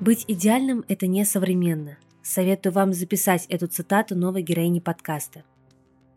Быть 0.00 0.24
идеальным– 0.28 0.82
это 0.88 1.06
не 1.06 1.26
современно. 1.26 1.98
Советую 2.22 2.72
вам 2.72 2.94
записать 2.94 3.44
эту 3.50 3.66
цитату 3.66 4.16
новой 4.16 4.40
героини 4.40 4.80
подкаста. 4.80 5.44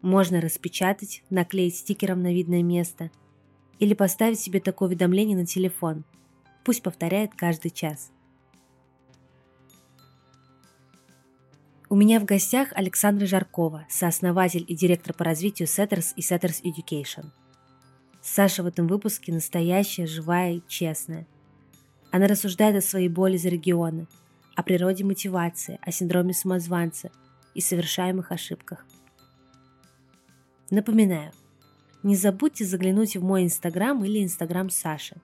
Можно 0.02 0.40
распечатать, 0.40 1.22
наклеить 1.30 1.76
стикером 1.76 2.22
на 2.22 2.34
видное 2.34 2.64
место 2.64 3.12
или 3.80 3.94
поставить 3.94 4.40
себе 4.40 4.62
такое 4.62 4.88
уведомление 4.88 5.36
на 5.36 5.46
телефон. 5.46 6.06
Пусть 6.64 6.82
повторяет 6.82 7.36
каждый 7.36 7.72
час. 7.72 8.14
У 11.90 11.98
меня 11.98 12.22
в 12.22 12.26
гостях 12.26 12.70
Александра 12.76 13.26
Жаркова, 13.26 13.86
сооснователь 13.90 14.64
и 14.66 14.78
директор 14.78 15.14
по 15.14 15.26
развитию 15.26 15.68
Setters 15.68 16.14
и 16.16 16.22
Setters 16.22 16.64
Education. 16.64 17.32
Саша 18.22 18.64
в 18.64 18.66
этом 18.66 18.88
выпуске 18.88 19.34
настоящая, 19.34 20.08
живая 20.08 20.54
и 20.54 20.64
честная. 20.70 21.28
Она 22.14 22.28
рассуждает 22.28 22.76
о 22.76 22.88
своей 22.88 23.10
боли 23.10 23.38
за 23.38 23.50
регионы, 23.50 24.06
о 24.56 24.62
природе 24.62 25.04
мотивации, 25.04 25.80
о 25.82 25.92
синдроме 25.92 26.36
самозванца 26.36 27.10
и 27.56 27.60
совершаемых 27.60 28.32
ошибках. 28.32 28.86
Напоминаю, 30.70 31.32
не 32.04 32.16
забудьте 32.16 32.66
заглянуть 32.66 33.16
в 33.16 33.24
мой 33.24 33.46
инстаграм 33.46 34.06
или 34.06 34.24
инстаграм 34.24 34.70
Саши. 34.70 35.16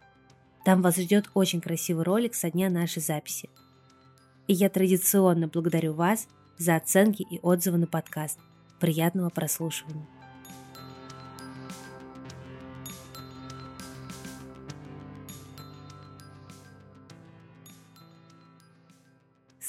Там 0.66 0.82
вас 0.82 0.98
ждет 0.98 1.30
очень 1.36 1.62
красивый 1.62 2.06
ролик 2.06 2.34
со 2.34 2.50
дня 2.50 2.72
нашей 2.72 3.04
записи. 3.04 3.52
И 4.48 4.54
я 4.54 4.68
традиционно 4.68 5.48
благодарю 5.48 5.94
вас 5.94 6.28
за 6.58 6.76
оценки 6.76 7.22
и 7.22 7.40
отзывы 7.44 7.78
на 7.78 7.86
подкаст. 7.86 8.40
Приятного 8.80 9.30
прослушивания. 9.30 10.08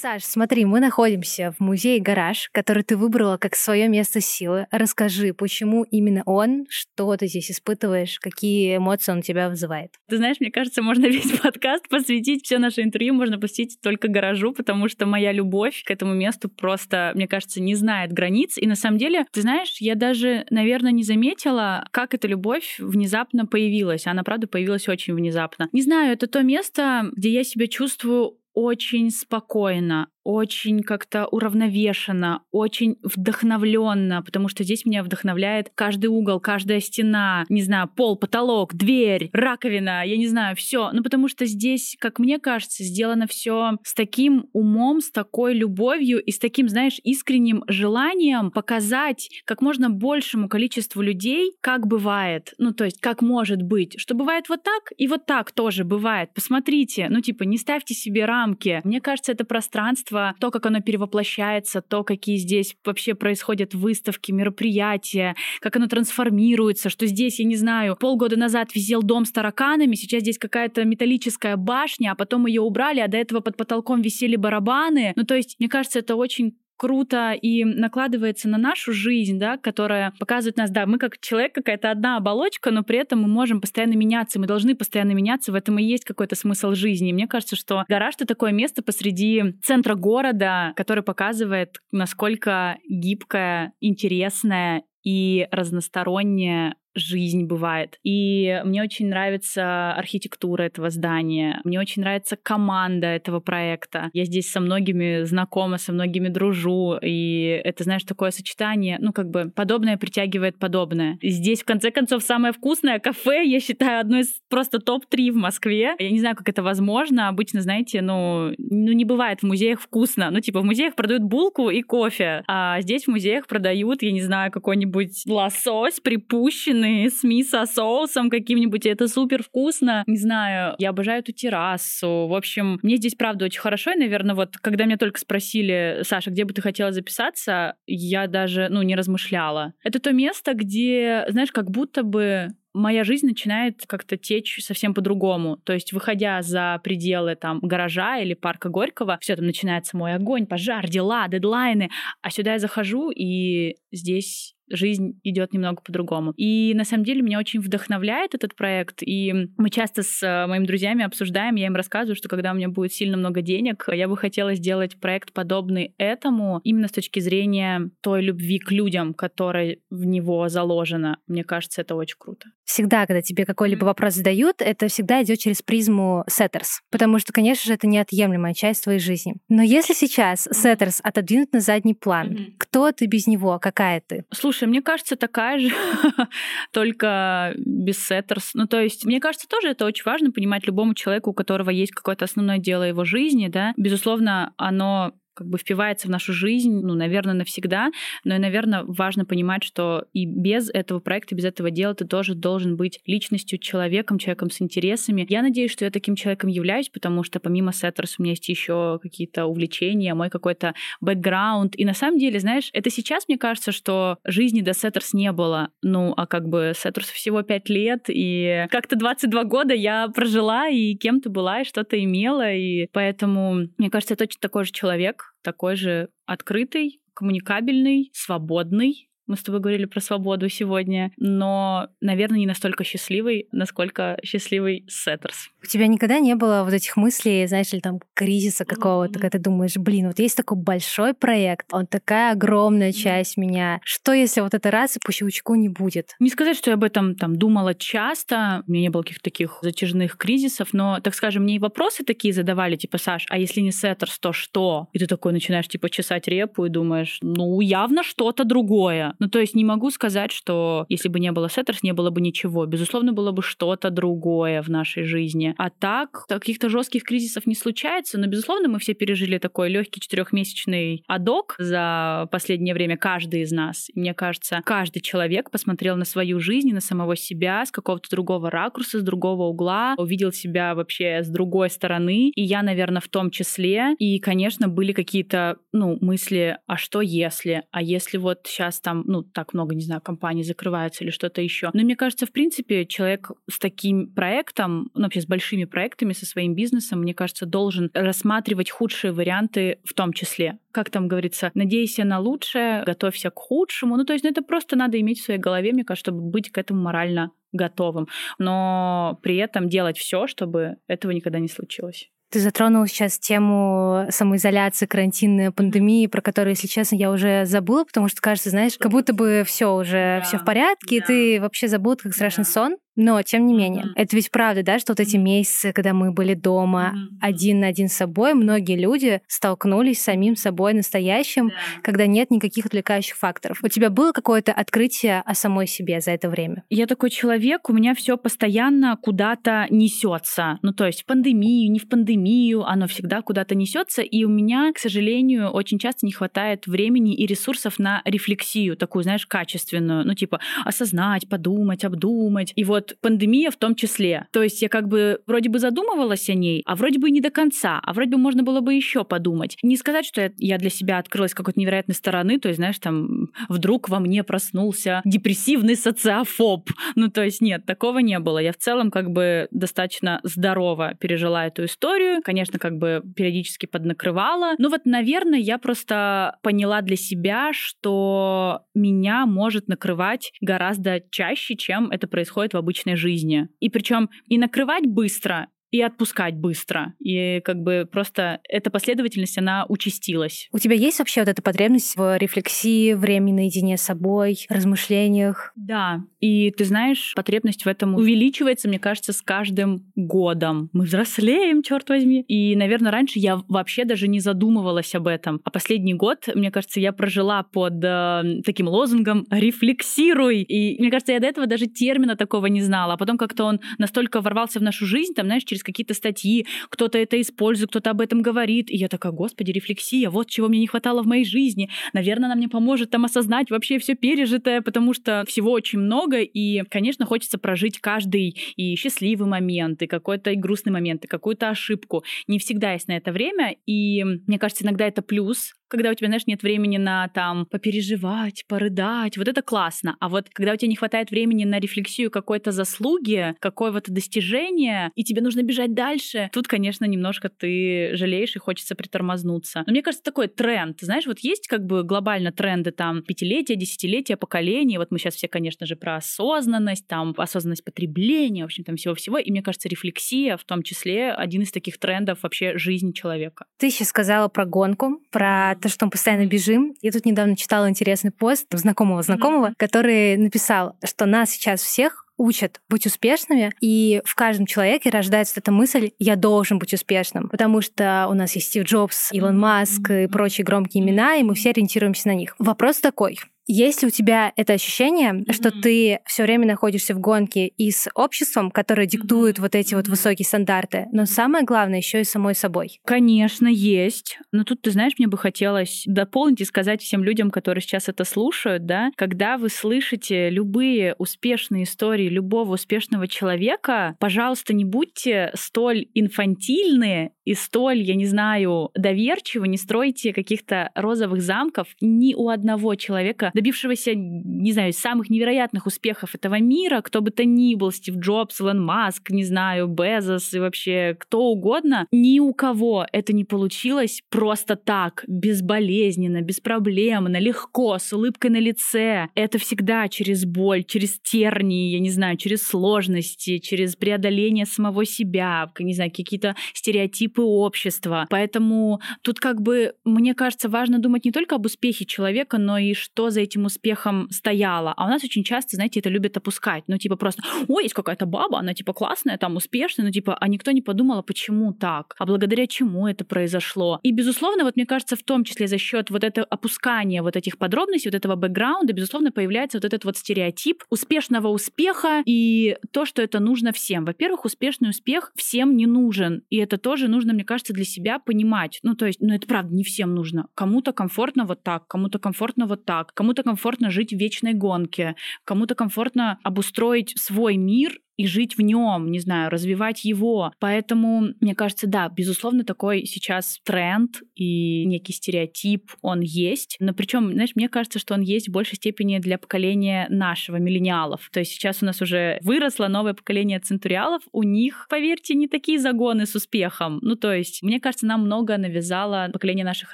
Саш, 0.01 0.23
смотри, 0.23 0.65
мы 0.65 0.79
находимся 0.79 1.51
в 1.51 1.59
музее 1.59 1.99
«Гараж», 1.99 2.49
который 2.53 2.81
ты 2.81 2.97
выбрала 2.97 3.37
как 3.37 3.55
свое 3.55 3.87
место 3.87 4.19
силы. 4.19 4.65
Расскажи, 4.71 5.31
почему 5.31 5.83
именно 5.83 6.23
он, 6.25 6.65
что 6.69 7.15
ты 7.17 7.27
здесь 7.27 7.51
испытываешь, 7.51 8.17
какие 8.19 8.77
эмоции 8.77 9.11
он 9.11 9.21
тебя 9.21 9.47
вызывает? 9.47 9.91
Ты 10.09 10.17
знаешь, 10.17 10.37
мне 10.39 10.49
кажется, 10.49 10.81
можно 10.81 11.05
весь 11.07 11.31
подкаст 11.39 11.87
посвятить, 11.87 12.43
все 12.43 12.57
наше 12.57 12.81
интервью 12.81 13.13
можно 13.13 13.37
посвятить 13.37 13.79
только 13.79 14.07
«Гаражу», 14.07 14.53
потому 14.53 14.89
что 14.89 15.05
моя 15.05 15.31
любовь 15.31 15.83
к 15.85 15.91
этому 15.91 16.15
месту 16.15 16.49
просто, 16.49 17.11
мне 17.13 17.27
кажется, 17.27 17.61
не 17.61 17.75
знает 17.75 18.11
границ. 18.11 18.57
И 18.57 18.65
на 18.65 18.75
самом 18.75 18.97
деле, 18.97 19.27
ты 19.31 19.43
знаешь, 19.43 19.75
я 19.81 19.93
даже, 19.93 20.47
наверное, 20.49 20.93
не 20.93 21.03
заметила, 21.03 21.87
как 21.91 22.15
эта 22.15 22.27
любовь 22.27 22.77
внезапно 22.79 23.45
появилась. 23.45 24.07
Она, 24.07 24.23
правда, 24.23 24.47
появилась 24.47 24.89
очень 24.89 25.13
внезапно. 25.13 25.69
Не 25.73 25.83
знаю, 25.83 26.13
это 26.13 26.25
то 26.25 26.41
место, 26.41 27.03
где 27.15 27.29
я 27.29 27.43
себя 27.43 27.67
чувствую 27.67 28.40
очень 28.53 29.11
спокойно, 29.11 30.09
очень 30.23 30.81
как-то 30.83 31.27
уравновешенно, 31.27 32.43
очень 32.51 32.97
вдохновленно, 33.03 34.21
потому 34.21 34.47
что 34.47 34.63
здесь 34.63 34.85
меня 34.85 35.03
вдохновляет 35.03 35.71
каждый 35.75 36.07
угол, 36.07 36.39
каждая 36.39 36.79
стена, 36.79 37.45
не 37.49 37.61
знаю, 37.61 37.89
пол, 37.95 38.15
потолок, 38.15 38.73
дверь, 38.73 39.29
раковина, 39.33 40.05
я 40.05 40.17
не 40.17 40.27
знаю, 40.27 40.55
все. 40.55 40.91
Ну, 40.91 41.03
потому 41.03 41.27
что 41.27 41.45
здесь, 41.45 41.97
как 41.99 42.19
мне 42.19 42.39
кажется, 42.39 42.83
сделано 42.83 43.27
все 43.27 43.77
с 43.83 43.93
таким 43.93 44.47
умом, 44.53 45.01
с 45.01 45.11
такой 45.11 45.53
любовью 45.53 46.21
и 46.21 46.31
с 46.31 46.39
таким, 46.39 46.69
знаешь, 46.69 46.99
искренним 47.03 47.63
желанием 47.67 48.51
показать 48.51 49.29
как 49.45 49.61
можно 49.61 49.89
большему 49.89 50.49
количеству 50.49 51.01
людей, 51.01 51.53
как 51.61 51.87
бывает. 51.87 52.53
Ну, 52.57 52.73
то 52.73 52.85
есть, 52.85 52.99
как 52.99 53.21
может 53.21 53.61
быть. 53.61 53.99
Что 53.99 54.13
бывает 54.13 54.49
вот 54.49 54.63
так, 54.63 54.91
и 54.97 55.07
вот 55.07 55.25
так 55.25 55.51
тоже 55.51 55.83
бывает. 55.83 56.33
Посмотрите, 56.33 57.07
ну, 57.09 57.21
типа, 57.21 57.43
не 57.43 57.57
ставьте 57.57 57.93
себе 57.93 58.25
рамки. 58.25 58.81
Мне 58.83 59.01
кажется, 59.01 59.31
это 59.31 59.45
пространство 59.45 60.10
искусство, 60.11 60.35
то, 60.39 60.51
как 60.51 60.65
оно 60.65 60.81
перевоплощается, 60.81 61.81
то, 61.81 62.03
какие 62.03 62.37
здесь 62.37 62.75
вообще 62.85 63.15
происходят 63.15 63.73
выставки, 63.73 64.31
мероприятия, 64.31 65.35
как 65.59 65.75
оно 65.75 65.87
трансформируется, 65.87 66.89
что 66.89 67.05
здесь, 67.07 67.39
я 67.39 67.45
не 67.45 67.55
знаю, 67.55 67.95
полгода 67.95 68.37
назад 68.37 68.75
висел 68.75 69.01
дом 69.01 69.25
с 69.25 69.31
тараканами, 69.31 69.95
сейчас 69.95 70.21
здесь 70.21 70.37
какая-то 70.37 70.83
металлическая 70.85 71.57
башня, 71.57 72.11
а 72.11 72.15
потом 72.15 72.47
ее 72.47 72.61
убрали, 72.61 72.99
а 72.99 73.07
до 73.07 73.17
этого 73.17 73.39
под 73.39 73.57
потолком 73.57 74.01
висели 74.01 74.35
барабаны. 74.35 75.13
Ну, 75.15 75.23
то 75.23 75.35
есть, 75.35 75.55
мне 75.59 75.69
кажется, 75.69 75.99
это 75.99 76.15
очень 76.15 76.53
круто 76.81 77.33
и 77.33 77.63
накладывается 77.63 78.49
на 78.49 78.57
нашу 78.57 78.91
жизнь, 78.91 79.37
да, 79.37 79.57
которая 79.57 80.13
показывает 80.17 80.57
нас, 80.57 80.71
да, 80.71 80.87
мы 80.87 80.97
как 80.97 81.19
человек 81.19 81.53
какая-то 81.53 81.91
одна 81.91 82.17
оболочка, 82.17 82.71
но 82.71 82.81
при 82.81 82.97
этом 82.97 83.21
мы 83.21 83.27
можем 83.27 83.61
постоянно 83.61 83.93
меняться, 83.93 84.39
мы 84.39 84.47
должны 84.47 84.73
постоянно 84.73 85.11
меняться, 85.11 85.51
в 85.51 85.55
этом 85.55 85.77
и 85.77 85.83
есть 85.83 86.05
какой-то 86.05 86.35
смысл 86.35 86.71
жизни. 86.71 87.13
Мне 87.13 87.27
кажется, 87.27 87.55
что 87.55 87.85
гараж— 87.87 88.15
это 88.17 88.25
такое 88.25 88.51
место 88.51 88.81
посреди 88.81 89.59
центра 89.61 89.93
города, 89.93 90.73
который 90.75 91.03
показывает, 91.03 91.77
насколько 91.91 92.79
гибкая, 92.89 93.73
интересная 93.79 94.81
и 95.03 95.47
разносторонняя 95.51 96.75
жизнь 96.95 97.45
бывает. 97.45 97.97
И 98.03 98.61
мне 98.65 98.81
очень 98.81 99.07
нравится 99.07 99.93
архитектура 99.93 100.63
этого 100.63 100.89
здания, 100.89 101.61
мне 101.63 101.79
очень 101.79 102.01
нравится 102.01 102.35
команда 102.35 103.07
этого 103.07 103.39
проекта. 103.39 104.09
Я 104.13 104.25
здесь 104.25 104.51
со 104.51 104.59
многими 104.59 105.23
знакома, 105.23 105.77
со 105.77 105.91
многими 105.93 106.27
дружу, 106.27 106.97
и 107.01 107.61
это, 107.63 107.83
знаешь, 107.83 108.03
такое 108.03 108.31
сочетание, 108.31 108.97
ну, 108.99 109.13
как 109.13 109.29
бы 109.29 109.51
подобное 109.55 109.97
притягивает 109.97 110.59
подобное. 110.59 111.17
Здесь, 111.21 111.61
в 111.61 111.65
конце 111.65 111.91
концов, 111.91 112.23
самое 112.23 112.53
вкусное 112.53 112.99
кафе, 112.99 113.43
я 113.45 113.59
считаю, 113.59 114.01
одно 114.01 114.19
из 114.19 114.41
просто 114.49 114.79
топ-3 114.79 115.31
в 115.31 115.35
Москве. 115.35 115.95
Я 115.97 116.11
не 116.11 116.19
знаю, 116.19 116.35
как 116.35 116.49
это 116.49 116.63
возможно. 116.63 117.27
Обычно, 117.27 117.61
знаете, 117.61 118.01
ну, 118.01 118.51
ну, 118.57 118.91
не 118.91 119.05
бывает 119.05 119.39
в 119.39 119.43
музеях 119.43 119.79
вкусно. 119.79 120.29
Ну, 120.31 120.39
типа, 120.39 120.61
в 120.61 120.65
музеях 120.65 120.95
продают 120.95 121.23
булку 121.23 121.69
и 121.69 121.81
кофе, 121.81 122.43
а 122.47 122.81
здесь 122.81 123.05
в 123.05 123.07
музеях 123.09 123.47
продают, 123.47 124.01
я 124.01 124.11
не 124.11 124.21
знаю, 124.21 124.51
какой-нибудь 124.51 125.23
лосось 125.27 125.99
припущенный 125.99 126.80
жареные 126.81 127.09
с 127.09 127.23
мисо 127.23 127.65
соусом 127.65 128.29
каким-нибудь, 128.29 128.85
и 128.85 128.89
это 128.89 129.07
супер 129.07 129.43
вкусно. 129.43 130.03
Не 130.07 130.17
знаю, 130.17 130.75
я 130.79 130.89
обожаю 130.89 131.19
эту 131.19 131.31
террасу. 131.31 132.27
В 132.27 132.35
общем, 132.35 132.79
мне 132.83 132.97
здесь, 132.97 133.15
правда, 133.15 133.45
очень 133.45 133.61
хорошо. 133.61 133.91
И, 133.91 133.99
наверное, 133.99 134.35
вот, 134.35 134.57
когда 134.57 134.85
меня 134.85 134.97
только 134.97 135.19
спросили, 135.19 135.99
Саша, 136.03 136.31
где 136.31 136.45
бы 136.45 136.53
ты 136.53 136.61
хотела 136.61 136.91
записаться, 136.91 137.75
я 137.85 138.27
даже, 138.27 138.67
ну, 138.69 138.81
не 138.81 138.95
размышляла. 138.95 139.73
Это 139.83 139.99
то 139.99 140.11
место, 140.11 140.53
где, 140.53 141.25
знаешь, 141.29 141.51
как 141.51 141.71
будто 141.71 142.03
бы 142.03 142.47
моя 142.73 143.03
жизнь 143.03 143.27
начинает 143.27 143.85
как-то 143.85 144.17
течь 144.17 144.59
совсем 144.63 144.93
по-другому. 144.93 145.57
То 145.57 145.73
есть, 145.73 145.91
выходя 145.91 146.41
за 146.41 146.79
пределы 146.83 147.35
там 147.35 147.59
гаража 147.59 148.19
или 148.19 148.33
парка 148.33 148.69
Горького, 148.69 149.17
все 149.21 149.35
там 149.35 149.45
начинается 149.45 149.97
мой 149.97 150.13
огонь, 150.13 150.45
пожар, 150.45 150.87
дела, 150.87 151.27
дедлайны. 151.27 151.89
А 152.21 152.31
сюда 152.31 152.53
я 152.53 152.59
захожу, 152.59 153.11
и 153.11 153.75
здесь 153.91 154.55
жизнь 154.71 155.19
идет 155.23 155.53
немного 155.53 155.81
по-другому. 155.81 156.33
И 156.37 156.73
на 156.75 156.85
самом 156.85 157.03
деле 157.03 157.21
меня 157.21 157.39
очень 157.39 157.59
вдохновляет 157.59 158.35
этот 158.35 158.55
проект, 158.55 159.01
и 159.01 159.47
мы 159.57 159.69
часто 159.69 160.03
с 160.03 160.23
э, 160.23 160.47
моими 160.47 160.65
друзьями 160.65 161.03
обсуждаем, 161.03 161.55
я 161.55 161.67
им 161.67 161.75
рассказываю, 161.75 162.15
что 162.15 162.29
когда 162.29 162.51
у 162.51 162.55
меня 162.55 162.69
будет 162.69 162.93
сильно 162.93 163.17
много 163.17 163.41
денег, 163.41 163.87
я 163.91 164.07
бы 164.07 164.17
хотела 164.17 164.55
сделать 164.55 164.99
проект 164.99 165.33
подобный 165.33 165.93
этому, 165.97 166.61
именно 166.63 166.87
с 166.87 166.91
точки 166.91 167.19
зрения 167.19 167.89
той 168.01 168.21
любви 168.21 168.59
к 168.59 168.71
людям, 168.71 169.13
которая 169.13 169.77
в 169.89 170.05
него 170.05 170.47
заложена. 170.49 171.17
Мне 171.27 171.43
кажется, 171.43 171.81
это 171.81 171.95
очень 171.95 172.17
круто. 172.17 172.47
Всегда, 172.63 173.05
когда 173.05 173.21
тебе 173.21 173.45
какой-либо 173.45 173.83
вопрос 173.83 174.13
задают, 174.13 174.61
это 174.61 174.87
всегда 174.87 175.21
идет 175.23 175.39
через 175.39 175.61
призму 175.61 176.23
Setters, 176.29 176.79
потому 176.89 177.19
что, 177.19 177.33
конечно 177.33 177.67
же, 177.67 177.73
это 177.73 177.87
неотъемлемая 177.87 178.53
часть 178.53 178.83
твоей 178.83 178.99
жизни. 178.99 179.35
Но 179.49 179.61
если 179.61 179.93
сейчас 179.93 180.47
Setters 180.47 180.99
отодвинут 181.03 181.51
на 181.53 181.59
задний 181.59 181.93
план, 181.93 182.29
mm-hmm. 182.29 182.53
кто 182.57 182.91
ты 182.91 183.07
без 183.07 183.27
него, 183.27 183.59
какая 183.59 184.01
ты? 184.05 184.23
Слушай, 184.33 184.60
Слушай, 184.61 184.69
мне 184.69 184.81
кажется, 184.83 185.15
такая 185.15 185.57
же, 185.57 185.69
только 186.71 187.53
без 187.57 187.97
сеттерс. 188.05 188.51
Ну, 188.53 188.67
то 188.67 188.79
есть, 188.79 189.05
мне 189.05 189.19
кажется, 189.19 189.47
тоже 189.47 189.69
это 189.69 189.85
очень 189.85 190.03
важно 190.05 190.31
понимать 190.31 190.67
любому 190.67 190.93
человеку, 190.93 191.31
у 191.31 191.33
которого 191.33 191.71
есть 191.71 191.93
какое-то 191.93 192.25
основное 192.25 192.59
дело 192.59 192.83
его 192.83 193.03
жизни, 193.03 193.47
да. 193.47 193.73
Безусловно, 193.75 194.53
оно 194.57 195.13
как 195.41 195.49
бы 195.49 195.57
впивается 195.57 196.07
в 196.07 196.11
нашу 196.11 196.33
жизнь, 196.33 196.71
ну, 196.71 196.93
наверное, 196.93 197.33
навсегда. 197.33 197.89
Но 198.23 198.35
и, 198.35 198.37
наверное, 198.37 198.83
важно 198.83 199.25
понимать, 199.25 199.63
что 199.63 200.05
и 200.13 200.25
без 200.25 200.69
этого 200.69 200.99
проекта, 200.99 201.33
без 201.33 201.45
этого 201.45 201.71
дела 201.71 201.95
ты 201.95 202.05
тоже 202.05 202.35
должен 202.35 202.77
быть 202.77 202.99
личностью, 203.07 203.57
человеком, 203.57 204.19
человеком 204.19 204.51
с 204.51 204.61
интересами. 204.61 205.25
Я 205.27 205.41
надеюсь, 205.41 205.71
что 205.71 205.85
я 205.85 205.89
таким 205.91 206.15
человеком 206.15 206.49
являюсь, 206.49 206.89
потому 206.89 207.23
что 207.23 207.39
помимо 207.39 207.73
Setters 207.73 208.15
у 208.19 208.23
меня 208.23 208.33
есть 208.33 208.47
еще 208.49 208.99
какие-то 209.01 209.47
увлечения, 209.47 210.13
мой 210.13 210.29
какой-то 210.29 210.75
бэкграунд. 211.01 211.73
И 211.75 211.85
на 211.85 211.95
самом 211.95 212.19
деле, 212.19 212.39
знаешь, 212.39 212.69
это 212.73 212.91
сейчас 212.91 213.27
мне 213.27 213.39
кажется, 213.39 213.71
что 213.71 214.19
жизни 214.23 214.61
до 214.61 214.73
Setters 214.73 215.13
не 215.13 215.31
было. 215.31 215.69
Ну, 215.81 216.13
а 216.15 216.27
как 216.27 216.47
бы 216.47 216.73
Setters 216.75 217.09
всего 217.09 217.41
5 217.41 217.69
лет, 217.69 218.05
и 218.09 218.67
как-то 218.69 218.95
22 218.95 219.43
года 219.45 219.73
я 219.73 220.07
прожила, 220.09 220.67
и 220.67 220.93
кем-то 220.93 221.31
была, 221.31 221.61
и 221.61 221.65
что-то 221.65 222.01
имела, 222.01 222.53
и 222.53 222.87
поэтому, 222.93 223.67
мне 223.77 223.89
кажется, 223.89 224.13
я 224.13 224.17
точно 224.17 224.39
такой 224.39 224.65
же 224.65 224.71
человек, 224.71 225.30
такой 225.41 225.75
же 225.75 226.09
открытый, 226.25 227.01
коммуникабельный, 227.13 228.11
свободный, 228.13 229.10
Мы 229.27 229.37
с 229.37 229.43
тобой 229.43 229.61
говорили 229.61 229.85
про 229.85 230.01
свободу 230.01 230.49
сегодня, 230.49 231.11
но, 231.17 231.89
наверное, 232.01 232.39
не 232.39 232.47
настолько 232.47 232.83
счастливый, 232.83 233.47
насколько 233.51 234.19
счастливый 234.23 234.85
с 234.87 234.94
Setters. 234.94 235.49
У 235.63 235.67
тебя 235.67 235.87
никогда 235.87 236.19
не 236.19 236.35
было 236.35 236.63
вот 236.63 236.73
этих 236.73 236.97
мыслей, 236.97 237.47
знаешь, 237.47 237.71
или 237.73 237.79
там 237.79 237.99
кризиса 238.13 238.65
какого-то, 238.65 239.13
когда 239.13 239.29
ты 239.29 239.39
думаешь, 239.39 239.77
блин, 239.77 240.07
вот 240.07 240.19
есть 240.19 240.35
такой 240.37 240.57
большой 240.57 241.13
проект, 241.13 241.67
он 241.71 241.87
такая 241.87 242.33
огромная 242.33 242.91
часть 242.91 243.37
меня. 243.37 243.79
Что 243.83 244.13
если 244.13 244.41
вот 244.41 244.53
это 244.53 244.71
раз 244.71 244.97
и 244.97 244.99
по 244.99 245.11
щелчку 245.11 245.55
не 245.55 245.69
будет? 245.69 246.15
Не 246.19 246.29
сказать, 246.29 246.57
что 246.57 246.71
я 246.71 246.75
об 246.75 246.83
этом 246.83 247.15
там 247.15 247.35
думала 247.35 247.73
часто, 247.73 248.63
у 248.67 248.71
меня 248.71 248.83
не 248.83 248.89
было 248.89 249.03
каких-то 249.03 249.23
таких 249.23 249.59
затяжных 249.61 250.17
кризисов, 250.17 250.69
но, 250.73 250.99
так 250.99 251.15
скажем, 251.15 251.43
мне 251.43 251.55
и 251.55 251.59
вопросы 251.59 252.03
такие 252.03 252.33
задавали, 252.33 252.75
типа, 252.75 252.97
Саш, 252.97 253.25
а 253.29 253.37
если 253.37 253.61
не 253.61 253.71
Setters, 253.71 254.19
то 254.19 254.33
что? 254.33 254.87
И 254.93 254.99
ты 254.99 255.07
такой 255.07 255.31
начинаешь, 255.31 255.67
типа, 255.67 255.89
чесать 255.89 256.27
репу 256.27 256.65
и 256.65 256.69
думаешь, 256.69 257.19
ну, 257.21 257.61
явно 257.61 258.03
что-то 258.03 258.43
другое. 258.43 259.10
Ну, 259.19 259.27
то 259.27 259.39
есть 259.39 259.55
не 259.55 259.65
могу 259.65 259.91
сказать, 259.91 260.31
что 260.31 260.85
если 260.89 261.09
бы 261.09 261.19
не 261.19 261.31
было 261.31 261.49
Setters, 261.49 261.83
не 261.83 261.93
было 261.93 262.09
бы 262.09 262.21
ничего. 262.21 262.65
Безусловно, 262.65 263.13
было 263.13 263.31
бы 263.31 263.41
что-то 263.41 263.89
другое 263.89 264.61
в 264.61 264.69
нашей 264.69 265.03
жизни. 265.03 265.53
А 265.57 265.69
так, 265.69 266.25
каких-то 266.27 266.69
жестких 266.69 267.03
кризисов 267.03 267.45
не 267.45 267.55
случается, 267.55 268.17
но, 268.17 268.27
безусловно, 268.27 268.69
мы 268.69 268.79
все 268.79 268.93
пережили 268.93 269.37
такой 269.37 269.69
легкий 269.69 269.99
четырехмесячный 269.99 271.03
адок 271.07 271.55
за 271.57 272.27
последнее 272.31 272.73
время, 272.73 272.97
каждый 272.97 273.41
из 273.41 273.51
нас. 273.51 273.89
И 273.93 273.99
мне 273.99 274.13
кажется, 274.13 274.61
каждый 274.65 275.01
человек 275.01 275.51
посмотрел 275.51 275.95
на 275.97 276.05
свою 276.05 276.39
жизнь, 276.39 276.71
на 276.71 276.81
самого 276.81 277.15
себя 277.15 277.65
с 277.65 277.71
какого-то 277.71 278.09
другого 278.09 278.49
ракурса, 278.49 278.99
с 278.99 279.03
другого 279.03 279.43
угла, 279.43 279.95
увидел 279.97 280.31
себя 280.31 280.75
вообще 280.75 281.23
с 281.23 281.29
другой 281.29 281.69
стороны. 281.69 282.31
И 282.35 282.43
я, 282.43 282.63
наверное, 282.63 283.01
в 283.01 283.07
том 283.07 283.31
числе. 283.31 283.95
И, 283.97 284.19
конечно, 284.19 284.67
были 284.67 284.93
какие-то, 284.93 285.57
ну, 285.71 285.97
мысли, 286.01 286.57
а 286.67 286.77
что 286.77 287.01
если? 287.01 287.63
А 287.71 287.81
если 287.81 288.17
вот 288.17 288.41
сейчас 288.45 288.79
там 288.79 289.00
ну, 289.05 289.23
так 289.23 289.53
много, 289.53 289.75
не 289.75 289.83
знаю, 289.83 290.01
компаний 290.01 290.43
закрываются 290.43 291.03
или 291.03 291.11
что-то 291.11 291.41
еще. 291.41 291.69
Но 291.73 291.83
мне 291.83 291.95
кажется, 291.95 292.25
в 292.25 292.31
принципе, 292.31 292.85
человек 292.85 293.31
с 293.49 293.59
таким 293.59 294.07
проектом, 294.07 294.89
ну, 294.93 295.03
вообще 295.03 295.21
с 295.21 295.25
большими 295.25 295.65
проектами, 295.65 296.13
со 296.13 296.25
своим 296.25 296.55
бизнесом, 296.55 297.01
мне 297.01 297.13
кажется, 297.13 297.45
должен 297.45 297.89
рассматривать 297.93 298.69
худшие 298.69 299.13
варианты 299.13 299.79
в 299.83 299.93
том 299.93 300.13
числе. 300.13 300.59
Как 300.71 300.89
там 300.89 301.07
говорится, 301.07 301.51
надейся 301.53 302.03
на 302.03 302.19
лучшее, 302.19 302.83
готовься 302.85 303.29
к 303.29 303.37
худшему. 303.37 303.97
Ну, 303.97 304.05
то 304.05 304.13
есть, 304.13 304.23
ну, 304.23 304.31
это 304.31 304.41
просто 304.41 304.75
надо 304.75 304.99
иметь 304.99 305.19
в 305.19 305.25
своей 305.25 305.39
голове, 305.39 305.73
мне 305.73 305.83
кажется, 305.83 306.11
чтобы 306.11 306.21
быть 306.21 306.51
к 306.51 306.57
этому 306.57 306.81
морально 306.81 307.31
готовым, 307.51 308.07
но 308.39 309.19
при 309.21 309.35
этом 309.37 309.67
делать 309.67 309.97
все, 309.97 310.27
чтобы 310.27 310.77
этого 310.87 311.11
никогда 311.11 311.39
не 311.39 311.49
случилось. 311.49 312.09
Ты 312.31 312.39
затронул 312.39 312.87
сейчас 312.87 313.19
тему 313.19 314.07
самоизоляции, 314.09 314.85
карантинной 314.85 315.51
пандемии, 315.51 316.07
про 316.07 316.21
которую, 316.21 316.53
если 316.53 316.67
честно, 316.67 316.95
я 316.95 317.11
уже 317.11 317.45
забыла, 317.45 317.83
потому 317.83 318.07
что 318.07 318.21
кажется, 318.21 318.49
знаешь, 318.49 318.77
как 318.79 318.89
будто 318.89 319.13
бы 319.13 319.43
все 319.45 319.73
уже 319.73 320.19
да, 320.19 320.25
все 320.25 320.37
в 320.37 320.45
порядке, 320.45 320.87
да. 320.87 320.95
и 320.95 321.01
ты 321.01 321.41
вообще 321.41 321.67
забыл, 321.67 321.97
как 321.97 322.13
страшный 322.15 322.45
да. 322.45 322.49
сон. 322.49 322.77
Но, 322.95 323.21
тем 323.21 323.47
не 323.47 323.53
менее, 323.53 323.83
mm-hmm. 323.83 323.93
это 323.95 324.15
ведь 324.15 324.31
правда, 324.31 324.63
да, 324.63 324.79
что 324.79 324.91
вот 324.91 324.99
эти 324.99 325.17
месяцы, 325.17 325.71
когда 325.71 325.93
мы 325.93 326.11
были 326.11 326.33
дома 326.33 326.93
mm-hmm. 326.93 327.17
один 327.21 327.59
на 327.61 327.67
один 327.67 327.87
с 327.87 327.93
собой, 327.93 328.33
многие 328.33 328.77
люди 328.77 329.21
столкнулись 329.27 330.01
с 330.01 330.03
самим 330.03 330.35
собой 330.35 330.73
настоящим, 330.73 331.47
yeah. 331.47 331.81
когда 331.83 332.05
нет 332.05 332.31
никаких 332.31 332.65
отвлекающих 332.65 333.15
факторов. 333.15 333.59
У 333.63 333.67
тебя 333.67 333.89
было 333.89 334.11
какое-то 334.11 334.51
открытие 334.51 335.21
о 335.25 335.33
самой 335.35 335.67
себе 335.67 336.01
за 336.01 336.11
это 336.11 336.29
время? 336.29 336.63
Я 336.69 336.85
такой 336.85 337.09
человек, 337.09 337.69
у 337.69 337.73
меня 337.73 337.95
все 337.95 338.17
постоянно 338.17 338.97
куда-то 339.01 339.67
несется. 339.69 340.59
Ну, 340.61 340.73
то 340.73 340.85
есть 340.85 341.03
в 341.03 341.05
пандемию, 341.05 341.71
не 341.71 341.79
в 341.79 341.87
пандемию, 341.87 342.65
оно 342.65 342.87
всегда 342.87 343.21
куда-то 343.21 343.55
несется, 343.55 344.01
и 344.01 344.23
у 344.23 344.29
меня, 344.29 344.71
к 344.73 344.79
сожалению, 344.79 345.49
очень 345.49 345.79
часто 345.79 346.05
не 346.05 346.11
хватает 346.11 346.67
времени 346.67 347.15
и 347.15 347.25
ресурсов 347.25 347.79
на 347.79 348.01
рефлексию, 348.05 348.75
такую, 348.75 349.03
знаешь, 349.03 349.25
качественную, 349.25 350.05
ну, 350.05 350.13
типа 350.13 350.39
осознать, 350.65 351.29
подумать, 351.29 351.83
обдумать. 351.83 352.53
И 352.55 352.63
вот 352.63 352.80
вот 352.81 352.97
пандемия 353.01 353.51
в 353.51 353.57
том 353.57 353.75
числе. 353.75 354.27
То 354.31 354.41
есть 354.41 354.61
я 354.61 354.69
как 354.69 354.87
бы 354.87 355.21
вроде 355.27 355.49
бы 355.49 355.59
задумывалась 355.59 356.29
о 356.29 356.33
ней, 356.33 356.63
а 356.65 356.75
вроде 356.75 356.99
бы 356.99 357.09
не 357.11 357.21
до 357.21 357.29
конца, 357.29 357.79
а 357.83 357.93
вроде 357.93 358.11
бы 358.11 358.17
можно 358.17 358.43
было 358.43 358.61
бы 358.61 358.73
еще 358.73 359.03
подумать. 359.03 359.57
Не 359.61 359.77
сказать, 359.77 360.05
что 360.05 360.31
я 360.37 360.57
для 360.57 360.69
себя 360.69 360.97
открылась 360.97 361.33
какой-то 361.33 361.59
невероятной 361.59 361.95
стороны, 361.95 362.39
то 362.39 362.47
есть, 362.47 362.57
знаешь, 362.57 362.79
там 362.79 363.27
вдруг 363.49 363.89
во 363.89 363.99
мне 363.99 364.23
проснулся 364.23 365.01
депрессивный 365.05 365.75
социофоб. 365.75 366.69
Ну, 366.95 367.09
то 367.09 367.23
есть 367.23 367.41
нет, 367.41 367.65
такого 367.65 367.99
не 367.99 368.19
было. 368.19 368.39
Я 368.39 368.51
в 368.51 368.57
целом 368.57 368.91
как 368.91 369.11
бы 369.11 369.47
достаточно 369.51 370.19
здорово 370.23 370.95
пережила 370.99 371.45
эту 371.47 371.65
историю. 371.65 372.21
Конечно, 372.23 372.59
как 372.59 372.77
бы 372.77 373.03
периодически 373.15 373.65
поднакрывала. 373.65 374.53
Ну 374.57 374.69
вот, 374.69 374.81
наверное, 374.85 375.39
я 375.39 375.57
просто 375.57 376.37
поняла 376.41 376.81
для 376.81 376.95
себя, 376.95 377.51
что 377.53 378.61
меня 378.73 379.25
может 379.25 379.67
накрывать 379.67 380.31
гораздо 380.41 381.01
чаще, 381.11 381.55
чем 381.55 381.91
это 381.91 382.07
происходит 382.07 382.53
в 382.53 382.57
обычном 382.57 382.70
обычной 382.71 382.95
жизни. 382.95 383.49
И 383.59 383.69
причем 383.69 384.09
и 384.27 384.37
накрывать 384.37 384.85
быстро, 384.85 385.47
и 385.71 385.81
отпускать 385.81 386.35
быстро. 386.35 386.93
И 386.99 387.41
как 387.43 387.57
бы 387.57 387.87
просто 387.89 388.39
эта 388.47 388.69
последовательность, 388.69 389.37
она 389.37 389.65
участилась. 389.67 390.49
У 390.51 390.59
тебя 390.59 390.75
есть 390.75 390.99
вообще 390.99 391.21
вот 391.21 391.29
эта 391.29 391.41
потребность 391.41 391.95
в 391.95 392.17
рефлексии, 392.17 392.93
времени 392.93 393.31
наедине 393.31 393.77
с 393.77 393.81
собой, 393.81 394.45
размышлениях? 394.49 395.51
Да. 395.55 396.03
И 396.19 396.51
ты 396.51 396.65
знаешь, 396.65 397.13
потребность 397.15 397.65
в 397.65 397.67
этом 397.67 397.95
увеличивается, 397.95 398.67
мне 398.67 398.79
кажется, 398.79 399.13
с 399.13 399.21
каждым 399.21 399.91
годом. 399.95 400.69
Мы 400.73 400.85
взрослеем, 400.85 401.63
черт 401.63 401.89
возьми. 401.89 402.21
И, 402.27 402.55
наверное, 402.55 402.91
раньше 402.91 403.19
я 403.19 403.41
вообще 403.47 403.85
даже 403.85 404.07
не 404.07 404.19
задумывалась 404.19 404.93
об 404.93 405.07
этом. 405.07 405.41
А 405.43 405.49
последний 405.49 405.93
год, 405.93 406.27
мне 406.35 406.51
кажется, 406.51 406.79
я 406.79 406.91
прожила 406.91 407.43
под 407.43 407.83
э, 407.83 408.41
таким 408.45 408.67
лозунгом 408.67 409.25
«рефлексируй». 409.31 410.41
И 410.41 410.79
мне 410.79 410.91
кажется, 410.91 411.13
я 411.13 411.19
до 411.19 411.27
этого 411.27 411.47
даже 411.47 411.67
термина 411.67 412.15
такого 412.15 412.47
не 412.47 412.61
знала. 412.61 412.93
А 412.93 412.97
потом 412.97 413.17
как-то 413.17 413.45
он 413.45 413.61
настолько 413.77 414.21
ворвался 414.21 414.59
в 414.59 414.63
нашу 414.63 414.85
жизнь, 414.85 415.13
там, 415.13 415.25
знаешь, 415.25 415.43
через 415.43 415.60
через 415.61 415.63
какие-то 415.63 415.93
статьи, 415.93 416.45
кто-то 416.69 416.97
это 416.97 417.19
использует, 417.21 417.69
кто-то 417.69 417.91
об 417.91 418.01
этом 418.01 418.21
говорит. 418.21 418.69
И 418.69 418.77
я 418.77 418.87
такая, 418.87 419.11
господи, 419.11 419.51
рефлексия, 419.51 420.09
вот 420.09 420.29
чего 420.29 420.47
мне 420.47 420.59
не 420.59 420.67
хватало 420.67 421.03
в 421.03 421.07
моей 421.07 421.25
жизни. 421.25 421.69
Наверное, 421.93 422.25
она 422.25 422.35
мне 422.35 422.49
поможет 422.49 422.89
там 422.89 423.05
осознать 423.05 423.49
вообще 423.49 423.79
все 423.79 423.95
пережитое, 423.95 424.61
потому 424.61 424.93
что 424.93 425.23
всего 425.27 425.51
очень 425.51 425.79
много, 425.79 426.19
и, 426.19 426.63
конечно, 426.69 427.05
хочется 427.05 427.37
прожить 427.37 427.79
каждый 427.79 428.37
и 428.55 428.75
счастливый 428.75 429.27
момент, 429.27 429.81
и 429.81 429.87
какой-то 429.87 430.31
и 430.31 430.35
грустный 430.35 430.71
момент, 430.71 431.05
и 431.05 431.07
какую-то 431.07 431.49
ошибку. 431.49 432.03
Не 432.27 432.39
всегда 432.39 432.73
есть 432.73 432.87
на 432.87 432.97
это 432.97 433.11
время, 433.11 433.55
и 433.65 434.03
мне 434.03 434.39
кажется, 434.39 434.63
иногда 434.63 434.87
это 434.87 435.01
плюс, 435.01 435.53
когда 435.71 435.89
у 435.89 435.93
тебя, 435.93 436.07
знаешь, 436.07 436.27
нет 436.27 436.43
времени 436.43 436.77
на 436.77 437.07
там 437.07 437.45
попереживать, 437.45 438.43
порыдать, 438.47 439.17
вот 439.17 439.27
это 439.27 439.41
классно. 439.41 439.95
А 440.01 440.09
вот 440.09 440.29
когда 440.29 440.51
у 440.51 440.55
тебя 440.57 440.67
не 440.67 440.75
хватает 440.75 441.11
времени 441.11 441.45
на 441.45 441.59
рефлексию 441.59 442.11
какой-то 442.11 442.51
заслуги, 442.51 443.35
какого-то 443.39 443.91
достижения, 443.91 444.91
и 444.95 445.03
тебе 445.03 445.21
нужно 445.21 445.43
бежать 445.43 445.73
дальше, 445.73 446.29
тут, 446.33 446.47
конечно, 446.47 446.83
немножко 446.83 447.29
ты 447.29 447.91
жалеешь 447.93 448.35
и 448.35 448.39
хочется 448.39 448.75
притормознуться. 448.75 449.63
Но 449.65 449.71
мне 449.71 449.81
кажется, 449.81 450.03
такой 450.03 450.27
тренд. 450.27 450.77
Знаешь, 450.81 451.07
вот 451.07 451.19
есть 451.19 451.47
как 451.47 451.65
бы 451.65 451.83
глобально 451.83 452.33
тренды 452.33 452.71
там 452.71 453.01
пятилетия, 453.01 453.55
десятилетия, 453.55 454.17
поколения. 454.17 454.77
Вот 454.77 454.91
мы 454.91 454.99
сейчас 454.99 455.15
все, 455.15 455.29
конечно 455.29 455.65
же, 455.65 455.77
про 455.77 455.95
осознанность, 455.95 456.87
там 456.87 457.13
осознанность 457.15 457.63
потребления, 457.63 458.43
в 458.43 458.45
общем, 458.45 458.65
там 458.65 458.75
всего-всего. 458.75 459.17
И 459.17 459.31
мне 459.31 459.41
кажется, 459.41 459.69
рефлексия 459.69 460.35
в 460.35 460.43
том 460.43 460.63
числе 460.63 461.13
один 461.13 461.43
из 461.43 461.51
таких 461.51 461.77
трендов 461.77 462.23
вообще 462.23 462.57
жизни 462.57 462.91
человека. 462.91 463.45
Ты 463.57 463.69
сейчас 463.69 463.87
сказала 463.87 464.27
про 464.27 464.45
гонку, 464.45 465.01
про 465.11 465.55
то, 465.61 465.69
что 465.69 465.85
мы 465.85 465.91
постоянно 465.91 466.25
бежим. 466.25 466.73
Я 466.81 466.91
тут 466.91 467.05
недавно 467.05 467.35
читала 467.35 467.69
интересный 467.69 468.11
пост 468.11 468.47
знакомого 468.51 469.01
знакомого, 469.01 469.47
mm-hmm. 469.47 469.55
который 469.57 470.17
написал, 470.17 470.75
что 470.83 471.05
нас 471.05 471.31
сейчас 471.31 471.61
всех 471.61 472.05
учат 472.17 472.61
быть 472.69 472.85
успешными, 472.85 473.51
и 473.61 474.01
в 474.05 474.13
каждом 474.15 474.45
человеке 474.45 474.91
рождается 474.91 475.39
эта 475.39 475.51
мысль 475.51 475.91
«я 475.97 476.15
должен 476.15 476.59
быть 476.59 476.73
успешным», 476.73 477.29
потому 477.29 477.61
что 477.61 478.07
у 478.09 478.13
нас 478.13 478.35
есть 478.35 478.47
Стив 478.47 478.63
Джобс, 478.63 479.11
Илон 479.11 479.39
Маск 479.39 479.89
и 479.89 480.07
прочие 480.07 480.45
громкие 480.45 480.83
имена, 480.83 481.15
и 481.15 481.23
мы 481.23 481.33
все 481.33 481.49
ориентируемся 481.49 482.09
на 482.09 482.13
них. 482.13 482.35
Вопрос 482.37 482.79
такой, 482.79 483.17
есть 483.51 483.83
у 483.83 483.89
тебя 483.89 484.31
это 484.35 484.53
ощущение, 484.53 485.11
mm-hmm. 485.11 485.33
что 485.33 485.51
ты 485.51 485.99
все 486.05 486.23
время 486.23 486.47
находишься 486.47 486.95
в 486.95 486.99
гонке 486.99 487.47
и 487.47 487.71
с 487.71 487.89
обществом, 487.93 488.49
которое 488.49 488.87
диктует 488.87 489.37
mm-hmm. 489.37 489.41
вот 489.41 489.55
эти 489.55 489.75
вот 489.75 489.87
высокие 489.87 490.25
стандарты, 490.25 490.87
но 490.91 491.05
самое 491.05 491.43
главное 491.43 491.79
еще 491.79 492.01
и 492.01 492.05
самой 492.05 492.35
собой? 492.35 492.79
Конечно, 492.85 493.47
есть. 493.47 494.19
Но 494.31 494.43
тут, 494.43 494.61
ты 494.61 494.71
знаешь, 494.71 494.93
мне 494.97 495.07
бы 495.07 495.17
хотелось 495.17 495.83
дополнить 495.85 496.41
и 496.41 496.45
сказать 496.45 496.81
всем 496.81 497.03
людям, 497.03 497.29
которые 497.29 497.61
сейчас 497.61 497.89
это 497.89 498.05
слушают, 498.05 498.65
да, 498.65 498.91
когда 498.95 499.37
вы 499.37 499.49
слышите 499.49 500.29
любые 500.29 500.95
успешные 500.97 501.63
истории 501.63 502.07
любого 502.07 502.53
успешного 502.53 503.07
человека, 503.07 503.95
пожалуйста, 503.99 504.53
не 504.53 504.63
будьте 504.63 505.31
столь 505.35 505.87
инфантильны 505.93 507.11
и 507.25 507.33
столь, 507.33 507.81
я 507.81 507.95
не 507.95 508.05
знаю, 508.05 508.69
доверчивы, 508.75 509.47
не 509.47 509.57
стройте 509.57 510.13
каких-то 510.13 510.71
розовых 510.75 511.21
замков 511.21 511.67
ни 511.81 512.13
у 512.13 512.29
одного 512.29 512.75
человека, 512.75 513.31
добившегося, 513.41 513.93
не 513.95 514.51
знаю, 514.51 514.71
самых 514.71 515.09
невероятных 515.09 515.65
успехов 515.65 516.13
этого 516.13 516.39
мира, 516.39 516.81
кто 516.81 517.01
бы 517.01 517.09
то 517.09 517.25
ни 517.25 517.55
был, 517.55 517.71
Стив 517.71 517.95
Джобс, 517.95 518.39
Илон 518.39 518.63
Маск, 518.63 519.09
не 519.09 519.23
знаю, 519.23 519.67
Безос 519.67 520.33
и 520.35 520.39
вообще 520.39 520.95
кто 520.99 521.23
угодно, 521.23 521.87
ни 521.91 522.19
у 522.19 522.33
кого 522.33 522.85
это 522.91 523.13
не 523.13 523.25
получилось 523.25 524.03
просто 524.09 524.55
так, 524.55 525.03
безболезненно, 525.07 526.21
беспроблемно, 526.21 527.17
легко, 527.17 527.79
с 527.79 527.91
улыбкой 527.91 528.29
на 528.29 528.37
лице. 528.37 529.07
Это 529.15 529.39
всегда 529.39 529.87
через 529.87 530.25
боль, 530.25 530.63
через 530.63 530.99
тернии, 530.99 531.71
я 531.71 531.79
не 531.79 531.89
знаю, 531.89 532.17
через 532.17 532.43
сложности, 532.43 533.39
через 533.39 533.75
преодоление 533.75 534.45
самого 534.45 534.85
себя, 534.85 535.51
не 535.57 535.73
знаю, 535.73 535.89
какие-то 535.89 536.35
стереотипы 536.53 537.23
общества. 537.23 538.05
Поэтому 538.11 538.81
тут 539.01 539.19
как 539.19 539.41
бы, 539.41 539.73
мне 539.83 540.13
кажется, 540.13 540.47
важно 540.47 540.77
думать 540.77 541.05
не 541.05 541.11
только 541.11 541.35
об 541.35 541.45
успехе 541.47 541.85
человека, 541.85 542.37
но 542.37 542.59
и 542.59 542.75
что 542.75 543.09
за 543.09 543.20
этим 543.21 543.45
успехом 543.45 544.07
стояло. 544.11 544.73
А 544.75 544.85
у 544.85 544.89
нас 544.89 545.03
очень 545.03 545.23
часто, 545.23 545.55
знаете, 545.55 545.79
это 545.79 545.89
любят 545.89 546.17
опускать. 546.17 546.63
Ну, 546.67 546.77
типа 546.77 546.95
просто, 546.95 547.23
ой, 547.47 547.63
есть 547.63 547.73
какая-то 547.73 548.05
баба, 548.05 548.39
она 548.39 548.53
типа 548.53 548.73
классная, 548.73 549.17
там 549.17 549.35
успешная, 549.35 549.85
ну, 549.85 549.91
типа, 549.91 550.17
а 550.19 550.27
никто 550.27 550.51
не 550.51 550.61
подумал, 550.61 550.99
а 550.99 551.03
почему 551.03 551.53
так? 551.53 551.95
А 551.97 552.05
благодаря 552.05 552.47
чему 552.47 552.87
это 552.87 553.05
произошло? 553.05 553.79
И, 553.83 553.91
безусловно, 553.91 554.43
вот 554.43 554.55
мне 554.55 554.65
кажется, 554.65 554.95
в 554.95 555.03
том 555.03 555.23
числе 555.23 555.47
за 555.47 555.57
счет 555.57 555.89
вот 555.89 556.03
этого 556.03 556.25
опускания 556.29 557.01
вот 557.01 557.15
этих 557.15 557.37
подробностей, 557.37 557.89
вот 557.89 557.95
этого 557.95 558.15
бэкграунда, 558.15 558.73
безусловно, 558.73 559.11
появляется 559.11 559.57
вот 559.57 559.65
этот 559.65 559.85
вот 559.85 559.97
стереотип 559.97 560.63
успешного 560.69 561.27
успеха 561.27 562.03
и 562.05 562.57
то, 562.71 562.85
что 562.85 563.01
это 563.01 563.19
нужно 563.19 563.51
всем. 563.51 563.85
Во-первых, 563.85 564.25
успешный 564.25 564.69
успех 564.69 565.11
всем 565.15 565.55
не 565.55 565.65
нужен. 565.65 566.23
И 566.29 566.37
это 566.37 566.57
тоже 566.57 566.87
нужно, 566.87 567.13
мне 567.13 567.23
кажется, 567.23 567.53
для 567.53 567.65
себя 567.65 567.99
понимать. 567.99 568.59
Ну, 568.63 568.75
то 568.75 568.85
есть, 568.85 568.99
ну, 569.01 569.13
это 569.13 569.27
правда 569.27 569.53
не 569.53 569.63
всем 569.63 569.93
нужно. 569.95 570.27
Кому-то 570.35 570.73
комфортно 570.73 571.25
вот 571.25 571.43
так, 571.43 571.67
кому-то 571.67 571.99
комфортно 571.99 572.45
вот 572.45 572.65
так, 572.65 572.93
кому-то 573.11 573.23
комфортно 573.23 573.71
жить 573.71 573.91
в 573.91 573.97
вечной 573.97 574.33
гонке, 574.33 574.95
кому-то 575.25 575.53
комфортно 575.53 576.17
обустроить 576.23 576.93
свой 576.97 577.35
мир 577.35 577.77
и 577.97 578.07
жить 578.07 578.37
в 578.37 578.41
нем, 578.41 578.91
не 578.91 578.99
знаю, 578.99 579.29
развивать 579.29 579.83
его. 579.83 580.33
Поэтому, 580.39 581.09
мне 581.19 581.35
кажется, 581.35 581.67
да, 581.67 581.89
безусловно, 581.89 582.43
такой 582.43 582.85
сейчас 582.85 583.39
тренд 583.43 584.01
и 584.15 584.65
некий 584.65 584.93
стереотип, 584.93 585.71
он 585.81 586.01
есть. 586.01 586.57
Но 586.59 586.73
причем, 586.73 587.11
знаешь, 587.11 587.35
мне 587.35 587.49
кажется, 587.49 587.79
что 587.79 587.93
он 587.93 588.01
есть 588.01 588.29
в 588.29 588.31
большей 588.31 588.55
степени 588.55 588.99
для 588.99 589.17
поколения 589.17 589.87
нашего, 589.89 590.37
миллениалов. 590.37 591.09
То 591.11 591.19
есть 591.19 591.31
сейчас 591.31 591.61
у 591.61 591.65
нас 591.65 591.81
уже 591.81 592.19
выросло 592.21 592.67
новое 592.67 592.93
поколение 592.93 593.39
центуриалов, 593.39 594.01
у 594.11 594.23
них, 594.23 594.67
поверьте, 594.69 595.13
не 595.13 595.27
такие 595.27 595.59
загоны 595.59 596.05
с 596.05 596.15
успехом. 596.15 596.79
Ну, 596.81 596.95
то 596.95 597.13
есть, 597.13 597.43
мне 597.43 597.59
кажется, 597.59 597.85
нам 597.85 598.05
много 598.05 598.37
навязало 598.37 599.09
поколение 599.11 599.45
наших 599.45 599.73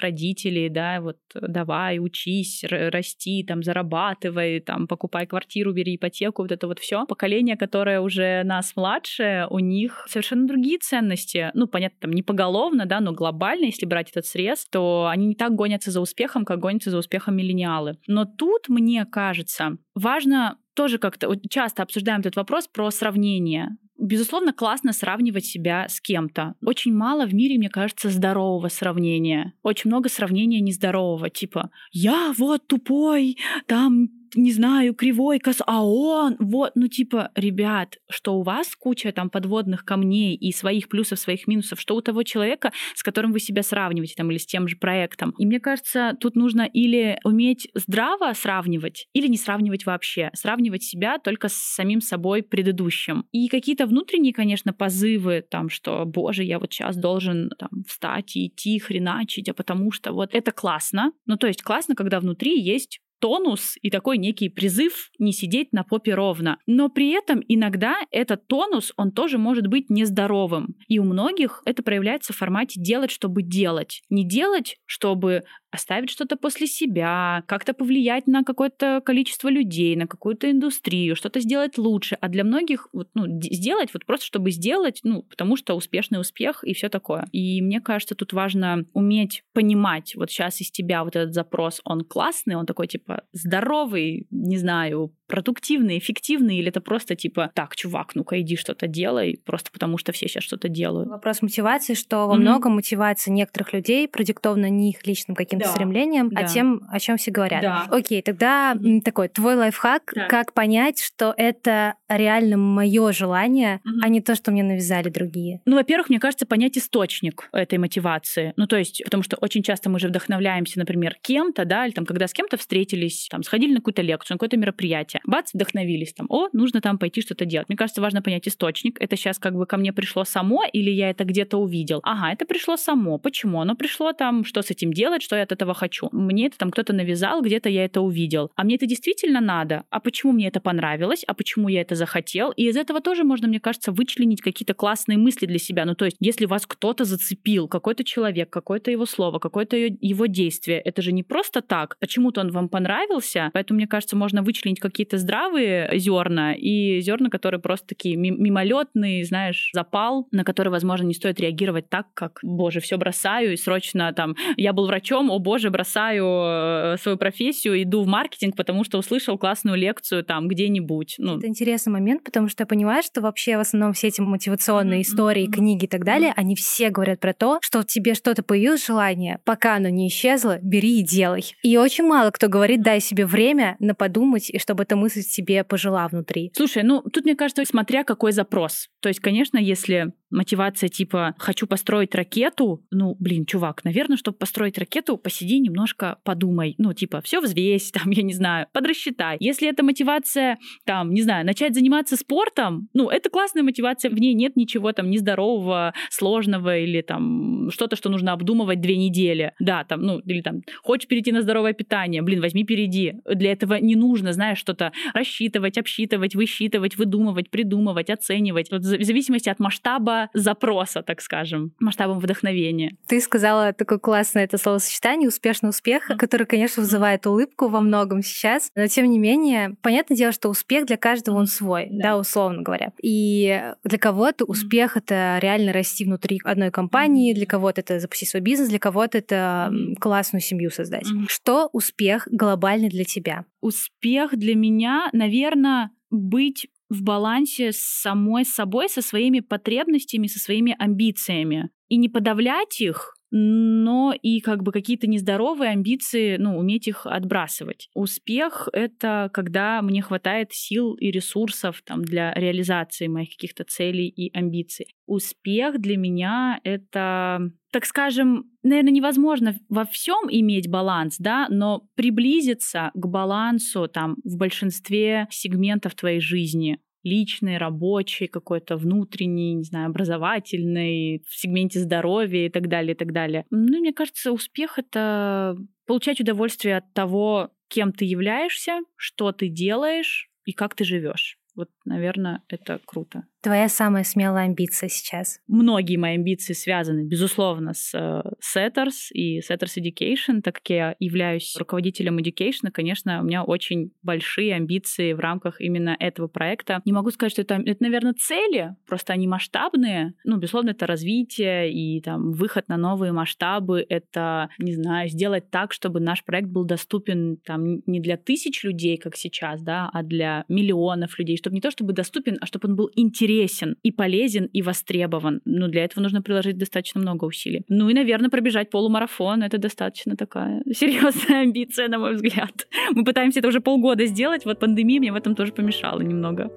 родителей, 0.00 0.68
да, 0.68 1.00
вот 1.00 1.18
давай, 1.34 1.98
учись, 1.98 2.64
расти, 2.68 3.44
там, 3.46 3.62
зарабатывай, 3.62 4.60
там, 4.60 4.86
покупай 4.86 5.26
квартиру, 5.26 5.72
бери 5.72 5.96
ипотеку, 5.96 6.42
вот 6.42 6.52
это 6.52 6.66
вот 6.66 6.78
все. 6.78 7.06
Поколение, 7.06 7.56
которое 7.56 8.00
уже 8.00 8.17
нас 8.18 8.74
младше, 8.76 9.46
у 9.50 9.58
них 9.58 10.06
совершенно 10.08 10.46
другие 10.46 10.78
ценности. 10.78 11.50
Ну, 11.54 11.66
понятно, 11.66 11.98
там 12.00 12.12
не 12.12 12.22
поголовно, 12.22 12.86
да, 12.86 13.00
но 13.00 13.12
глобально, 13.12 13.66
если 13.66 13.86
брать 13.86 14.10
этот 14.10 14.26
срез, 14.26 14.66
то 14.70 15.08
они 15.10 15.26
не 15.26 15.34
так 15.34 15.54
гонятся 15.54 15.90
за 15.90 16.00
успехом, 16.00 16.44
как 16.44 16.58
гонятся 16.60 16.90
за 16.90 16.98
успехом 16.98 17.36
миллениалы. 17.36 17.98
Но 18.06 18.24
тут, 18.24 18.68
мне 18.68 19.04
кажется, 19.04 19.78
важно 19.94 20.58
тоже 20.74 20.98
как-то 20.98 21.34
часто 21.50 21.82
обсуждаем 21.82 22.20
этот 22.20 22.36
вопрос 22.36 22.68
про 22.68 22.90
сравнение. 22.90 23.76
Безусловно, 23.98 24.52
классно 24.52 24.92
сравнивать 24.92 25.44
себя 25.44 25.88
с 25.88 26.00
кем-то. 26.00 26.54
Очень 26.64 26.94
мало 26.94 27.26
в 27.26 27.34
мире, 27.34 27.58
мне 27.58 27.68
кажется, 27.68 28.10
здорового 28.10 28.68
сравнения. 28.68 29.54
Очень 29.64 29.90
много 29.90 30.08
сравнения 30.08 30.60
нездорового, 30.60 31.30
типа 31.30 31.70
«я 31.90 32.32
вот 32.38 32.68
тупой, 32.68 33.38
там 33.66 34.08
не 34.34 34.52
знаю, 34.52 34.94
кривой, 34.94 35.38
кос, 35.38 35.58
а 35.66 35.84
он, 35.84 36.36
вот, 36.38 36.72
ну 36.74 36.88
типа, 36.88 37.30
ребят, 37.34 37.96
что 38.10 38.34
у 38.38 38.42
вас 38.42 38.74
куча 38.76 39.12
там 39.12 39.30
подводных 39.30 39.84
камней 39.84 40.34
и 40.36 40.52
своих 40.52 40.88
плюсов, 40.88 41.18
своих 41.18 41.46
минусов, 41.46 41.80
что 41.80 41.96
у 41.96 42.00
того 42.00 42.22
человека, 42.22 42.72
с 42.94 43.02
которым 43.02 43.32
вы 43.32 43.40
себя 43.40 43.62
сравниваете 43.62 44.14
там 44.16 44.30
или 44.30 44.38
с 44.38 44.46
тем 44.46 44.68
же 44.68 44.76
проектом. 44.76 45.34
И 45.38 45.46
мне 45.46 45.60
кажется, 45.60 46.16
тут 46.20 46.36
нужно 46.36 46.62
или 46.62 47.18
уметь 47.24 47.68
здраво 47.74 48.32
сравнивать, 48.34 49.06
или 49.12 49.26
не 49.26 49.36
сравнивать 49.36 49.86
вообще, 49.86 50.30
сравнивать 50.34 50.82
себя 50.82 51.18
только 51.18 51.48
с 51.48 51.54
самим 51.54 52.00
собой 52.00 52.42
предыдущим. 52.42 53.24
И 53.32 53.48
какие-то 53.48 53.86
внутренние, 53.86 54.32
конечно, 54.32 54.72
позывы, 54.72 55.44
там, 55.48 55.68
что, 55.68 56.04
боже, 56.04 56.44
я 56.44 56.58
вот 56.58 56.72
сейчас 56.72 56.96
должен 56.96 57.50
там 57.58 57.70
встать 57.86 58.36
и 58.36 58.48
идти, 58.48 58.78
хреначить, 58.78 59.48
а 59.48 59.54
потому 59.54 59.90
что 59.90 60.12
вот 60.12 60.34
это 60.34 60.52
классно. 60.52 61.12
Ну, 61.26 61.36
то 61.36 61.46
есть 61.46 61.62
классно, 61.62 61.94
когда 61.94 62.20
внутри 62.20 62.60
есть 62.60 63.00
тонус 63.18 63.76
и 63.82 63.90
такой 63.90 64.18
некий 64.18 64.48
призыв 64.48 65.10
не 65.18 65.32
сидеть 65.32 65.72
на 65.72 65.84
попе 65.84 66.14
ровно. 66.14 66.58
Но 66.66 66.88
при 66.88 67.10
этом 67.10 67.42
иногда 67.48 67.96
этот 68.10 68.46
тонус, 68.46 68.92
он 68.96 69.12
тоже 69.12 69.38
может 69.38 69.66
быть 69.66 69.90
нездоровым. 69.90 70.74
И 70.88 70.98
у 70.98 71.04
многих 71.04 71.62
это 71.64 71.82
проявляется 71.82 72.32
в 72.32 72.36
формате 72.36 72.80
делать, 72.80 73.10
чтобы 73.10 73.42
делать. 73.42 74.02
Не 74.10 74.24
делать, 74.24 74.76
чтобы 74.86 75.44
оставить 75.70 76.10
что-то 76.10 76.36
после 76.36 76.66
себя, 76.66 77.42
как-то 77.46 77.74
повлиять 77.74 78.26
на 78.26 78.42
какое-то 78.42 79.02
количество 79.04 79.48
людей, 79.48 79.96
на 79.96 80.06
какую-то 80.06 80.50
индустрию, 80.50 81.14
что-то 81.14 81.40
сделать 81.40 81.76
лучше. 81.76 82.16
А 82.20 82.28
для 82.28 82.44
многих 82.44 82.88
вот, 82.92 83.08
ну, 83.14 83.40
сделать 83.42 83.90
вот 83.92 84.06
просто, 84.06 84.26
чтобы 84.26 84.50
сделать, 84.50 85.00
ну, 85.04 85.22
потому 85.22 85.56
что 85.56 85.74
успешный 85.74 86.20
успех 86.20 86.64
и 86.64 86.72
все 86.72 86.88
такое. 86.88 87.26
И 87.32 87.60
мне 87.60 87.80
кажется, 87.80 88.14
тут 88.14 88.32
важно 88.32 88.86
уметь 88.94 89.44
понимать, 89.52 90.14
вот 90.16 90.30
сейчас 90.30 90.60
из 90.60 90.70
тебя 90.70 91.04
вот 91.04 91.16
этот 91.16 91.34
запрос, 91.34 91.80
он 91.84 92.02
классный, 92.04 92.56
он 92.56 92.66
такой, 92.66 92.86
типа, 92.86 93.07
здоровый, 93.32 94.26
не 94.30 94.58
знаю, 94.58 95.14
продуктивный, 95.28 95.98
эффективный, 95.98 96.56
или 96.58 96.68
это 96.68 96.80
просто 96.80 97.14
типа, 97.14 97.50
так, 97.54 97.76
чувак, 97.76 98.14
ну-ка 98.14 98.40
иди 98.40 98.56
что-то 98.56 98.86
делай, 98.86 99.40
просто 99.44 99.70
потому 99.70 99.98
что 99.98 100.12
все 100.12 100.26
сейчас 100.26 100.42
что-то 100.42 100.68
делают. 100.68 101.08
Вопрос 101.08 101.42
мотивации, 101.42 101.94
что 101.94 102.26
во 102.26 102.34
mm-hmm. 102.34 102.38
многом 102.38 102.74
мотивация 102.74 103.32
некоторых 103.32 103.72
людей 103.72 104.08
продиктована 104.08 104.68
не 104.70 104.90
их 104.90 105.06
личным 105.06 105.34
каким-то 105.34 105.66
да. 105.66 105.72
стремлением, 105.72 106.28
а 106.34 106.40
да. 106.40 106.40
а 106.40 106.48
тем, 106.48 106.82
о 106.90 106.98
чем 106.98 107.16
все 107.16 107.30
говорят. 107.30 107.62
Да. 107.62 107.86
Окей, 107.90 108.22
тогда 108.22 108.74
mm-hmm. 108.74 109.02
такой 109.02 109.28
твой 109.28 109.54
лайфхак, 109.54 110.12
да. 110.14 110.26
как 110.26 110.52
понять, 110.54 111.00
что 111.00 111.34
это 111.36 111.94
реально 112.08 112.56
мое 112.56 113.12
желание, 113.12 113.80
mm-hmm. 113.86 114.00
а 114.02 114.08
не 114.08 114.20
то, 114.20 114.34
что 114.34 114.50
мне 114.50 114.62
навязали 114.62 115.10
другие. 115.10 115.60
Ну, 115.66 115.76
во-первых, 115.76 116.08
мне 116.08 116.18
кажется, 116.18 116.46
понять 116.46 116.78
источник 116.78 117.48
этой 117.52 117.78
мотивации. 117.78 118.54
Ну, 118.56 118.66
то 118.66 118.76
есть, 118.76 119.02
потому 119.04 119.22
что 119.22 119.36
очень 119.36 119.62
часто 119.62 119.90
мы 119.90 119.98
же 120.00 120.08
вдохновляемся, 120.08 120.78
например, 120.78 121.16
кем-то, 121.20 121.64
да, 121.64 121.86
или 121.86 121.92
там, 121.92 122.06
когда 122.06 122.26
с 122.26 122.32
кем-то 122.32 122.56
встретились, 122.56 123.28
там, 123.30 123.42
сходили 123.42 123.72
на 123.72 123.76
какую-то 123.76 124.02
лекцию, 124.02 124.34
на 124.34 124.38
какое-то 124.38 124.56
мероприятие, 124.56 125.17
мероприятие. 125.18 125.38
Бац, 125.38 125.54
вдохновились 125.54 126.12
там. 126.12 126.26
О, 126.28 126.48
нужно 126.52 126.80
там 126.80 126.98
пойти 126.98 127.20
что-то 127.20 127.44
делать. 127.44 127.68
Мне 127.68 127.76
кажется, 127.76 128.00
важно 128.00 128.22
понять 128.22 128.48
источник. 128.48 129.00
Это 129.00 129.16
сейчас 129.16 129.38
как 129.38 129.54
бы 129.54 129.66
ко 129.66 129.76
мне 129.76 129.92
пришло 129.92 130.24
само 130.24 130.64
или 130.72 130.90
я 130.90 131.10
это 131.10 131.24
где-то 131.24 131.58
увидел? 131.58 132.00
Ага, 132.02 132.32
это 132.32 132.46
пришло 132.46 132.76
само. 132.76 133.18
Почему? 133.18 133.60
Оно 133.60 133.74
пришло 133.74 134.12
там, 134.12 134.44
что 134.44 134.62
с 134.62 134.70
этим 134.70 134.92
делать, 134.92 135.22
что 135.22 135.36
я 135.36 135.42
от 135.42 135.52
этого 135.52 135.74
хочу. 135.74 136.08
Мне 136.12 136.46
это 136.46 136.58
там 136.58 136.70
кто-то 136.70 136.92
навязал, 136.92 137.42
где-то 137.42 137.68
я 137.68 137.84
это 137.84 138.00
увидел. 138.00 138.50
А 138.56 138.64
мне 138.64 138.76
это 138.76 138.86
действительно 138.86 139.40
надо? 139.40 139.84
А 139.90 140.00
почему 140.00 140.32
мне 140.32 140.48
это 140.48 140.60
понравилось? 140.60 141.24
А 141.26 141.34
почему 141.34 141.68
я 141.68 141.80
это 141.80 141.94
захотел? 141.94 142.52
И 142.52 142.68
из 142.68 142.76
этого 142.76 143.00
тоже 143.00 143.24
можно, 143.24 143.48
мне 143.48 143.60
кажется, 143.60 143.92
вычленить 143.92 144.40
какие-то 144.40 144.74
классные 144.74 145.18
мысли 145.18 145.46
для 145.46 145.58
себя. 145.58 145.84
Ну, 145.84 145.94
то 145.94 146.04
есть, 146.04 146.16
если 146.20 146.46
вас 146.46 146.66
кто-то 146.66 147.04
зацепил, 147.04 147.68
какой-то 147.68 148.04
человек, 148.04 148.50
какое-то 148.50 148.90
его 148.90 149.06
слово, 149.06 149.38
какое-то 149.38 149.76
его 149.76 150.26
действие, 150.26 150.80
это 150.80 151.02
же 151.02 151.12
не 151.12 151.22
просто 151.22 151.62
так. 151.62 151.96
Почему-то 152.00 152.40
он 152.40 152.50
вам 152.50 152.68
понравился, 152.68 153.50
поэтому, 153.52 153.78
мне 153.78 153.86
кажется, 153.86 154.16
можно 154.16 154.42
вычленить 154.42 154.80
какие-то 154.80 155.07
какие-то 155.08 155.18
здравые 155.18 155.98
зерна 155.98 156.54
и 156.54 157.00
зерна, 157.00 157.30
которые 157.30 157.60
просто 157.60 157.88
такие 157.88 158.16
мимолетные, 158.16 159.24
знаешь, 159.24 159.70
запал, 159.72 160.28
на 160.32 160.44
который, 160.44 160.68
возможно, 160.68 161.06
не 161.06 161.14
стоит 161.14 161.40
реагировать 161.40 161.88
так, 161.88 162.06
как, 162.12 162.40
боже, 162.42 162.80
все 162.80 162.98
бросаю 162.98 163.54
и 163.54 163.56
срочно 163.56 164.12
там, 164.12 164.36
я 164.56 164.72
был 164.72 164.86
врачом, 164.86 165.30
о 165.30 165.38
боже, 165.38 165.70
бросаю 165.70 166.26
э, 166.26 166.96
свою 167.00 167.16
профессию, 167.16 167.82
иду 167.82 168.02
в 168.02 168.06
маркетинг, 168.06 168.56
потому 168.56 168.84
что 168.84 168.98
услышал 168.98 169.38
классную 169.38 169.78
лекцию 169.78 170.24
там 170.24 170.48
где-нибудь. 170.48 171.14
Ну. 171.18 171.38
Это 171.38 171.46
интересный 171.46 171.92
момент, 171.92 172.24
потому 172.24 172.48
что 172.48 172.62
я 172.62 172.66
понимаю, 172.66 173.02
что 173.02 173.20
вообще 173.20 173.56
в 173.56 173.60
основном 173.60 173.92
все 173.94 174.08
эти 174.08 174.20
мотивационные 174.20 175.00
mm-hmm. 175.00 175.02
истории, 175.02 175.46
книги 175.46 175.84
и 175.84 175.88
так 175.88 176.04
далее, 176.04 176.32
они 176.36 176.54
все 176.54 176.90
говорят 176.90 177.20
про 177.20 177.32
то, 177.32 177.58
что 177.62 177.80
в 177.80 177.86
тебе 177.86 178.14
что-то 178.14 178.42
появилось 178.42 178.86
желание, 178.86 179.40
пока 179.44 179.76
оно 179.76 179.88
не 179.88 180.08
исчезло, 180.08 180.58
бери 180.60 181.00
и 181.00 181.02
делай. 181.02 181.44
И 181.62 181.76
очень 181.78 182.04
мало 182.04 182.30
кто 182.30 182.48
говорит, 182.48 182.82
дай 182.82 183.00
себе 183.00 183.24
время 183.24 183.76
на 183.78 183.94
подумать, 183.94 184.50
и 184.50 184.58
чтобы 184.58 184.82
это 184.82 184.97
мысль 184.98 185.22
себе 185.22 185.64
пожила 185.64 186.06
внутри. 186.08 186.52
Слушай, 186.54 186.82
ну 186.82 187.02
тут, 187.02 187.24
мне 187.24 187.34
кажется, 187.34 187.64
смотря 187.64 188.04
какой 188.04 188.32
запрос. 188.32 188.88
То 189.00 189.08
есть, 189.08 189.20
конечно, 189.20 189.58
если 189.58 190.12
мотивация 190.30 190.88
типа 190.88 191.34
«хочу 191.38 191.66
построить 191.66 192.14
ракету», 192.14 192.84
ну, 192.90 193.16
блин, 193.18 193.46
чувак, 193.46 193.84
наверное, 193.84 194.16
чтобы 194.16 194.38
построить 194.38 194.78
ракету, 194.78 195.16
посиди 195.16 195.58
немножко, 195.58 196.18
подумай, 196.24 196.74
ну, 196.78 196.92
типа, 196.92 197.20
все 197.20 197.40
взвесь, 197.40 197.90
там, 197.92 198.10
я 198.10 198.22
не 198.22 198.32
знаю, 198.32 198.66
подрасчитай. 198.72 199.36
Если 199.40 199.68
это 199.68 199.82
мотивация, 199.82 200.58
там, 200.84 201.12
не 201.12 201.22
знаю, 201.22 201.46
начать 201.46 201.74
заниматься 201.74 202.16
спортом, 202.16 202.88
ну, 202.94 203.08
это 203.08 203.30
классная 203.30 203.62
мотивация, 203.62 204.10
в 204.10 204.18
ней 204.18 204.34
нет 204.34 204.56
ничего 204.56 204.92
там 204.92 205.10
нездорового, 205.10 205.94
сложного 206.10 206.78
или 206.78 207.00
там 207.02 207.70
что-то, 207.70 207.96
что 207.96 208.08
нужно 208.08 208.32
обдумывать 208.32 208.80
две 208.80 208.96
недели. 208.96 209.52
Да, 209.58 209.84
там, 209.84 210.02
ну, 210.02 210.18
или 210.20 210.40
там, 210.40 210.62
хочешь 210.82 211.08
перейти 211.08 211.32
на 211.32 211.42
здоровое 211.42 211.72
питание, 211.72 212.22
блин, 212.22 212.40
возьми, 212.40 212.64
перейди. 212.64 213.14
Для 213.24 213.52
этого 213.52 213.74
не 213.74 213.96
нужно, 213.96 214.32
знаешь, 214.32 214.58
что-то 214.58 214.92
рассчитывать, 215.14 215.78
обсчитывать, 215.78 216.34
высчитывать, 216.34 216.96
выдумывать, 216.96 217.50
придумывать, 217.50 218.10
оценивать. 218.10 218.70
Вот 218.70 218.80
в 218.80 219.04
зависимости 219.04 219.48
от 219.48 219.58
масштаба 219.58 220.17
запроса, 220.34 221.02
так 221.02 221.20
скажем, 221.20 221.72
масштабом 221.78 222.18
вдохновения. 222.18 222.96
Ты 223.06 223.20
сказала 223.20 223.72
такое 223.72 223.98
классное 223.98 224.44
это 224.44 224.58
словосочетание 224.58 225.28
«успешный 225.28 225.70
успех», 225.70 226.10
которое, 226.18 226.44
конечно, 226.44 226.82
вызывает 226.82 227.26
улыбку 227.26 227.68
во 227.68 227.80
многом 227.80 228.22
сейчас, 228.22 228.70
но 228.74 228.86
тем 228.86 229.10
не 229.10 229.18
менее, 229.18 229.76
понятное 229.82 230.16
дело, 230.16 230.32
что 230.32 230.48
успех 230.48 230.86
для 230.86 230.96
каждого 230.96 231.36
он 231.36 231.46
свой, 231.46 231.88
да, 231.90 232.10
да 232.10 232.18
условно 232.18 232.62
говоря. 232.62 232.92
И 233.02 233.72
для 233.84 233.98
кого-то 233.98 234.44
успех 234.44 234.96
это 234.96 235.38
реально 235.40 235.72
расти 235.72 236.04
внутри 236.04 236.40
одной 236.44 236.70
компании, 236.70 237.34
для 237.34 237.46
кого-то 237.46 237.80
это 237.80 238.00
запустить 238.00 238.30
свой 238.30 238.40
бизнес, 238.40 238.68
для 238.68 238.78
кого-то 238.78 239.18
это 239.18 239.72
классную 240.00 240.42
семью 240.42 240.70
создать. 240.70 241.06
Что 241.28 241.68
успех 241.72 242.28
глобальный 242.30 242.88
для 242.88 243.04
тебя? 243.04 243.44
Успех 243.60 244.36
для 244.36 244.54
меня, 244.54 245.10
наверное, 245.12 245.90
быть 246.10 246.68
в 246.88 247.02
балансе 247.02 247.72
с 247.72 247.78
самой 247.78 248.44
собой, 248.44 248.88
со 248.88 249.02
своими 249.02 249.40
потребностями, 249.40 250.26
со 250.26 250.38
своими 250.38 250.74
амбициями. 250.78 251.70
И 251.88 251.96
не 251.96 252.08
подавлять 252.08 252.80
их, 252.80 253.17
но 253.30 254.14
и 254.20 254.40
как 254.40 254.62
бы 254.62 254.72
какие-то 254.72 255.06
нездоровые 255.06 255.70
амбиции, 255.70 256.36
ну, 256.36 256.58
уметь 256.58 256.88
их 256.88 257.06
отбрасывать. 257.06 257.90
Успех— 257.94 258.68
это 258.72 259.30
когда 259.32 259.82
мне 259.82 260.02
хватает 260.02 260.52
сил 260.52 260.94
и 260.94 261.10
ресурсов 261.10 261.82
там, 261.84 262.04
для 262.04 262.32
реализации 262.34 263.06
моих 263.06 263.30
каких-то 263.30 263.64
целей 263.64 264.08
и 264.08 264.36
амбиций. 264.36 264.94
Успех 265.06 265.80
для 265.80 265.96
меня— 265.96 266.60
это, 266.64 267.50
так 267.70 267.84
скажем, 267.84 268.50
наверное, 268.62 268.92
невозможно 268.92 269.56
во 269.68 269.84
всем 269.84 270.28
иметь 270.30 270.68
баланс, 270.68 271.16
да, 271.18 271.46
но 271.50 271.86
приблизиться 271.94 272.90
к 272.94 273.06
балансу 273.06 273.88
там 273.88 274.16
в 274.24 274.36
большинстве 274.36 275.26
сегментов 275.30 275.94
твоей 275.94 276.20
жизни 276.20 276.78
личный, 277.02 277.58
рабочий, 277.58 278.26
какой-то 278.26 278.76
внутренний, 278.76 279.54
не 279.54 279.64
знаю, 279.64 279.86
образовательный, 279.86 281.22
в 281.28 281.34
сегменте 281.34 281.80
здоровья 281.80 282.46
и 282.46 282.50
так 282.50 282.68
далее, 282.68 282.94
и 282.94 282.96
так 282.96 283.12
далее. 283.12 283.44
Ну, 283.50 283.78
мне 283.78 283.92
кажется, 283.92 284.32
успех— 284.32 284.74
это 284.78 285.56
получать 285.86 286.20
удовольствие 286.20 286.76
от 286.76 286.92
того, 286.92 287.50
кем 287.68 287.92
ты 287.92 288.04
являешься, 288.04 288.80
что 288.96 289.32
ты 289.32 289.48
делаешь 289.48 290.30
и 290.44 290.52
как 290.52 290.74
ты 290.74 290.84
живешь. 290.84 291.38
Вот, 291.54 291.70
наверное, 291.84 292.42
это 292.48 292.80
круто. 292.84 293.24
Твоя 293.40 293.68
самая 293.68 294.02
смелая 294.02 294.46
амбиция 294.46 294.88
сейчас? 294.88 295.40
Многие 295.46 295.96
мои 295.96 296.14
амбиции 296.14 296.54
связаны, 296.54 297.04
безусловно, 297.04 297.72
с 297.72 297.94
uh, 297.94 298.32
Setters 298.42 299.12
и 299.12 299.38
Setters 299.38 299.78
Education, 299.78 300.42
так 300.42 300.56
как 300.56 300.70
я 300.70 300.96
являюсь 300.98 301.54
руководителем 301.56 302.18
Education, 302.18 302.72
конечно, 302.72 303.20
у 303.20 303.24
меня 303.24 303.44
очень 303.44 303.92
большие 304.02 304.56
амбиции 304.56 305.12
в 305.12 305.20
рамках 305.20 305.60
именно 305.60 305.96
этого 306.00 306.26
проекта. 306.26 306.82
Не 306.84 306.92
могу 306.92 307.12
сказать, 307.12 307.30
что 307.30 307.42
это, 307.42 307.62
это 307.64 307.80
наверное, 307.80 308.14
цели, 308.14 308.74
просто 308.88 309.12
они 309.12 309.28
масштабные. 309.28 310.14
Ну, 310.24 310.38
безусловно, 310.38 310.70
это 310.70 310.88
развитие 310.88 311.72
и 311.72 312.00
там 312.00 312.32
выход 312.32 312.68
на 312.68 312.76
новые 312.76 313.12
масштабы, 313.12 313.86
это, 313.88 314.48
не 314.58 314.74
знаю, 314.74 315.08
сделать 315.08 315.48
так, 315.48 315.72
чтобы 315.72 316.00
наш 316.00 316.24
проект 316.24 316.48
был 316.48 316.64
доступен 316.64 317.36
там 317.44 317.82
не 317.86 318.00
для 318.00 318.16
тысяч 318.16 318.64
людей, 318.64 318.96
как 318.96 319.14
сейчас, 319.14 319.62
да, 319.62 319.88
а 319.92 320.02
для 320.02 320.44
миллионов 320.48 321.20
людей, 321.20 321.36
чтобы 321.36 321.54
не 321.54 321.60
то 321.60 321.70
чтобы 321.70 321.92
доступен, 321.92 322.36
а 322.40 322.46
чтобы 322.46 322.68
он 322.68 322.74
был 322.74 322.90
интересен 322.96 323.28
интересен 323.38 323.76
и 323.82 323.92
полезен 323.92 324.46
и 324.46 324.62
востребован. 324.62 325.40
Но 325.44 325.68
для 325.68 325.84
этого 325.84 326.02
нужно 326.02 326.22
приложить 326.22 326.58
достаточно 326.58 327.00
много 327.00 327.24
усилий. 327.24 327.64
Ну 327.68 327.88
и, 327.88 327.94
наверное, 327.94 328.30
пробежать 328.30 328.70
полумарафон— 328.70 329.42
это 329.44 329.58
достаточно 329.58 330.16
такая 330.16 330.62
серьезная 330.72 331.42
амбиция, 331.42 331.88
на 331.88 331.98
мой 331.98 332.14
взгляд. 332.14 332.66
Мы 332.92 333.04
пытаемся 333.04 333.40
это 333.40 333.48
уже 333.48 333.60
полгода 333.60 334.06
сделать, 334.06 334.44
вот 334.44 334.58
пандемия 334.58 335.00
мне 335.00 335.12
в 335.12 335.16
этом 335.16 335.34
тоже 335.34 335.52
помешала 335.52 336.00
немного. 336.00 336.50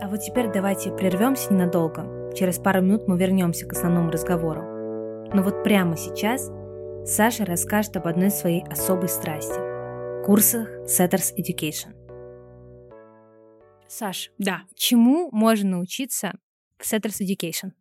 А 0.00 0.08
вот 0.08 0.20
теперь 0.20 0.50
давайте 0.52 0.90
прервемся 0.90 1.52
ненадолго. 1.52 2.32
Через 2.34 2.58
пару 2.58 2.80
минут 2.80 3.06
мы 3.06 3.18
вернемся 3.18 3.66
к 3.66 3.72
основному 3.72 4.10
разговору. 4.10 4.62
Но 5.32 5.42
вот 5.42 5.62
прямо 5.62 5.96
сейчас 5.96 6.50
Саша 7.04 7.44
расскажет 7.44 7.96
об 7.96 8.06
одной 8.06 8.30
своей 8.30 8.62
особой 8.64 9.08
страсти– 9.08 9.60
курсах 10.24 10.68
Setters 10.86 11.32
Education. 11.36 12.01
Саш, 13.92 14.30
да. 14.38 14.62
Чему 14.74 15.28
можно 15.32 15.72
научиться 15.72 16.32
в 16.78 16.90
Setters 16.90 17.20
Education? 17.20 17.72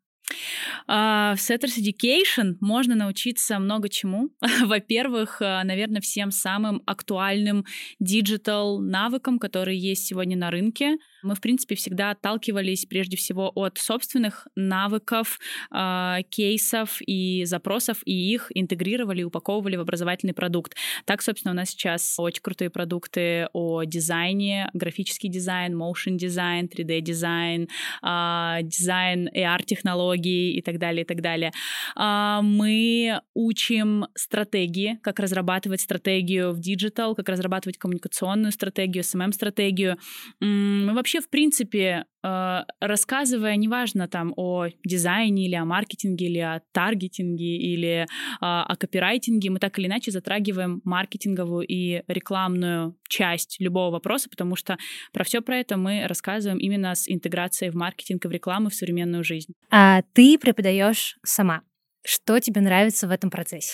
Э, 0.87 1.35
в 1.35 1.39
Setters 1.39 1.77
Education 1.79 2.55
можно 2.59 2.95
научиться 2.95 3.57
много 3.59 3.87
чему. 3.87 4.29
Во-первых, 4.65 5.41
а, 5.41 5.63
наверное, 5.63 6.01
всем 6.01 6.31
самым 6.31 6.81
актуальным 6.85 7.65
digital 7.99 8.79
навыкам, 8.81 9.39
которые 9.39 9.79
есть 9.79 10.05
сегодня 10.05 10.35
на 10.37 10.51
рынке. 10.51 10.97
Мы, 11.23 11.35
в 11.35 11.41
принципе, 11.41 11.75
всегда 11.75 12.11
отталкивались 12.11 12.85
прежде 12.85 13.17
всего 13.17 13.51
от 13.55 13.77
собственных 13.77 14.47
навыков, 14.55 15.39
э, 15.73 16.17
кейсов 16.29 17.01
и 17.05 17.45
запросов, 17.45 18.01
и 18.05 18.33
их 18.33 18.51
интегрировали, 18.53 19.23
упаковывали 19.23 19.75
в 19.75 19.81
образовательный 19.81 20.33
продукт. 20.33 20.75
Так, 21.05 21.21
собственно, 21.21 21.53
у 21.53 21.55
нас 21.55 21.69
сейчас 21.69 22.15
очень 22.17 22.41
крутые 22.41 22.69
продукты 22.69 23.47
о 23.53 23.83
дизайне, 23.83 24.69
графический 24.73 25.29
дизайн, 25.29 25.79
motion 25.79 26.15
дизайн, 26.15 26.67
3D 26.67 27.01
дизайн, 27.01 27.67
э, 28.03 28.59
дизайн 28.63 29.29
AR-технологий 29.29 30.53
и 30.53 30.61
так 30.61 30.79
далее, 30.79 31.03
и 31.03 31.05
так 31.05 31.21
далее. 31.21 31.51
Э, 31.95 32.39
мы 32.41 33.21
учим 33.33 34.07
стратегии, 34.15 34.99
как 35.01 35.19
разрабатывать 35.19 35.81
стратегию 35.81 36.51
в 36.51 36.59
digital, 36.59 37.15
как 37.15 37.29
разрабатывать 37.29 37.77
коммуникационную 37.77 38.51
стратегию, 38.51 39.03
SMM-стратегию. 39.03 39.97
Мы 40.39 40.93
вообще 40.93 41.10
вообще, 41.11 41.27
в 41.27 41.29
принципе, 41.29 42.05
э, 42.23 42.59
рассказывая, 42.79 43.55
неважно 43.57 44.07
там 44.07 44.33
о 44.37 44.67
дизайне 44.85 45.45
или 45.45 45.55
о 45.55 45.65
маркетинге, 45.65 46.25
или 46.27 46.37
о 46.39 46.61
таргетинге, 46.71 47.57
или 47.57 48.07
а, 48.39 48.63
о 48.63 48.75
копирайтинге, 48.75 49.49
мы 49.49 49.59
так 49.59 49.77
или 49.79 49.87
иначе 49.87 50.11
затрагиваем 50.11 50.81
маркетинговую 50.85 51.65
и 51.67 52.03
рекламную 52.07 52.95
часть 53.09 53.57
любого 53.59 53.91
вопроса, 53.91 54.29
потому 54.29 54.55
что 54.55 54.77
про 55.11 55.23
все 55.23 55.41
про 55.41 55.57
это 55.57 55.77
мы 55.77 56.07
рассказываем 56.07 56.59
именно 56.59 56.95
с 56.95 57.09
интеграцией 57.09 57.71
в 57.71 57.75
маркетинг 57.75 58.23
и 58.25 58.27
в 58.27 58.31
рекламу 58.31 58.69
в 58.69 58.73
современную 58.73 59.23
жизнь. 59.23 59.53
А 59.69 60.03
ты 60.13 60.37
преподаешь 60.37 61.17
сама? 61.23 61.61
Что 62.03 62.39
тебе 62.39 62.61
нравится 62.61 63.07
в 63.07 63.11
этом 63.11 63.29
процессе? 63.29 63.73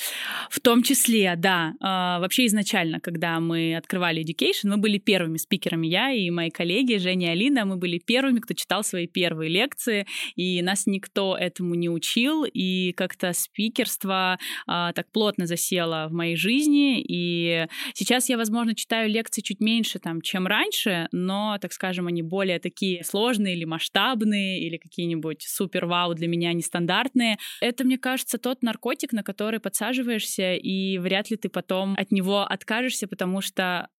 В 0.50 0.60
том 0.60 0.84
числе, 0.84 1.34
да. 1.38 1.74
А, 1.80 2.20
вообще 2.20 2.46
изначально, 2.48 3.00
когда 3.00 3.40
мы 3.40 3.76
открывали 3.76 4.22
Education, 4.22 4.70
мы 4.70 4.78
были 4.78 4.98
первыми 4.98 5.38
спикерами, 5.38 5.88
я 5.88 6.12
и 6.12 6.30
мои 6.30 6.50
коллеги, 6.50 6.98
Женя 6.98 7.28
и 7.28 7.32
Алина, 7.32 7.64
мы 7.64 7.78
были 7.78 8.00
первыми, 8.00 8.40
кто 8.40 8.54
читал 8.54 8.84
свои 8.84 9.08
первые 9.08 9.50
лекции, 9.50 10.06
и 10.36 10.62
нас 10.62 10.88
никто 10.88 11.38
этому 11.38 11.76
не 11.76 11.90
учил, 11.90 12.44
и 12.44 12.92
как-то 12.98 13.32
спикерство 13.32 14.38
а, 14.68 14.92
так 14.92 15.10
плотно 15.14 15.46
засело 15.46 16.08
в 16.10 16.14
моей 16.14 16.36
жизни, 16.36 17.02
и 17.02 17.66
сейчас 17.94 18.28
я, 18.28 18.36
возможно, 18.36 18.76
читаю 18.76 19.10
лекции 19.10 19.42
чуть 19.42 19.62
меньше, 19.62 20.00
там, 20.00 20.22
чем 20.22 20.48
раньше, 20.48 21.08
но, 21.14 21.58
так 21.62 21.72
скажем, 21.72 22.08
они 22.08 22.24
более 22.24 22.60
такие 22.60 23.06
сложные 23.06 23.56
или 23.56 23.64
масштабные, 23.64 24.60
или 24.60 24.76
какие-нибудь 24.76 25.44
супер-вау 25.48 26.14
для 26.14 26.28
меня 26.28 26.52
нестандартные. 26.52 27.38
Это, 27.62 27.86
мне 27.86 27.98
кажется, 27.98 28.17
кажется, 28.18 28.40
тот 28.40 28.64
наркотик, 28.64 29.14
на 29.14 29.22
который 29.22 29.60
подсаживаешься, 29.60 30.56
и 30.56 30.98
вряд 30.98 31.30
ли 31.30 31.38
ты 31.38 31.50
потом 31.50 31.94
от 31.96 32.12
него 32.12 32.42
откажешься, 32.42 33.08
потому 33.08 33.42
что 33.42 33.90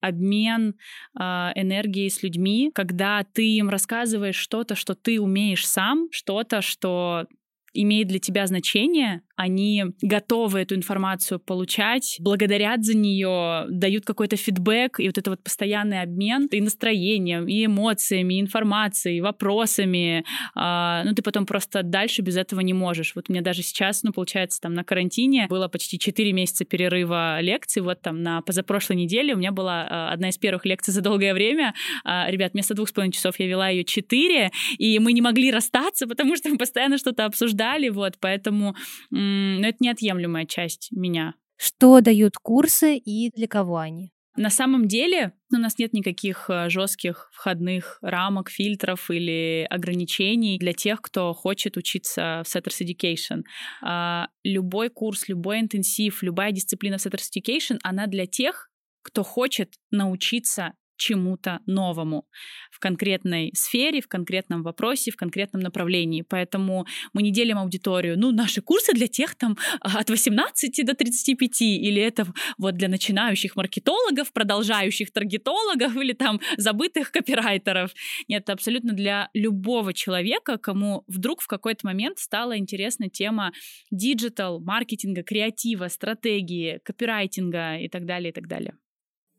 обмен 0.00 0.74
э, 1.16 1.22
энергией 1.54 2.10
с 2.10 2.24
людьми, 2.24 2.72
когда 2.74 3.24
ты 3.32 3.56
им 3.56 3.68
рассказываешь 3.68 4.34
что-то, 4.34 4.74
что 4.74 4.96
ты 4.96 5.20
умеешь 5.20 5.64
сам, 5.64 6.08
что-то, 6.10 6.60
что 6.60 7.26
имеет 7.72 8.08
для 8.08 8.18
тебя 8.18 8.46
значение, 8.46 9.22
они 9.38 9.84
готовы 10.02 10.60
эту 10.60 10.74
информацию 10.74 11.38
получать, 11.38 12.16
благодарят 12.18 12.84
за 12.84 12.96
нее, 12.96 13.66
дают 13.70 14.04
какой-то 14.04 14.36
фидбэк, 14.36 14.98
и 14.98 15.06
вот 15.06 15.16
это 15.16 15.30
вот 15.30 15.44
постоянный 15.44 16.02
обмен 16.02 16.48
и 16.50 16.60
настроением, 16.60 17.46
и 17.46 17.66
эмоциями, 17.66 18.34
и 18.34 18.40
информацией, 18.40 19.18
и 19.18 19.20
вопросами. 19.20 20.24
А, 20.56 21.04
ну, 21.04 21.14
ты 21.14 21.22
потом 21.22 21.46
просто 21.46 21.84
дальше 21.84 22.22
без 22.22 22.36
этого 22.36 22.60
не 22.60 22.72
можешь. 22.72 23.12
Вот 23.14 23.28
меня 23.28 23.40
даже 23.40 23.62
сейчас, 23.62 24.02
ну, 24.02 24.12
получается, 24.12 24.60
там 24.60 24.74
на 24.74 24.82
карантине 24.82 25.46
было 25.48 25.68
почти 25.68 26.00
4 26.00 26.32
месяца 26.32 26.64
перерыва 26.64 27.40
лекций. 27.40 27.80
Вот 27.80 28.02
там 28.02 28.24
на 28.24 28.42
позапрошлой 28.42 28.96
неделе 28.96 29.34
у 29.34 29.38
меня 29.38 29.52
была 29.52 29.86
а, 29.88 30.12
одна 30.12 30.30
из 30.30 30.38
первых 30.38 30.66
лекций 30.66 30.92
за 30.92 31.00
долгое 31.00 31.32
время. 31.32 31.74
А, 32.04 32.28
ребят, 32.28 32.54
вместо 32.54 32.74
двух 32.74 32.88
с 32.88 32.92
половиной 32.92 33.12
часов 33.12 33.38
я 33.38 33.46
вела 33.46 33.68
ее 33.68 33.84
4, 33.84 34.50
и 34.78 34.98
мы 34.98 35.12
не 35.12 35.22
могли 35.22 35.52
расстаться, 35.52 36.06
потому 36.08 36.34
что 36.34 36.48
мы 36.48 36.58
постоянно 36.58 36.98
что-то 36.98 37.24
обсуждали, 37.24 37.57
вот, 37.90 38.18
поэтому 38.20 38.74
но 39.10 39.66
это 39.66 39.78
неотъемлемая 39.80 40.46
часть 40.46 40.88
меня. 40.92 41.34
Что 41.56 42.00
дают 42.00 42.36
курсы 42.36 42.96
и 42.96 43.30
для 43.34 43.48
кого 43.48 43.78
они? 43.78 44.12
На 44.38 44.50
самом 44.50 44.86
деле 44.86 45.32
у 45.52 45.56
нас 45.56 45.78
нет 45.78 45.92
никаких 45.92 46.48
э, 46.48 46.70
жестких 46.70 47.28
входных 47.32 47.98
рамок, 48.02 48.50
фильтров 48.50 49.10
или 49.10 49.66
ограничений 49.68 50.58
для 50.60 50.72
тех, 50.72 51.02
кто 51.02 51.34
хочет 51.34 51.76
учиться 51.76 52.44
в 52.44 52.56
Setters 52.56 52.86
Education. 52.86 53.42
А, 53.82 54.28
любой 54.44 54.90
курс, 54.90 55.28
любой 55.28 55.58
интенсив, 55.58 56.22
любая 56.22 56.52
дисциплина 56.52 56.98
в 56.98 57.04
Setters 57.04 57.24
Education, 57.34 57.78
она 57.82 58.06
для 58.06 58.26
тех, 58.26 58.70
кто 59.02 59.24
хочет 59.24 59.74
научиться 59.90 60.74
чему-то 60.98 61.60
новому 61.66 62.26
в 62.70 62.78
конкретной 62.80 63.50
сфере, 63.54 64.00
в 64.00 64.08
конкретном 64.08 64.62
вопросе, 64.62 65.10
в 65.10 65.16
конкретном 65.16 65.62
направлении. 65.62 66.22
Поэтому 66.28 66.86
мы 67.14 67.22
не 67.22 67.32
делим 67.32 67.58
аудиторию. 67.58 68.18
Ну, 68.18 68.32
наши 68.32 68.60
курсы 68.60 68.92
для 68.92 69.08
тех 69.08 69.34
там 69.36 69.56
от 69.80 70.10
18 70.10 70.84
до 70.84 70.94
35, 70.94 71.62
или 71.62 72.02
это 72.02 72.26
вот 72.58 72.74
для 72.74 72.88
начинающих 72.88 73.56
маркетологов, 73.56 74.32
продолжающих 74.32 75.12
таргетологов 75.12 75.96
или 75.96 76.12
там 76.12 76.40
забытых 76.56 77.10
копирайтеров. 77.12 77.92
Нет, 78.28 78.42
это 78.42 78.52
абсолютно 78.52 78.92
для 78.92 79.30
любого 79.34 79.94
человека, 79.94 80.58
кому 80.58 81.04
вдруг 81.06 81.40
в 81.40 81.46
какой-то 81.46 81.86
момент 81.86 82.18
стала 82.18 82.58
интересна 82.58 83.08
тема 83.08 83.52
digital, 83.90 84.60
маркетинга, 84.60 85.22
креатива, 85.22 85.88
стратегии, 85.88 86.80
копирайтинга 86.84 87.76
и 87.78 87.88
так 87.88 88.04
далее, 88.04 88.30
и 88.30 88.32
так 88.32 88.48
далее. 88.48 88.74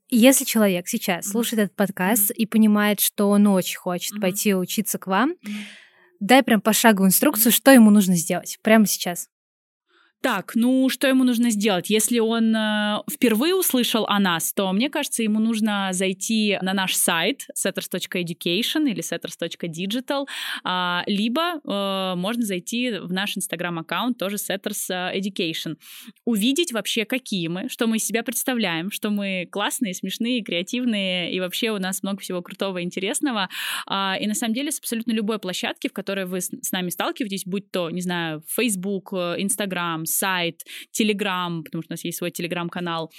Если 0.10 0.43
человек 0.43 0.88
сейчас 0.88 1.28
слушает 1.28 1.63
этот 1.63 1.76
подкаст 1.76 2.32
и 2.32 2.48
понимает, 2.48 3.00
что 3.00 3.30
он 3.30 3.45
очень 3.45 3.78
хочет 3.78 4.19
пойти 4.19 4.56
учиться 4.56 4.98
к 4.98 5.06
вам, 5.06 5.36
дай 6.19 6.41
прям 6.41 6.62
пошаговую 6.62 7.10
инструкцию, 7.10 7.52
что 7.52 7.72
ему 7.72 7.91
нужно 7.91 8.15
сделать 8.15 8.58
прямо 8.63 8.88
сейчас. 8.88 9.30
Так, 10.21 10.51
ну 10.55 10.89
что 10.89 11.08
ему 11.08 11.23
нужно 11.23 11.49
сделать? 11.49 11.89
Если 11.89 12.19
он 12.19 12.53
э, 12.53 12.97
впервые 13.10 13.55
услышал 13.55 14.05
о 14.05 14.19
нас, 14.19 14.51
то 14.51 14.69
мне 14.73 14.89
кажется, 14.89 15.23
ему 15.23 15.39
нужно 15.39 15.89
зайти 15.93 16.58
на 16.62 16.73
наш 16.73 16.93
сайт 16.93 17.47
setters.education 17.58 18.89
или 18.89 19.01
setters.digital, 19.01 20.25
э, 20.65 20.99
либо 21.08 21.62
э, 21.63 22.15
можно 22.17 22.43
зайти 22.43 22.99
в 22.99 23.13
наш 23.13 23.38
инстаграм-аккаунт, 23.38 24.17
тоже 24.17 24.36
setters 24.36 24.89
education, 24.89 25.77
увидеть 26.25 26.73
вообще, 26.73 27.05
какие 27.05 27.47
мы, 27.47 27.69
что 27.69 27.88
мы 27.88 27.95
из 27.95 28.05
себя 28.05 28.21
представляем, 28.21 28.91
что 28.91 29.12
мы 29.12 29.47
классные, 29.49 29.93
смешные, 29.93 30.43
креативные, 30.43 31.32
и 31.32 31.39
вообще 31.39 31.71
у 31.71 31.77
нас 31.77 32.03
много 32.03 32.19
всего 32.19 32.41
крутого 32.41 32.79
и 32.79 32.84
интересного. 32.84 33.47
Э, 33.89 34.15
и 34.19 34.27
на 34.27 34.34
самом 34.34 34.53
деле 34.53 34.73
с 34.73 34.79
абсолютно 34.79 35.13
любой 35.13 35.39
площадки, 35.39 35.88
в 35.88 35.93
которой 35.93 36.25
вы 36.25 36.41
с, 36.41 36.49
с 36.62 36.73
нами 36.73 36.89
сталкиваетесь, 36.89 37.45
будь 37.45 37.71
то, 37.71 37.89
не 37.89 38.01
знаю, 38.01 38.43
Facebook, 38.49 39.13
э, 39.13 39.36
Instagram, 39.39 40.08
сайт, 40.10 40.63
Telegram, 40.98 41.63
потому 41.63 41.84
что 41.84 41.91
у 41.91 41.93
нас 41.93 42.04
есть 42.04 42.17
свой 42.17 42.32
Telegram-канал, 42.32 43.12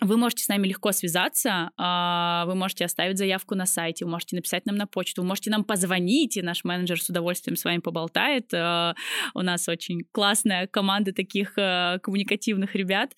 вы 0.00 0.16
можете 0.16 0.44
с 0.44 0.48
нами 0.48 0.66
легко 0.66 0.92
связаться, 0.92 1.70
а, 1.76 2.44
вы 2.46 2.54
можете 2.54 2.84
оставить 2.84 3.18
заявку 3.18 3.54
на 3.54 3.66
сайте, 3.66 4.04
вы 4.04 4.10
можете 4.10 4.36
написать 4.36 4.66
нам 4.66 4.76
на 4.76 4.86
почту, 4.86 5.22
вы 5.22 5.28
можете 5.28 5.50
нам 5.50 5.64
позвонить, 5.64 6.36
и 6.36 6.42
наш 6.42 6.64
менеджер 6.64 7.00
с 7.00 7.08
удовольствием 7.08 7.56
с 7.56 7.64
вами 7.64 7.78
поболтает. 7.78 8.52
А, 8.52 8.94
у 9.34 9.42
нас 9.42 9.68
очень 9.68 10.02
классная 10.10 10.66
команда 10.66 11.12
таких 11.12 11.54
а, 11.56 11.98
коммуникативных 11.98 12.74
ребят. 12.74 13.12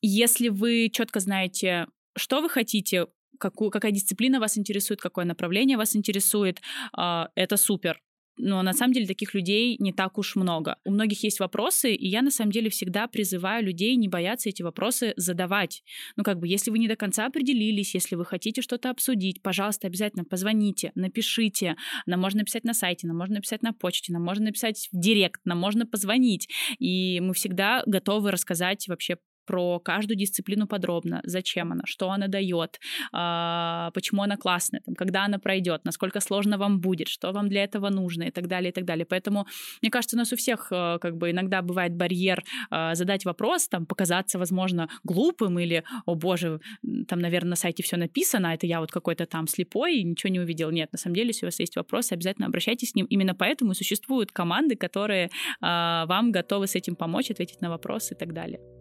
Если 0.00 0.48
вы 0.48 0.90
четко 0.92 1.20
знаете, 1.20 1.86
что 2.16 2.40
вы 2.40 2.48
хотите, 2.48 3.06
какую, 3.40 3.70
какая 3.70 3.92
дисциплина 3.92 4.38
вас 4.38 4.58
интересует, 4.58 5.00
какое 5.00 5.24
направление 5.24 5.76
вас 5.76 5.94
интересует, 5.94 6.60
это 6.92 7.56
супер 7.56 8.00
но 8.38 8.62
на 8.62 8.72
самом 8.72 8.92
деле 8.92 9.06
таких 9.06 9.34
людей 9.34 9.76
не 9.78 9.92
так 9.92 10.18
уж 10.18 10.36
много. 10.36 10.76
У 10.84 10.90
многих 10.90 11.22
есть 11.22 11.40
вопросы, 11.40 11.94
и 11.94 12.08
я 12.08 12.22
на 12.22 12.30
самом 12.30 12.52
деле 12.52 12.70
всегда 12.70 13.06
призываю 13.06 13.64
людей 13.64 13.96
не 13.96 14.08
бояться 14.08 14.48
эти 14.48 14.62
вопросы 14.62 15.14
задавать. 15.16 15.82
Ну, 16.16 16.24
как 16.24 16.38
бы, 16.38 16.48
если 16.48 16.70
вы 16.70 16.78
не 16.78 16.88
до 16.88 16.96
конца 16.96 17.26
определились, 17.26 17.94
если 17.94 18.14
вы 18.14 18.24
хотите 18.24 18.62
что-то 18.62 18.90
обсудить, 18.90 19.42
пожалуйста, 19.42 19.86
обязательно 19.86 20.24
позвоните, 20.24 20.92
напишите. 20.94 21.76
Нам 22.06 22.20
можно 22.20 22.40
написать 22.40 22.64
на 22.64 22.74
сайте, 22.74 23.06
нам 23.06 23.18
можно 23.18 23.36
написать 23.36 23.62
на 23.62 23.72
почте, 23.72 24.12
нам 24.12 24.24
можно 24.24 24.46
написать 24.46 24.88
в 24.92 24.98
директ, 24.98 25.40
нам 25.44 25.58
можно 25.58 25.86
позвонить. 25.86 26.48
И 26.78 27.20
мы 27.20 27.34
всегда 27.34 27.82
готовы 27.86 28.30
рассказать 28.30 28.86
вообще 28.88 29.16
про 29.48 29.80
каждую 29.80 30.18
дисциплину 30.18 30.66
подробно, 30.66 31.20
зачем 31.24 31.72
она, 31.72 31.82
что 31.86 32.10
она 32.10 32.28
дает, 32.28 32.78
а, 33.12 33.90
почему 33.94 34.22
она 34.22 34.36
классная, 34.36 34.82
там, 34.84 34.94
когда 34.94 35.24
она 35.24 35.38
пройдет, 35.38 35.84
насколько 35.84 36.20
сложно 36.20 36.58
вам 36.58 36.80
будет, 36.80 37.08
что 37.08 37.32
вам 37.32 37.48
для 37.48 37.64
этого 37.64 37.88
нужно 37.88 38.24
и 38.24 38.30
так 38.30 38.46
далее, 38.46 38.70
и 38.70 38.72
так 38.72 38.84
далее. 38.84 39.06
Поэтому, 39.06 39.46
мне 39.80 39.90
кажется, 39.90 40.16
у 40.16 40.18
нас 40.18 40.32
у 40.32 40.36
всех 40.36 40.68
э, 40.70 40.98
как 41.00 41.16
бы 41.16 41.30
иногда 41.30 41.62
бывает 41.62 41.94
барьер 41.94 42.44
а, 42.70 42.94
задать 42.94 43.24
вопрос, 43.24 43.68
там, 43.68 43.86
показаться, 43.86 44.38
возможно, 44.38 44.88
глупым 45.02 45.58
или, 45.58 45.82
о 46.04 46.14
боже, 46.14 46.60
там, 47.08 47.18
наверное, 47.18 47.50
на 47.50 47.56
сайте 47.56 47.82
все 47.82 47.96
написано, 47.96 48.50
а 48.50 48.54
это 48.54 48.66
я 48.66 48.80
вот 48.80 48.92
какой-то 48.92 49.24
там 49.24 49.46
слепой 49.46 49.96
и 49.96 50.04
ничего 50.04 50.30
не 50.30 50.40
увидел. 50.40 50.70
Нет, 50.70 50.92
на 50.92 50.98
самом 50.98 51.14
деле, 51.14 51.28
если 51.28 51.46
у 51.46 51.48
вас 51.48 51.58
есть 51.58 51.76
вопросы, 51.76 52.12
обязательно 52.12 52.48
обращайтесь 52.48 52.90
с 52.90 52.94
ним. 52.94 53.06
Именно 53.06 53.34
поэтому 53.34 53.72
существуют 53.72 54.30
команды, 54.30 54.76
которые 54.76 55.30
вам 55.60 56.32
готовы 56.32 56.66
с 56.66 56.74
этим 56.74 56.96
помочь, 56.96 57.30
ответить 57.30 57.62
на 57.62 57.70
вопросы 57.70 58.14
и 58.14 58.16
так 58.16 58.34
далее. 58.34 58.77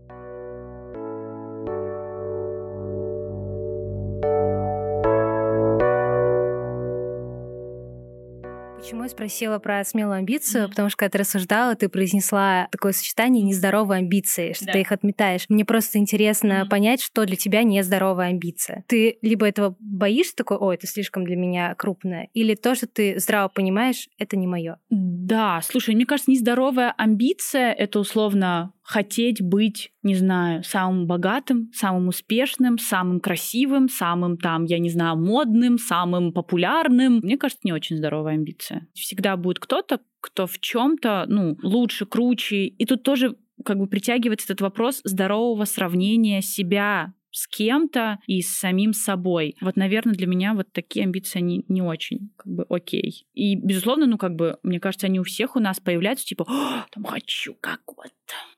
Почему 8.88 9.04
я 9.04 9.10
спросила 9.10 9.60
про 9.60 9.84
смелую 9.84 10.20
амбицию? 10.20 10.64
Mm-hmm. 10.64 10.70
Потому 10.70 10.88
что 10.88 10.98
когда 10.98 11.10
ты 11.10 11.18
рассуждала, 11.18 11.76
ты 11.76 11.90
произнесла 11.90 12.70
такое 12.72 12.94
сочетание 12.94 13.44
нездоровой 13.44 13.98
амбиции, 13.98 14.54
что 14.54 14.66
да. 14.66 14.72
ты 14.72 14.80
их 14.80 14.94
отметаешь. 14.94 15.44
Мне 15.50 15.66
просто 15.66 15.98
интересно 15.98 16.62
mm-hmm. 16.64 16.70
понять, 16.70 17.02
что 17.02 17.26
для 17.26 17.36
тебя 17.36 17.64
нездоровая 17.64 18.30
амбиция. 18.30 18.86
Ты 18.88 19.18
либо 19.22 19.46
этого 19.46 19.76
боишься, 19.82 20.38
такой, 20.38 20.56
ой, 20.56 20.76
это 20.76 20.88
слишком 20.88 21.26
для 21.26 21.36
меня 21.36 21.76
крупное, 21.76 22.30
или 22.34 22.56
то, 22.56 22.76
что 22.76 22.88
ты 22.88 23.20
здраво 23.20 23.50
понимаешь, 23.50 24.08
это 24.20 24.38
не 24.38 24.48
мое. 24.48 24.78
Да, 24.90 25.60
слушай, 25.66 25.94
мне 25.94 26.06
кажется, 26.06 26.32
нездоровая 26.32 26.94
амбиция 26.98 27.74
это 27.74 28.00
условно 28.00 28.72
хотеть 28.88 29.42
быть, 29.42 29.92
не 30.02 30.16
знаю, 30.16 30.64
самым 30.64 31.08
богатым, 31.08 31.70
самым 31.74 32.08
успешным, 32.08 32.78
самым 32.78 33.20
красивым, 33.20 33.90
самым 33.90 34.38
там, 34.38 34.64
я 34.64 34.80
не 34.80 34.90
знаю, 34.90 35.18
модным, 35.18 35.78
самым 35.78 36.32
популярным. 36.32 37.20
Мне 37.22 37.38
кажется, 37.38 37.60
не 37.66 37.74
очень 37.74 37.98
здоровая 37.98 38.36
амбиция. 38.36 38.88
Всегда 38.94 39.36
будет 39.36 39.60
кто-то, 39.60 40.00
кто 40.22 40.48
в 40.48 40.58
чем-то, 40.60 41.26
ну, 41.28 41.58
лучше, 41.64 42.06
круче. 42.06 42.68
И 42.68 42.86
тут 42.86 43.04
тоже 43.04 43.36
как 43.66 43.78
бы 43.78 43.88
притягивается 43.88 44.46
этот 44.46 44.62
вопрос 44.62 45.02
здорового 45.04 45.66
сравнения 45.66 46.42
себя 46.42 47.14
с 47.38 47.48
кем-то 47.48 48.20
и 48.26 48.42
с 48.42 48.58
самим 48.58 48.94
собой. 48.94 49.56
Вот, 49.62 49.76
наверное, 49.76 50.16
для 50.16 50.26
меня 50.26 50.54
вот 50.56 50.72
такие 50.72 51.04
амбиции, 51.04 51.38
они 51.38 51.66
не 51.68 51.84
очень 51.84 52.32
как 52.36 52.52
бы 52.52 52.66
окей. 52.68 53.28
И, 53.34 53.56
безусловно, 53.56 54.08
ну, 54.08 54.18
как 54.18 54.36
бы, 54.36 54.58
мне 54.64 54.80
кажется, 54.80 55.06
они 55.06 55.20
у 55.20 55.24
всех 55.24 55.56
у 55.56 55.60
нас 55.60 55.80
появляются, 55.80 56.26
типа, 56.26 56.46
там, 56.92 57.04
хочу 57.04 57.56
как 57.60 57.82
вот 57.96 58.12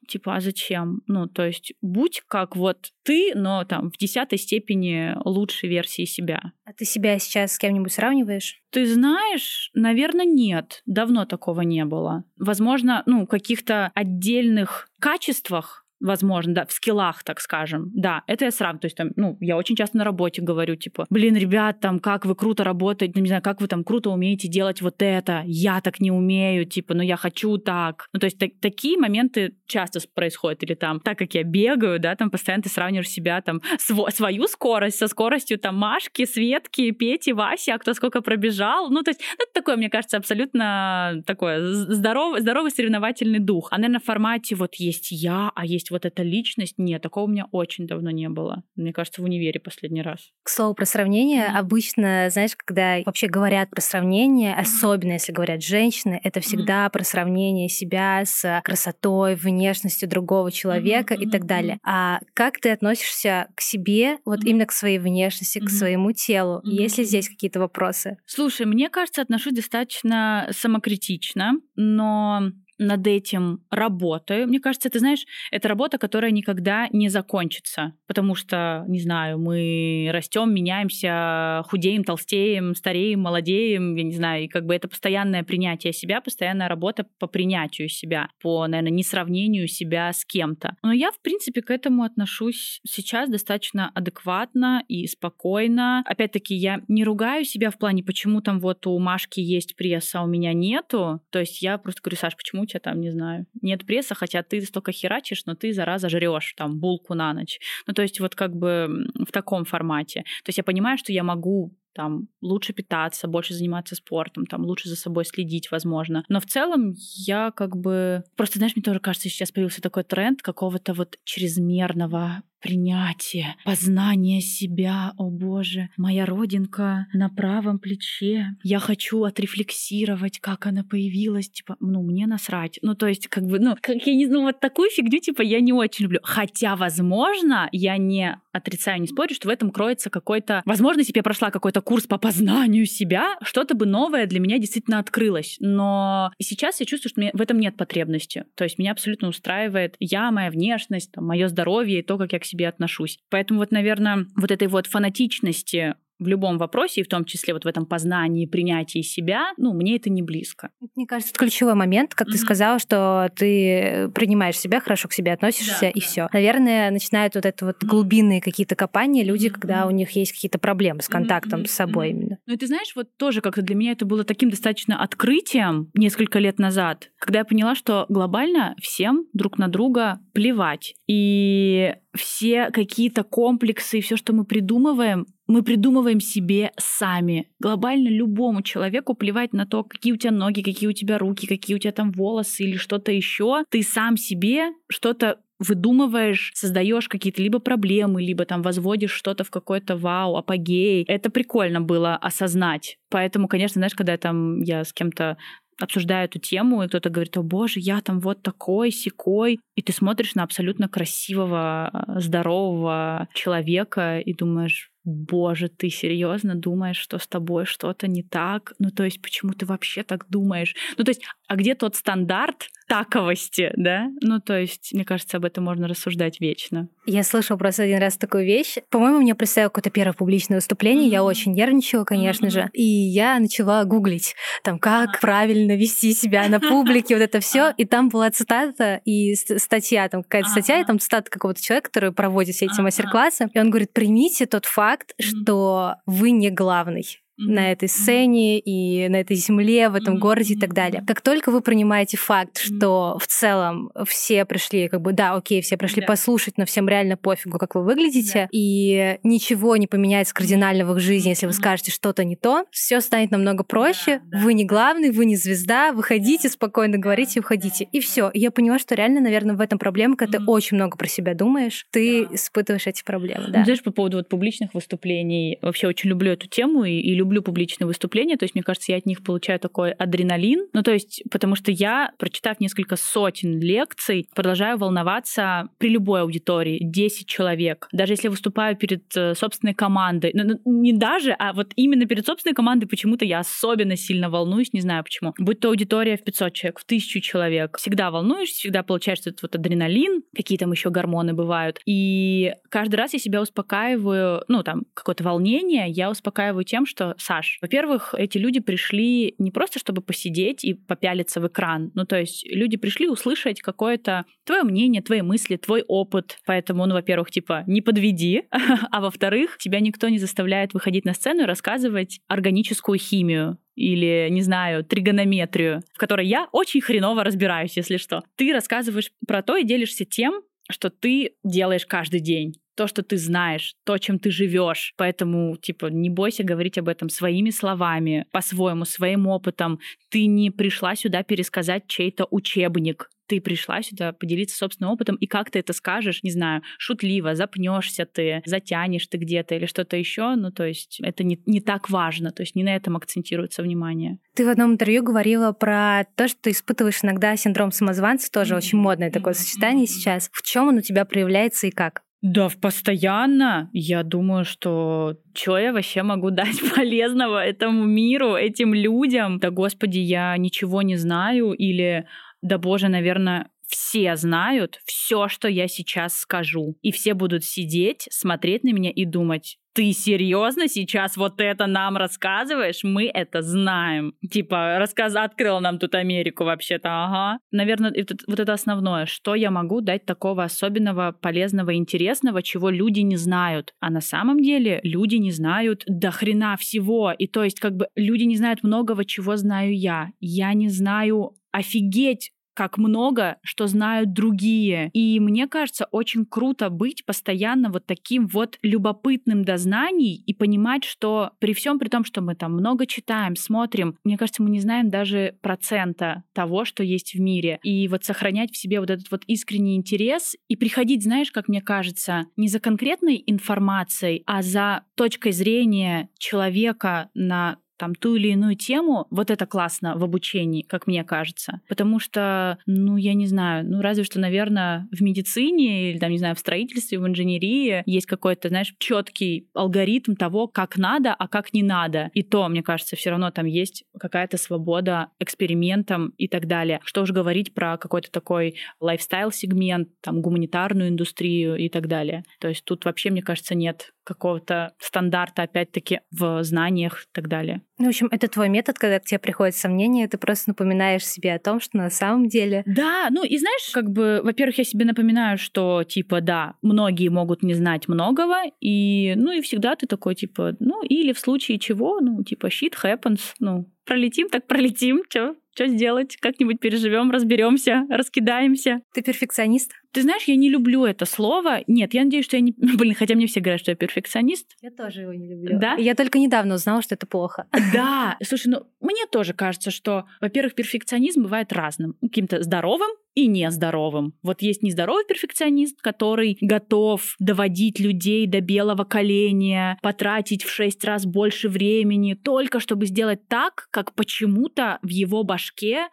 типа, 0.09 0.35
а 0.35 0.41
зачем? 0.41 1.01
Ну, 1.07 1.27
то 1.27 1.45
есть 1.45 1.73
будь 1.81 2.23
как 2.27 2.55
вот 2.55 2.91
ты, 3.03 3.33
но 3.35 3.63
там 3.63 3.91
в 3.91 3.97
десятой 3.97 4.37
степени 4.37 5.15
лучшей 5.23 5.69
версии 5.69 6.05
себя. 6.05 6.51
А 6.65 6.73
ты 6.73 6.83
себя 6.83 7.17
сейчас 7.19 7.53
с 7.53 7.59
кем-нибудь 7.59 7.93
сравниваешь? 7.93 8.61
Ты 8.71 8.91
знаешь, 8.91 9.69
наверное, 9.73 10.25
нет. 10.25 10.81
Давно 10.85 11.25
такого 11.25 11.61
не 11.61 11.85
было. 11.85 12.23
Возможно, 12.37 13.03
ну, 13.05 13.25
каких-то 13.27 13.91
отдельных 13.93 14.89
качествах 14.99 15.85
возможно, 15.99 16.53
да, 16.53 16.65
в 16.65 16.71
скиллах, 16.71 17.23
так 17.23 17.39
скажем. 17.39 17.91
Да, 17.93 18.23
это 18.27 18.45
я 18.45 18.51
сравниваю. 18.51 18.81
То 18.81 18.85
есть 18.85 18.97
там, 18.97 19.09
ну, 19.15 19.37
я 19.39 19.57
очень 19.57 19.75
часто 19.75 19.97
на 19.97 20.03
работе 20.03 20.41
говорю, 20.41 20.75
типа, 20.75 21.05
блин, 21.09 21.35
ребят, 21.35 21.79
там, 21.79 21.99
как 21.99 22.25
вы 22.25 22.35
круто 22.35 22.63
работаете, 22.63 23.13
ну, 23.15 23.21
не 23.21 23.27
знаю, 23.27 23.41
как 23.41 23.61
вы 23.61 23.67
там 23.67 23.83
круто 23.83 24.09
умеете 24.09 24.47
делать 24.47 24.81
вот 24.81 25.01
это, 25.01 25.43
я 25.45 25.81
так 25.81 25.99
не 25.99 26.11
умею, 26.11 26.65
типа, 26.65 26.93
но 26.93 27.03
я 27.03 27.17
хочу 27.17 27.57
так. 27.57 28.07
Ну, 28.13 28.19
то 28.19 28.25
есть 28.25 28.37
так, 28.37 28.51
такие 28.61 28.97
моменты 28.97 29.55
часто 29.67 29.99
происходят. 30.13 30.63
Или 30.63 30.73
там, 30.73 30.99
так 30.99 31.17
как 31.17 31.33
я 31.33 31.43
бегаю, 31.43 31.99
да, 31.99 32.15
там 32.15 32.29
постоянно 32.29 32.63
ты 32.63 32.69
сравниваешь 32.69 33.09
себя, 33.09 33.41
там, 33.41 33.61
св- 33.77 34.13
свою 34.15 34.47
скорость 34.47 34.97
со 34.97 35.07
скоростью, 35.07 35.59
там, 35.59 35.75
Машки, 35.75 36.25
Светки, 36.25 36.91
Пети, 36.91 37.33
Васи, 37.33 37.71
а 37.71 37.77
кто 37.77 37.93
сколько 37.93 38.21
пробежал. 38.21 38.89
Ну, 38.89 39.03
то 39.03 39.11
есть 39.11 39.21
ну, 39.37 39.43
это 39.43 39.53
такое, 39.53 39.77
мне 39.77 39.89
кажется, 39.89 40.17
абсолютно 40.17 41.23
такое 41.25 41.61
здоровый, 41.73 42.41
здоровый 42.41 42.71
соревновательный 42.71 43.39
дух. 43.39 43.69
А, 43.71 43.77
наверное, 43.77 43.99
в 43.99 44.05
формате 44.05 44.55
вот 44.55 44.75
есть 44.75 45.11
я, 45.11 45.51
а 45.55 45.65
есть 45.65 45.88
вот 45.91 46.05
эта 46.05 46.23
личность. 46.23 46.75
Нет, 46.77 47.01
такого 47.01 47.25
у 47.25 47.27
меня 47.27 47.47
очень 47.51 47.87
давно 47.87 48.11
не 48.11 48.29
было. 48.29 48.63
Мне 48.75 48.93
кажется, 48.93 49.21
в 49.21 49.25
универе 49.25 49.59
последний 49.59 50.01
раз. 50.01 50.31
К 50.43 50.49
слову 50.49 50.73
про 50.73 50.85
сравнение, 50.85 51.45
mm-hmm. 51.45 51.57
обычно, 51.57 52.29
знаешь, 52.29 52.51
когда 52.55 52.99
вообще 53.05 53.27
говорят 53.27 53.69
про 53.69 53.81
сравнение, 53.81 54.53
mm-hmm. 54.53 54.61
особенно 54.61 55.11
если 55.13 55.31
говорят 55.31 55.63
женщины, 55.63 56.19
это 56.23 56.39
всегда 56.39 56.85
mm-hmm. 56.85 56.91
про 56.91 57.03
сравнение 57.03 57.69
себя 57.69 58.23
с 58.25 58.61
красотой, 58.63 59.35
внешностью 59.35 60.09
другого 60.09 60.51
человека 60.51 61.13
mm-hmm. 61.13 61.23
и 61.23 61.29
так 61.29 61.45
далее. 61.45 61.79
А 61.83 62.19
как 62.33 62.59
ты 62.59 62.69
относишься 62.69 63.47
к 63.55 63.61
себе, 63.61 64.17
вот 64.25 64.39
mm-hmm. 64.39 64.47
именно 64.47 64.65
к 64.65 64.71
своей 64.71 64.99
внешности, 64.99 65.59
mm-hmm. 65.59 65.65
к 65.65 65.69
своему 65.69 66.11
телу? 66.11 66.59
Mm-hmm. 66.59 66.71
Есть 66.71 66.97
ли 66.97 67.03
здесь 67.03 67.29
какие-то 67.29 67.59
вопросы? 67.59 68.17
Слушай, 68.25 68.65
мне 68.65 68.89
кажется, 68.89 69.21
отношусь 69.21 69.53
достаточно 69.53 70.49
самокритично, 70.51 71.53
но 71.75 72.51
над 72.79 73.05
этим 73.05 73.63
работаю. 73.69 74.47
Мне 74.47 74.59
кажется, 74.59 74.89
ты 74.89 74.99
знаешь, 74.99 75.25
это 75.51 75.67
работа, 75.67 75.97
которая 75.97 76.31
никогда 76.31 76.87
не 76.91 77.09
закончится, 77.09 77.93
потому 78.07 78.35
что, 78.35 78.85
не 78.87 78.99
знаю, 78.99 79.37
мы 79.37 80.09
растем, 80.11 80.53
меняемся, 80.53 81.63
худеем, 81.67 82.03
толстеем, 82.03 82.73
стареем, 82.73 83.19
молодеем, 83.21 83.95
я 83.95 84.03
не 84.03 84.15
знаю, 84.15 84.45
и 84.45 84.47
как 84.47 84.65
бы 84.65 84.73
это 84.73 84.87
постоянное 84.87 85.43
принятие 85.43 85.93
себя, 85.93 86.21
постоянная 86.21 86.69
работа 86.69 87.05
по 87.19 87.27
принятию 87.27 87.89
себя, 87.89 88.29
по, 88.41 88.65
наверное, 88.65 88.91
несравнению 88.91 89.67
себя 89.67 90.11
с 90.11 90.23
кем-то. 90.25 90.75
Но 90.81 90.93
я, 90.93 91.11
в 91.11 91.21
принципе, 91.21 91.61
к 91.61 91.69
этому 91.69 92.03
отношусь 92.03 92.79
сейчас 92.87 93.29
достаточно 93.29 93.91
адекватно 93.93 94.83
и 94.87 95.05
спокойно. 95.07 96.01
Опять-таки, 96.05 96.55
я 96.55 96.81
не 96.87 97.03
ругаю 97.03 97.43
себя 97.43 97.71
в 97.71 97.77
плане, 97.77 98.03
почему 98.03 98.41
там 98.41 98.59
вот 98.59 98.87
у 98.87 98.97
Машки 98.99 99.41
есть 99.41 99.75
пресс, 99.75 100.15
а 100.15 100.23
у 100.23 100.27
меня 100.27 100.53
нету. 100.53 101.21
То 101.29 101.39
есть 101.39 101.61
я 101.61 101.77
просто 101.77 102.01
говорю, 102.01 102.17
Саш, 102.17 102.35
почему 102.35 102.65
тебя 102.69 102.79
там, 102.79 103.01
не 103.01 103.11
знаю, 103.11 103.45
нет 103.61 103.85
пресса, 103.85 104.15
хотя 104.15 104.43
ты 104.43 104.61
столько 104.61 104.91
херачишь, 104.91 105.45
но 105.45 105.55
ты, 105.55 105.73
зараза, 105.73 106.09
жрешь 106.09 106.53
там 106.55 106.79
булку 106.79 107.13
на 107.13 107.33
ночь. 107.33 107.59
Ну, 107.87 107.93
то 107.93 108.01
есть 108.01 108.19
вот 108.19 108.35
как 108.35 108.55
бы 108.55 109.07
в 109.15 109.31
таком 109.31 109.65
формате. 109.65 110.21
То 110.43 110.49
есть 110.49 110.57
я 110.57 110.63
понимаю, 110.63 110.97
что 110.97 111.11
я 111.11 111.23
могу 111.23 111.73
там 111.99 112.29
лучше 112.41 112.71
питаться, 112.71 113.27
больше 113.27 113.53
заниматься 113.53 113.93
спортом, 113.93 114.45
там 114.45 114.63
лучше 114.63 114.87
за 114.87 114.95
собой 114.95 115.25
следить, 115.25 115.69
возможно. 115.69 116.23
Но 116.29 116.39
в 116.39 116.45
целом 116.45 116.93
я 117.27 117.51
как 117.51 117.75
бы... 117.75 118.23
Просто, 118.37 118.57
знаешь, 118.57 118.73
мне 118.73 118.83
тоже 118.83 119.01
кажется, 119.01 119.27
сейчас 119.27 119.51
появился 119.51 119.81
такой 119.81 120.05
тренд 120.05 120.41
какого-то 120.41 120.93
вот 120.93 121.17
чрезмерного 121.25 122.41
принятие, 122.61 123.55
познание 123.63 124.41
себя, 124.41 125.13
о 125.17 125.29
боже, 125.29 125.89
моя 125.97 126.25
родинка 126.25 127.07
на 127.13 127.29
правом 127.29 127.79
плече, 127.79 128.47
я 128.63 128.79
хочу 128.79 129.23
отрефлексировать, 129.23 130.39
как 130.39 130.65
она 130.65 130.83
появилась, 130.83 131.49
типа, 131.49 131.77
ну, 131.79 132.03
мне 132.03 132.27
насрать. 132.27 132.79
Ну, 132.81 132.95
то 132.95 133.07
есть, 133.07 133.27
как 133.27 133.45
бы, 133.45 133.59
ну, 133.59 133.75
как 133.81 134.05
я 134.05 134.15
не 134.15 134.25
знаю, 134.25 134.43
вот 134.43 134.59
такую 134.59 134.89
фигню, 134.89 135.19
типа, 135.19 135.41
я 135.41 135.61
не 135.61 135.73
очень 135.73 136.03
люблю. 136.03 136.19
Хотя, 136.23 136.75
возможно, 136.75 137.69
я 137.71 137.97
не 137.97 138.39
отрицаю, 138.51 139.01
не 139.01 139.07
спорю, 139.07 139.33
что 139.33 139.47
в 139.47 139.51
этом 139.51 139.71
кроется 139.71 140.09
какой-то... 140.09 140.61
Возможно, 140.65 141.01
если 141.01 141.13
бы 141.13 141.19
я 141.19 141.23
прошла 141.23 141.51
какой-то 141.51 141.81
курс 141.81 142.07
по 142.07 142.17
познанию 142.17 142.85
себя, 142.85 143.37
что-то 143.43 143.75
бы 143.75 143.85
новое 143.85 144.25
для 144.25 144.39
меня 144.39 144.57
действительно 144.57 144.99
открылось. 144.99 145.57
Но 145.59 146.31
сейчас 146.39 146.79
я 146.79 146.85
чувствую, 146.85 147.11
что 147.11 147.37
в 147.37 147.41
этом 147.41 147.59
нет 147.59 147.77
потребности. 147.77 148.45
То 148.55 148.63
есть 148.63 148.77
меня 148.77 148.91
абсолютно 148.91 149.27
устраивает 149.27 149.95
я, 149.99 150.31
моя 150.31 150.49
внешность, 150.49 151.15
мое 151.15 151.47
здоровье 151.47 151.99
и 151.99 152.03
то, 152.03 152.17
как 152.17 152.33
я 152.33 152.39
к 152.39 152.45
себе 152.45 152.67
отношусь. 152.67 153.19
Поэтому 153.29 153.59
вот, 153.59 153.71
наверное, 153.71 154.25
вот 154.35 154.51
этой 154.51 154.67
вот 154.67 154.87
фанатичности 154.87 155.95
в 156.19 156.27
любом 156.27 156.57
вопросе, 156.57 157.01
и 157.01 157.03
в 157.03 157.07
том 157.07 157.25
числе 157.25 157.53
вот 157.53 157.63
в 157.63 157.67
этом 157.67 157.85
познании, 157.85 158.45
принятии 158.45 159.01
себя, 159.01 159.53
ну, 159.57 159.73
мне 159.73 159.95
это 159.95 160.09
не 160.09 160.21
близко. 160.21 160.69
Мне 160.95 161.05
кажется, 161.05 161.31
это 161.31 161.39
ключевой 161.39 161.75
момент, 161.75 162.13
как 162.13 162.27
mm-hmm. 162.27 162.31
ты 162.31 162.37
сказала, 162.37 162.79
что 162.79 163.31
ты 163.35 164.09
принимаешь 164.13 164.57
себя, 164.57 164.79
хорошо 164.79 165.07
к 165.07 165.13
себе 165.13 165.33
относишься, 165.33 165.81
да, 165.81 165.89
и 165.89 165.99
да. 165.99 166.05
все. 166.05 166.29
Наверное, 166.33 166.91
начинают 166.91 167.35
вот 167.35 167.45
это 167.45 167.65
вот 167.65 167.83
глубинные 167.83 168.41
какие-то 168.41 168.75
копания 168.75 169.23
люди, 169.23 169.47
mm-hmm. 169.47 169.51
когда 169.51 169.87
у 169.87 169.91
них 169.91 170.11
есть 170.11 170.33
какие-то 170.33 170.59
проблемы 170.59 171.01
с 171.01 171.07
контактом 171.07 171.61
mm-hmm. 171.61 171.67
с 171.67 171.71
собой 171.71 172.09
именно. 172.09 172.37
Ну, 172.45 172.53
и 172.53 172.57
ты 172.57 172.67
знаешь, 172.67 172.91
вот 172.95 173.15
тоже 173.17 173.41
как-то 173.41 173.61
для 173.61 173.75
меня 173.75 173.93
это 173.93 174.05
было 174.05 174.23
таким 174.23 174.49
достаточно 174.49 175.01
открытием 175.01 175.89
несколько 175.93 176.39
лет 176.39 176.59
назад, 176.59 177.11
когда 177.17 177.39
я 177.39 177.45
поняла, 177.45 177.75
что 177.75 178.05
глобально 178.09 178.75
всем 178.81 179.25
друг 179.33 179.57
на 179.57 179.67
друга 179.67 180.19
плевать. 180.33 180.95
И 181.07 181.93
все 182.15 182.71
какие-то 182.71 183.23
комплексы 183.23 183.99
и 183.99 184.01
все, 184.01 184.17
что 184.17 184.33
мы 184.33 184.45
придумываем, 184.45 185.25
мы 185.49 185.63
придумываем 185.63 186.21
себе 186.21 186.71
сами. 186.77 187.49
Глобально 187.59 188.07
любому 188.07 188.61
человеку 188.61 189.15
плевать 189.15 189.51
на 189.51 189.65
то, 189.65 189.83
какие 189.83 190.13
у 190.13 190.15
тебя 190.15 190.31
ноги, 190.31 190.61
какие 190.61 190.87
у 190.87 190.93
тебя 190.93 191.17
руки, 191.17 191.47
какие 191.47 191.75
у 191.75 191.79
тебя 191.79 191.91
там 191.91 192.11
волосы 192.11 192.63
или 192.63 192.77
что-то 192.77 193.11
еще. 193.11 193.63
Ты 193.69 193.81
сам 193.81 194.15
себе 194.15 194.69
что-то 194.89 195.39
выдумываешь, 195.57 196.51
создаешь 196.53 197.09
какие-то 197.09 197.41
либо 197.41 197.59
проблемы, 197.59 198.21
либо 198.21 198.45
там 198.45 198.61
возводишь 198.61 199.11
что-то 199.11 199.43
в 199.43 199.49
какой-то 199.49 199.97
вау, 199.97 200.37
апогей. 200.37 201.03
Это 201.07 201.31
прикольно 201.31 201.81
было 201.81 202.15
осознать. 202.15 202.97
Поэтому, 203.09 203.47
конечно, 203.47 203.79
знаешь, 203.79 203.95
когда 203.95 204.17
там 204.17 204.61
я 204.61 204.83
с 204.83 204.93
кем-то 204.93 205.37
обсуждаю 205.81 206.25
эту 206.25 206.39
тему, 206.39 206.83
и 206.83 206.87
кто-то 206.87 207.09
говорит, 207.09 207.37
о 207.37 207.43
боже, 207.43 207.79
я 207.79 208.01
там 208.01 208.19
вот 208.19 208.41
такой, 208.41 208.91
секой, 208.91 209.59
и 209.75 209.81
ты 209.81 209.93
смотришь 209.93 210.35
на 210.35 210.43
абсолютно 210.43 210.89
красивого, 210.89 212.05
здорового 212.17 213.29
человека 213.33 214.19
и 214.19 214.33
думаешь, 214.33 214.91
боже, 215.09 215.69
ты 215.69 215.89
серьезно 215.89 216.55
думаешь, 216.55 216.97
что 216.97 217.17
с 217.19 217.27
тобой 217.27 217.65
что-то 217.65 218.07
не 218.07 218.23
так? 218.23 218.73
Ну, 218.79 218.91
то 218.91 219.03
есть, 219.03 219.21
почему 219.21 219.53
ты 219.53 219.65
вообще 219.65 220.03
так 220.03 220.25
думаешь? 220.29 220.75
Ну, 220.97 221.03
то 221.03 221.11
есть, 221.11 221.23
а 221.49 221.55
где 221.55 221.73
тот 221.73 221.95
стандарт 221.95 222.69
таковости, 222.87 223.71
да? 223.75 224.07
Ну, 224.21 224.39
то 224.39 224.57
есть, 224.57 224.93
мне 224.93 225.03
кажется, 225.03 225.37
об 225.37 225.45
этом 225.45 225.63
можно 225.63 225.87
рассуждать 225.87 226.39
вечно. 226.39 226.89
Я 227.05 227.23
слышала 227.23 227.57
просто 227.57 227.83
один 227.83 227.99
раз 227.99 228.17
такую 228.17 228.45
вещь. 228.45 228.77
По-моему, 228.89 229.19
мне 229.19 229.35
представило 229.35 229.69
какое-то 229.69 229.89
первое 229.89 230.13
публичное 230.13 230.57
выступление. 230.57 231.07
Mm-hmm. 231.07 231.13
Я 231.13 231.23
очень 231.23 231.53
нервничала, 231.53 232.03
конечно 232.03 232.47
mm-hmm. 232.47 232.51
же. 232.51 232.69
И 232.73 232.83
я 232.83 233.39
начала 233.39 233.83
гуглить, 233.83 234.35
там, 234.63 234.77
как 234.77 235.09
ah. 235.09 235.19
правильно 235.21 235.75
вести 235.75 236.13
себя 236.13 236.47
на 236.49 236.59
публике, 236.59 237.15
вот 237.15 237.23
это 237.23 237.39
все. 237.39 237.73
И 237.77 237.85
там 237.85 238.09
была 238.09 238.29
цитата 238.31 239.01
и 239.05 239.33
статья, 239.35 240.07
там 240.07 240.23
какая-то 240.23 240.49
статья, 240.49 240.79
и 240.79 240.83
там 240.83 240.99
цитата 240.99 241.29
какого-то 241.29 241.61
человека, 241.61 241.89
который 241.89 242.11
проводит 242.11 242.55
все 242.55 242.65
эти 242.65 242.79
мастер-классы. 242.81 243.49
И 243.53 243.59
он 243.59 243.69
говорит, 243.69 243.91
примите 243.93 244.45
тот 244.45 244.65
факт, 244.65 245.13
что 245.19 245.95
вы 246.05 246.31
не 246.31 246.49
главный 246.49 247.19
на 247.39 247.71
этой 247.71 247.87
сцене 247.87 248.59
и 248.59 249.07
на 249.07 249.17
этой 249.17 249.35
земле, 249.35 249.89
в 249.89 249.95
этом 249.95 250.19
городе 250.19 250.53
и 250.53 250.57
так 250.57 250.73
далее. 250.73 251.03
Как 251.07 251.21
только 251.21 251.51
вы 251.51 251.61
принимаете 251.61 252.17
факт, 252.17 252.59
что 252.59 253.17
в 253.19 253.27
целом 253.27 253.91
все 254.05 254.45
пришли, 254.45 254.87
как 254.89 255.01
бы, 255.01 255.13
да, 255.13 255.33
окей, 255.33 255.61
все 255.61 255.77
пришли 255.77 256.01
да. 256.01 256.07
послушать, 256.07 256.57
но 256.57 256.65
всем 256.65 256.89
реально 256.89 257.17
пофигу, 257.17 257.57
как 257.57 257.75
вы 257.75 257.83
выглядите, 257.83 258.33
да. 258.33 258.47
и 258.51 259.17
ничего 259.23 259.77
не 259.77 259.87
поменяется 259.87 260.33
кардинально 260.33 260.85
в 260.85 260.93
их 260.93 260.99
жизни, 260.99 261.29
если 261.29 261.45
вы 261.45 261.53
скажете 261.53 261.91
что-то 261.91 262.23
не 262.23 262.35
то, 262.35 262.65
все 262.71 262.99
станет 263.01 263.31
намного 263.31 263.63
проще. 263.63 264.21
Да, 264.25 264.39
да. 264.39 264.43
Вы 264.43 264.53
не 264.53 264.65
главный, 264.65 265.11
вы 265.11 265.25
не 265.25 265.35
звезда, 265.35 265.93
выходите, 265.93 266.49
спокойно 266.49 266.97
говорите, 266.97 267.39
уходите. 267.39 267.87
И 267.91 267.99
все. 267.99 268.31
Я 268.33 268.51
поняла, 268.51 268.79
что 268.79 268.95
реально, 268.95 269.21
наверное, 269.21 269.55
в 269.55 269.61
этом 269.61 269.79
проблема, 269.79 270.15
когда 270.15 270.39
mm-hmm. 270.39 270.45
ты 270.45 270.51
очень 270.51 270.77
много 270.77 270.97
про 270.97 271.07
себя 271.07 271.33
думаешь, 271.33 271.85
ты 271.91 272.23
испытываешь 272.23 272.87
эти 272.87 273.03
проблемы. 273.03 273.47
Да. 273.49 273.63
Знаешь, 273.63 273.83
по 273.83 273.91
поводу 273.91 274.17
вот 274.17 274.27
публичных 274.27 274.73
выступлений, 274.73 275.57
вообще 275.61 275.87
очень 275.87 276.09
люблю 276.09 276.31
эту 276.31 276.47
тему 276.47 276.83
и, 276.83 276.99
и 276.99 277.15
люблю 277.15 277.28
люблю 277.29 277.43
публичные 277.43 277.85
выступления, 277.85 278.37
то 278.37 278.43
есть, 278.43 278.55
мне 278.55 278.63
кажется, 278.63 278.91
я 278.91 278.97
от 278.97 279.05
них 279.05 279.23
получаю 279.23 279.59
такой 279.59 279.91
адреналин. 279.91 280.67
Ну, 280.73 280.81
то 280.81 280.91
есть, 280.91 281.21
потому 281.29 281.55
что 281.55 281.71
я, 281.71 282.11
прочитав 282.17 282.59
несколько 282.59 282.95
сотен 282.95 283.59
лекций, 283.59 284.27
продолжаю 284.33 284.77
волноваться 284.77 285.69
при 285.77 285.89
любой 285.89 286.21
аудитории, 286.21 286.79
10 286.81 287.27
человек. 287.27 287.87
Даже 287.91 288.13
если 288.13 288.27
выступаю 288.27 288.75
перед 288.75 289.03
э, 289.15 289.35
собственной 289.35 289.75
командой, 289.75 290.31
ну, 290.33 290.43
ну, 290.43 290.81
не 290.81 290.93
даже, 290.93 291.35
а 291.37 291.53
вот 291.53 291.71
именно 291.75 292.05
перед 292.05 292.25
собственной 292.25 292.55
командой 292.55 292.87
почему-то 292.87 293.25
я 293.25 293.39
особенно 293.39 293.95
сильно 293.95 294.29
волнуюсь, 294.29 294.73
не 294.73 294.81
знаю 294.81 295.03
почему. 295.03 295.33
Будь 295.37 295.59
то 295.59 295.69
аудитория 295.69 296.17
в 296.17 296.23
500 296.23 296.53
человек, 296.53 296.79
в 296.79 296.83
1000 296.83 297.21
человек, 297.21 297.77
всегда 297.77 298.09
волнуешься, 298.09 298.57
всегда 298.59 298.81
получаешь 298.81 299.19
этот 299.19 299.41
вот 299.43 299.55
адреналин, 299.55 300.23
какие 300.35 300.57
там 300.57 300.71
еще 300.71 300.89
гормоны 300.89 301.33
бывают. 301.33 301.79
И 301.85 302.53
каждый 302.69 302.95
раз 302.95 303.13
я 303.13 303.19
себя 303.19 303.41
успокаиваю, 303.41 304.43
ну, 304.47 304.63
там, 304.63 304.83
какое-то 304.93 305.23
волнение, 305.23 305.89
я 305.89 306.09
успокаиваю 306.09 306.63
тем, 306.63 306.85
что 306.85 307.15
Саш, 307.19 307.57
во-первых, 307.61 308.13
эти 308.17 308.37
люди 308.37 308.59
пришли 308.59 309.35
не 309.37 309.51
просто, 309.51 309.79
чтобы 309.79 310.01
посидеть 310.01 310.63
и 310.63 310.73
попялиться 310.73 311.39
в 311.39 311.47
экран. 311.47 311.91
Ну, 311.93 312.05
то 312.05 312.19
есть 312.19 312.45
люди 312.45 312.77
пришли 312.77 313.07
услышать 313.07 313.61
какое-то 313.61 314.25
твое 314.45 314.63
мнение, 314.63 315.01
твои 315.01 315.21
мысли, 315.21 315.57
твой 315.57 315.83
опыт. 315.87 316.37
Поэтому, 316.45 316.85
ну, 316.85 316.93
во-первых, 316.93 317.31
типа, 317.31 317.63
не 317.67 317.81
подведи, 317.81 318.43
а 318.91 319.01
во-вторых, 319.01 319.57
тебя 319.57 319.79
никто 319.79 320.09
не 320.09 320.17
заставляет 320.17 320.73
выходить 320.73 321.05
на 321.05 321.13
сцену 321.13 321.43
и 321.43 321.45
рассказывать 321.45 322.19
органическую 322.27 322.97
химию 322.97 323.57
или, 323.75 324.27
не 324.29 324.41
знаю, 324.41 324.83
тригонометрию, 324.83 325.81
в 325.93 325.97
которой 325.97 326.27
я 326.27 326.49
очень 326.51 326.81
хреново 326.81 327.23
разбираюсь, 327.23 327.77
если 327.77 327.97
что. 327.97 328.23
Ты 328.35 328.51
рассказываешь 328.51 329.11
про 329.25 329.41
то 329.41 329.55
и 329.55 329.63
делишься 329.63 330.03
тем, 330.05 330.41
что 330.69 330.89
ты 330.89 331.31
делаешь 331.43 331.85
каждый 331.85 332.19
день 332.19 332.55
то, 332.79 332.87
что 332.87 333.03
ты 333.03 333.17
знаешь, 333.17 333.75
то, 333.83 333.97
чем 333.97 334.19
ты 334.19 334.31
живешь. 334.31 334.93
Поэтому, 334.95 335.57
типа, 335.57 335.87
не 335.87 336.09
бойся 336.09 336.45
говорить 336.45 336.77
об 336.77 336.87
этом 336.87 337.09
своими 337.09 337.49
словами, 337.49 338.25
по-своему, 338.31 338.85
своим 338.85 339.27
опытом. 339.27 339.81
Ты 340.09 340.27
не 340.27 340.49
пришла 340.49 340.95
сюда 340.95 341.23
пересказать 341.23 341.87
чей-то 341.87 342.25
учебник. 342.31 343.09
Ты 343.27 343.41
пришла 343.41 343.83
сюда 343.83 344.13
поделиться 344.13 344.55
собственным 344.55 344.93
опытом, 344.93 345.17
и 345.17 345.27
как 345.27 345.51
ты 345.51 345.59
это 345.59 345.73
скажешь, 345.73 346.23
не 346.23 346.31
знаю, 346.31 346.63
шутливо, 346.77 347.35
запнешься 347.35 348.05
ты, 348.05 348.41
затянешь 348.45 349.05
ты 349.07 349.17
где-то 349.17 349.55
или 349.55 349.65
что-то 349.65 349.97
еще. 349.97 350.35
Ну, 350.35 350.49
то 350.49 350.63
есть 350.63 351.01
это 351.03 351.25
не, 351.25 351.37
не 351.45 351.59
так 351.59 351.89
важно, 351.89 352.31
то 352.31 352.43
есть 352.43 352.55
не 352.55 352.63
на 352.63 352.73
этом 352.73 352.95
акцентируется 352.95 353.61
внимание. 353.61 354.19
Ты 354.35 354.45
в 354.45 354.49
одном 354.49 354.71
интервью 354.71 355.03
говорила 355.03 355.51
про 355.51 356.05
то, 356.15 356.29
что 356.29 356.39
ты 356.43 356.51
испытываешь 356.51 357.03
иногда 357.03 357.35
синдром 357.35 357.73
самозванца, 357.73 358.31
тоже 358.31 358.53
mm-hmm. 358.53 358.57
очень 358.57 358.77
модное 358.79 359.11
такое 359.11 359.33
сочетание 359.33 359.85
сейчас. 359.85 360.29
В 360.31 360.41
чем 360.43 360.69
он 360.69 360.77
у 360.77 360.81
тебя 360.81 361.03
проявляется 361.03 361.67
и 361.67 361.71
как? 361.71 362.03
Да, 362.21 362.49
постоянно. 362.61 363.69
Я 363.73 364.03
думаю, 364.03 364.43
что 364.43 365.15
что 365.33 365.57
я 365.57 365.71
вообще 365.71 366.03
могу 366.03 366.31
дать 366.31 366.59
полезного 366.75 367.43
этому 367.43 367.85
миру, 367.85 368.35
этим 368.35 368.73
людям? 368.73 369.39
Да, 369.39 369.51
господи, 369.51 369.99
я 369.99 370.35
ничего 370.37 370.81
не 370.81 370.97
знаю 370.97 371.53
или 371.53 372.07
да 372.41 372.57
боже, 372.57 372.87
наверное, 372.89 373.49
все 373.69 374.15
знают 374.15 374.79
все, 374.85 375.27
что 375.27 375.47
я 375.47 375.67
сейчас 375.67 376.15
скажу. 376.15 376.75
И 376.81 376.91
все 376.91 377.13
будут 377.13 377.43
сидеть, 377.45 378.07
смотреть 378.11 378.63
на 378.63 378.73
меня 378.73 378.89
и 378.91 379.05
думать, 379.05 379.57
ты 379.73 379.93
серьезно 379.93 380.67
сейчас 380.67 381.15
вот 381.15 381.39
это 381.39 381.67
нам 381.67 381.95
рассказываешь? 381.95 382.83
Мы 382.83 383.05
это 383.05 383.41
знаем. 383.41 384.13
Типа, 384.29 384.77
рассказ 384.77 385.15
открыл 385.15 385.59
нам 385.61 385.79
тут 385.79 385.95
Америку 385.95 386.43
вообще-то, 386.43 386.89
ага. 386.89 387.39
Наверное, 387.51 387.91
это, 387.91 388.15
вот 388.27 388.39
это 388.39 388.51
основное. 388.51 389.05
Что 389.05 389.35
я 389.35 389.51
могу 389.51 389.81
дать 389.81 390.05
такого 390.05 390.43
особенного, 390.43 391.11
полезного, 391.11 391.75
интересного, 391.75 392.41
чего 392.41 392.69
люди 392.69 393.01
не 393.01 393.15
знают? 393.15 393.73
А 393.79 393.89
на 393.89 394.01
самом 394.01 394.41
деле 394.41 394.81
люди 394.83 395.15
не 395.15 395.31
знают 395.31 395.83
до 395.87 396.11
хрена 396.11 396.57
всего. 396.57 397.13
И 397.17 397.27
то 397.27 397.43
есть 397.43 397.59
как 397.59 397.75
бы 397.75 397.87
люди 397.95 398.23
не 398.23 398.35
знают 398.35 398.63
многого, 398.63 399.05
чего 399.05 399.37
знаю 399.37 399.77
я. 399.77 400.09
Я 400.19 400.53
не 400.55 400.69
знаю 400.69 401.35
офигеть 401.51 402.31
как 402.53 402.77
много, 402.77 403.37
что 403.43 403.67
знают 403.67 404.13
другие. 404.13 404.89
И 404.93 405.19
мне 405.19 405.47
кажется, 405.47 405.87
очень 405.91 406.25
круто 406.25 406.69
быть 406.69 407.05
постоянно 407.05 407.69
вот 407.69 407.85
таким 407.85 408.27
вот 408.27 408.57
любопытным 408.61 409.43
до 409.43 409.57
знаний 409.57 410.21
и 410.25 410.33
понимать, 410.33 410.83
что 410.83 411.31
при 411.39 411.53
всем 411.53 411.79
при 411.79 411.89
том, 411.89 412.03
что 412.03 412.21
мы 412.21 412.35
там 412.35 412.53
много 412.53 412.85
читаем, 412.85 413.35
смотрим, 413.35 413.97
мне 414.03 414.17
кажется, 414.17 414.43
мы 414.43 414.49
не 414.49 414.59
знаем 414.59 414.89
даже 414.89 415.35
процента 415.41 416.23
того, 416.33 416.65
что 416.65 416.83
есть 416.83 417.13
в 417.13 417.19
мире. 417.19 417.59
И 417.63 417.87
вот 417.87 418.03
сохранять 418.03 418.51
в 418.51 418.57
себе 418.57 418.79
вот 418.79 418.89
этот 418.89 419.09
вот 419.11 419.23
искренний 419.27 419.75
интерес 419.75 420.35
и 420.47 420.55
приходить, 420.55 421.03
знаешь, 421.03 421.31
как 421.31 421.47
мне 421.47 421.61
кажется, 421.61 422.27
не 422.37 422.47
за 422.47 422.59
конкретной 422.59 423.23
информацией, 423.25 424.23
а 424.25 424.41
за 424.41 424.83
точкой 424.95 425.31
зрения 425.31 426.09
человека 426.17 427.09
на 427.13 427.57
там 427.79 427.95
ту 427.95 428.15
или 428.15 428.27
иную 428.27 428.55
тему, 428.55 429.07
вот 429.09 429.31
это 429.31 429.45
классно 429.47 429.97
в 429.97 430.03
обучении, 430.03 430.61
как 430.61 430.85
мне 430.85 431.03
кажется. 431.03 431.61
Потому 431.67 431.99
что, 431.99 432.59
ну, 432.67 432.97
я 432.97 433.13
не 433.13 433.25
знаю, 433.25 433.65
ну, 433.65 433.81
разве 433.81 434.03
что, 434.03 434.19
наверное, 434.19 434.87
в 434.91 435.01
медицине 435.01 435.91
или, 435.91 435.97
там, 435.97 436.11
не 436.11 436.17
знаю, 436.17 436.35
в 436.35 436.39
строительстве, 436.39 436.99
в 436.99 437.07
инженерии 437.07 437.81
есть 437.85 438.05
какой-то, 438.05 438.49
знаешь, 438.49 438.75
четкий 438.77 439.47
алгоритм 439.53 440.15
того, 440.15 440.47
как 440.47 440.77
надо, 440.77 441.13
а 441.13 441.27
как 441.27 441.53
не 441.53 441.63
надо. 441.63 442.11
И 442.13 442.21
то, 442.21 442.47
мне 442.49 442.61
кажется, 442.61 442.95
все 442.95 443.11
равно 443.11 443.31
там 443.31 443.45
есть 443.45 443.85
какая-то 443.97 444.37
свобода 444.37 445.07
экспериментам 445.19 446.09
и 446.17 446.27
так 446.27 446.47
далее. 446.47 446.81
Что 446.83 447.01
уж 447.01 447.11
говорить 447.11 447.53
про 447.53 447.77
какой-то 447.77 448.11
такой 448.11 448.55
лайфстайл-сегмент, 448.81 449.89
там, 450.01 450.21
гуманитарную 450.21 450.89
индустрию 450.89 451.55
и 451.55 451.69
так 451.69 451.87
далее. 451.87 452.23
То 452.39 452.49
есть 452.49 452.65
тут 452.65 452.83
вообще, 452.85 453.09
мне 453.09 453.21
кажется, 453.21 453.55
нет 453.55 453.93
какого-то 454.09 454.73
стандарта, 454.79 455.43
опять-таки, 455.43 456.01
в 456.11 456.43
знаниях 456.43 457.03
и 457.03 457.07
так 457.13 457.27
далее. 457.27 457.61
Ну, 457.77 457.85
в 457.85 457.89
общем, 457.89 458.07
это 458.11 458.27
твой 458.27 458.49
метод, 458.49 458.77
когда 458.77 458.99
к 458.99 459.05
тебе 459.05 459.19
приходят 459.19 459.55
сомнения, 459.55 460.07
ты 460.07 460.17
просто 460.17 460.49
напоминаешь 460.49 461.05
себе 461.05 461.33
о 461.33 461.39
том, 461.39 461.61
что 461.61 461.77
на 461.77 461.89
самом 461.89 462.27
деле... 462.27 462.63
Да, 462.65 463.07
ну 463.09 463.23
и 463.23 463.37
знаешь, 463.37 463.69
как 463.71 463.91
бы, 463.91 464.21
во-первых, 464.23 464.57
я 464.57 464.63
себе 464.63 464.85
напоминаю, 464.85 465.37
что, 465.37 465.83
типа, 465.83 466.21
да, 466.21 466.55
многие 466.61 467.09
могут 467.09 467.43
не 467.43 467.53
знать 467.53 467.87
многого, 467.87 468.35
и, 468.59 469.13
ну, 469.15 469.31
и 469.31 469.41
всегда 469.41 469.75
ты 469.75 469.87
такой, 469.87 470.15
типа, 470.15 470.55
ну, 470.59 470.83
или 470.83 471.13
в 471.13 471.19
случае 471.19 471.59
чего, 471.59 471.99
ну, 472.01 472.23
типа, 472.23 472.47
shit 472.47 472.73
happens, 472.83 473.21
ну, 473.39 473.71
пролетим, 473.85 474.29
так 474.29 474.47
пролетим, 474.47 475.03
что 475.09 475.35
что 475.53 475.67
сделать? 475.67 476.17
Как-нибудь 476.17 476.59
переживем, 476.59 477.11
разберемся, 477.11 477.85
раскидаемся. 477.89 478.81
Ты 478.93 479.01
перфекционист? 479.01 479.71
Ты 479.91 480.03
знаешь, 480.03 480.23
я 480.25 480.35
не 480.35 480.49
люблю 480.49 480.85
это 480.85 481.05
слово. 481.05 481.61
Нет, 481.67 481.93
я 481.93 482.03
надеюсь, 482.03 482.25
что 482.25 482.37
я 482.37 482.41
не... 482.41 482.53
Блин, 482.57 482.93
хотя 482.93 483.15
мне 483.15 483.27
все 483.27 483.39
говорят, 483.39 483.61
что 483.61 483.71
я 483.71 483.75
перфекционист. 483.75 484.55
Я 484.61 484.71
тоже 484.71 485.01
его 485.01 485.13
не 485.13 485.27
люблю. 485.27 485.57
Да? 485.59 485.75
Я 485.75 485.95
только 485.95 486.19
недавно 486.19 486.55
узнала, 486.55 486.81
что 486.81 486.95
это 486.95 487.07
плохо. 487.07 487.47
Да. 487.73 488.17
Слушай, 488.23 488.47
ну, 488.47 488.63
мне 488.81 489.05
тоже 489.11 489.33
кажется, 489.33 489.71
что, 489.71 490.05
во-первых, 490.21 490.55
перфекционизм 490.55 491.23
бывает 491.23 491.53
разным. 491.53 491.95
Каким-то 492.01 492.41
здоровым 492.41 492.89
и 493.15 493.27
нездоровым. 493.27 494.13
Вот 494.23 494.41
есть 494.41 494.63
нездоровый 494.63 495.03
перфекционист, 495.05 495.81
который 495.81 496.37
готов 496.41 497.15
доводить 497.19 497.79
людей 497.79 498.27
до 498.27 498.41
белого 498.41 498.85
коленя, 498.85 499.77
потратить 499.81 500.43
в 500.43 500.49
шесть 500.49 500.83
раз 500.83 501.05
больше 501.05 501.49
времени, 501.49 502.13
только 502.13 502.59
чтобы 502.59 502.85
сделать 502.85 503.27
так, 503.27 503.67
как 503.71 503.93
почему-то 503.93 504.79
в 504.81 504.89
его 504.89 505.23
башке 505.23 505.38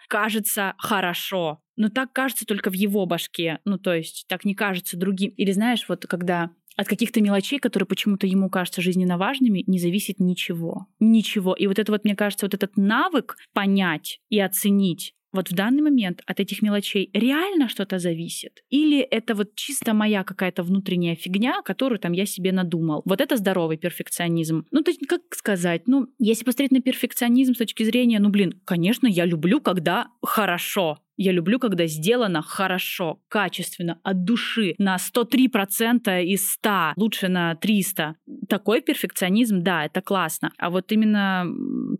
кажется 0.09 0.75
хорошо. 0.79 1.61
Но 1.77 1.89
так 1.89 2.13
кажется 2.13 2.47
только 2.47 2.71
в 2.71 2.75
его 2.75 3.07
башке. 3.07 3.61
Ну, 3.65 3.79
то 3.79 3.95
есть 3.95 4.27
так 4.29 4.45
не 4.45 4.55
кажется 4.55 4.97
другим. 4.97 5.31
Или 5.37 5.53
знаешь, 5.53 5.85
вот 5.89 6.07
когда 6.07 6.51
от 6.77 6.89
каких-то 6.89 7.21
мелочей, 7.21 7.59
которые 7.59 7.87
почему-то 7.87 8.27
ему 8.27 8.51
кажутся 8.51 8.83
жизненно 8.83 9.17
важными, 9.17 9.65
не 9.67 9.79
зависит 9.79 10.21
ничего. 10.21 10.87
Ничего. 11.01 11.55
И 11.55 11.67
вот 11.67 11.79
это 11.79 11.91
вот, 11.91 12.05
мне 12.05 12.15
кажется, 12.15 12.47
вот 12.47 12.55
этот 12.55 12.77
навык 12.77 13.37
понять 13.55 14.21
и 14.29 14.39
оценить, 14.39 15.15
вот 15.37 15.51
в 15.51 15.55
данный 15.55 15.83
момент 15.83 16.23
от 16.27 16.41
этих 16.41 16.63
мелочей 16.63 17.11
реально 17.15 17.69
что-то 17.69 17.99
зависит? 17.99 18.65
Или 18.71 19.01
это 19.01 19.35
вот 19.35 19.55
чисто 19.55 19.95
моя 19.95 20.25
какая-то 20.25 20.63
внутренняя 20.63 21.15
фигня, 21.15 21.63
которую 21.63 21.99
там 21.99 22.13
я 22.13 22.27
себе 22.27 22.53
надумал? 22.53 23.03
Вот 23.05 23.21
это 23.21 23.37
здоровый 23.37 23.77
перфекционизм. 23.77 24.67
Ну, 24.71 24.83
то 24.83 24.91
есть, 24.91 25.07
как 25.07 25.21
сказать? 25.31 25.83
Ну, 25.87 26.09
если 26.19 26.45
посмотреть 26.45 26.73
на 26.73 26.81
перфекционизм 26.81 27.55
с 27.55 27.59
точки 27.59 27.85
зрения, 27.85 28.19
ну, 28.19 28.31
блин, 28.31 28.61
конечно, 28.65 29.07
я 29.07 29.25
люблю, 29.25 29.61
когда 29.61 30.09
хорошо. 30.23 30.99
Я 31.17 31.33
люблю, 31.33 31.59
когда 31.59 31.87
сделано 31.87 32.43
хорошо, 32.43 33.21
качественно, 33.29 33.99
от 34.03 34.25
души, 34.25 34.75
на 34.79 34.97
103% 34.97 36.23
из 36.25 36.51
100, 36.53 36.93
лучше 36.97 37.29
на 37.29 37.55
300. 37.55 38.17
Такой 38.49 38.83
перфекционизм, 38.83 39.63
да, 39.63 39.87
это 39.87 40.03
классно. 40.03 40.53
А 40.59 40.71
вот 40.71 40.93
именно 40.93 41.47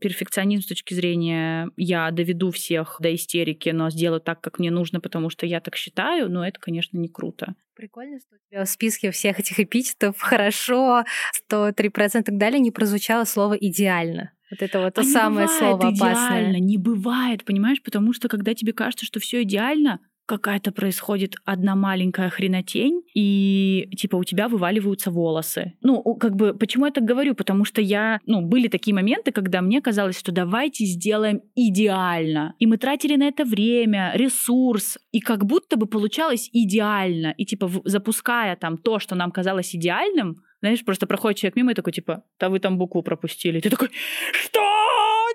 перфекционизм 0.01 0.63
с 0.63 0.67
точки 0.67 0.95
зрения 0.95 1.71
«я 1.77 2.11
доведу 2.11 2.51
всех 2.51 2.97
до 3.01 3.15
истерики, 3.15 3.71
но 3.71 3.91
сделаю 3.91 4.21
так, 4.21 4.41
как 4.41 4.59
мне 4.59 4.71
нужно, 4.71 5.01
потому 5.01 5.31
что 5.31 5.47
я 5.47 5.61
так 5.61 5.77
считаю», 5.77 6.31
ну, 6.31 6.43
это, 6.43 6.61
конечно, 6.61 6.99
не 6.99 7.09
круто. 7.09 7.55
Прикольно, 7.75 8.19
что 8.19 8.37
у 8.37 8.51
тебя 8.51 8.65
в 8.65 8.69
списке 8.69 9.11
всех 9.11 9.41
этих 9.41 9.61
эпитетов 9.61 10.19
«хорошо», 10.19 11.05
103% 11.51 12.21
и 12.21 12.23
так 12.23 12.37
далее 12.37 12.61
не 12.61 12.71
прозвучало 12.71 13.25
слово 13.25 13.55
«идеально». 13.55 14.33
Вот 14.51 14.63
это 14.63 14.81
вот 14.81 14.95
то 14.95 15.01
а 15.01 15.05
самое 15.05 15.49
слово 15.49 15.89
опасное. 15.89 15.93
идеально, 15.93 16.57
не 16.59 16.79
бывает, 16.79 17.45
понимаешь? 17.45 17.83
Потому 17.83 18.13
что 18.13 18.29
когда 18.29 18.55
тебе 18.55 18.73
кажется, 18.73 19.05
что 19.05 19.19
все 19.21 19.43
идеально, 19.43 20.01
какая-то 20.27 20.73
происходит 20.73 21.37
одна 21.45 21.75
маленькая 21.77 22.29
хренотень, 22.29 23.03
и 23.15 23.89
типа 23.97 24.17
у 24.17 24.25
тебя 24.25 24.49
вываливаются 24.49 25.11
волосы. 25.11 25.75
Ну, 25.83 26.03
как 26.17 26.35
бы, 26.35 26.53
почему 26.53 26.87
я 26.87 26.93
так 26.93 27.05
говорю? 27.05 27.35
Потому 27.35 27.65
что 27.65 27.81
я, 27.81 28.21
ну, 28.27 28.43
были 28.43 28.69
такие 28.69 28.95
моменты, 28.95 29.31
когда 29.31 29.63
мне 29.63 29.81
казалось, 29.81 30.19
что 30.19 30.33
давайте 30.33 30.85
сделаем 30.85 31.43
идеально. 31.55 32.55
И 32.59 32.67
мы 32.67 32.77
тратили 32.77 33.17
на 33.17 33.29
это 33.29 33.45
время, 33.45 34.13
ресурс, 34.15 34.99
и 35.13 35.21
как 35.21 35.47
будто 35.47 35.77
бы 35.77 35.87
получалось 35.87 36.51
идеально. 36.53 37.33
И 37.37 37.47
типа 37.47 37.71
запуская 37.85 38.57
там 38.57 38.79
то, 38.79 38.99
что 38.99 39.15
нам 39.15 39.31
казалось 39.31 39.75
идеальным, 39.75 40.43
знаешь, 40.61 40.85
просто 40.85 41.07
проходит 41.07 41.39
человек 41.39 41.57
мимо 41.57 41.73
и 41.73 41.75
такой, 41.75 41.93
типа, 41.93 42.25
да 42.39 42.49
вы 42.49 42.61
там 42.61 42.79
букву 42.79 43.03
пропустили. 43.03 43.59
И 43.59 43.61
ты 43.61 43.71
такой, 43.71 43.91
что? 44.33 44.61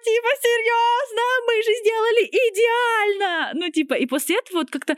Типа, 0.04 0.30
серьезно? 0.42 1.22
Мы 1.48 1.62
же 1.62 1.72
сделали 1.80 2.26
идеально! 2.26 3.52
Ну, 3.54 3.72
типа, 3.72 3.94
и 3.94 4.08
после 4.08 4.38
этого 4.38 4.60
вот 4.60 4.72
как-то, 4.72 4.96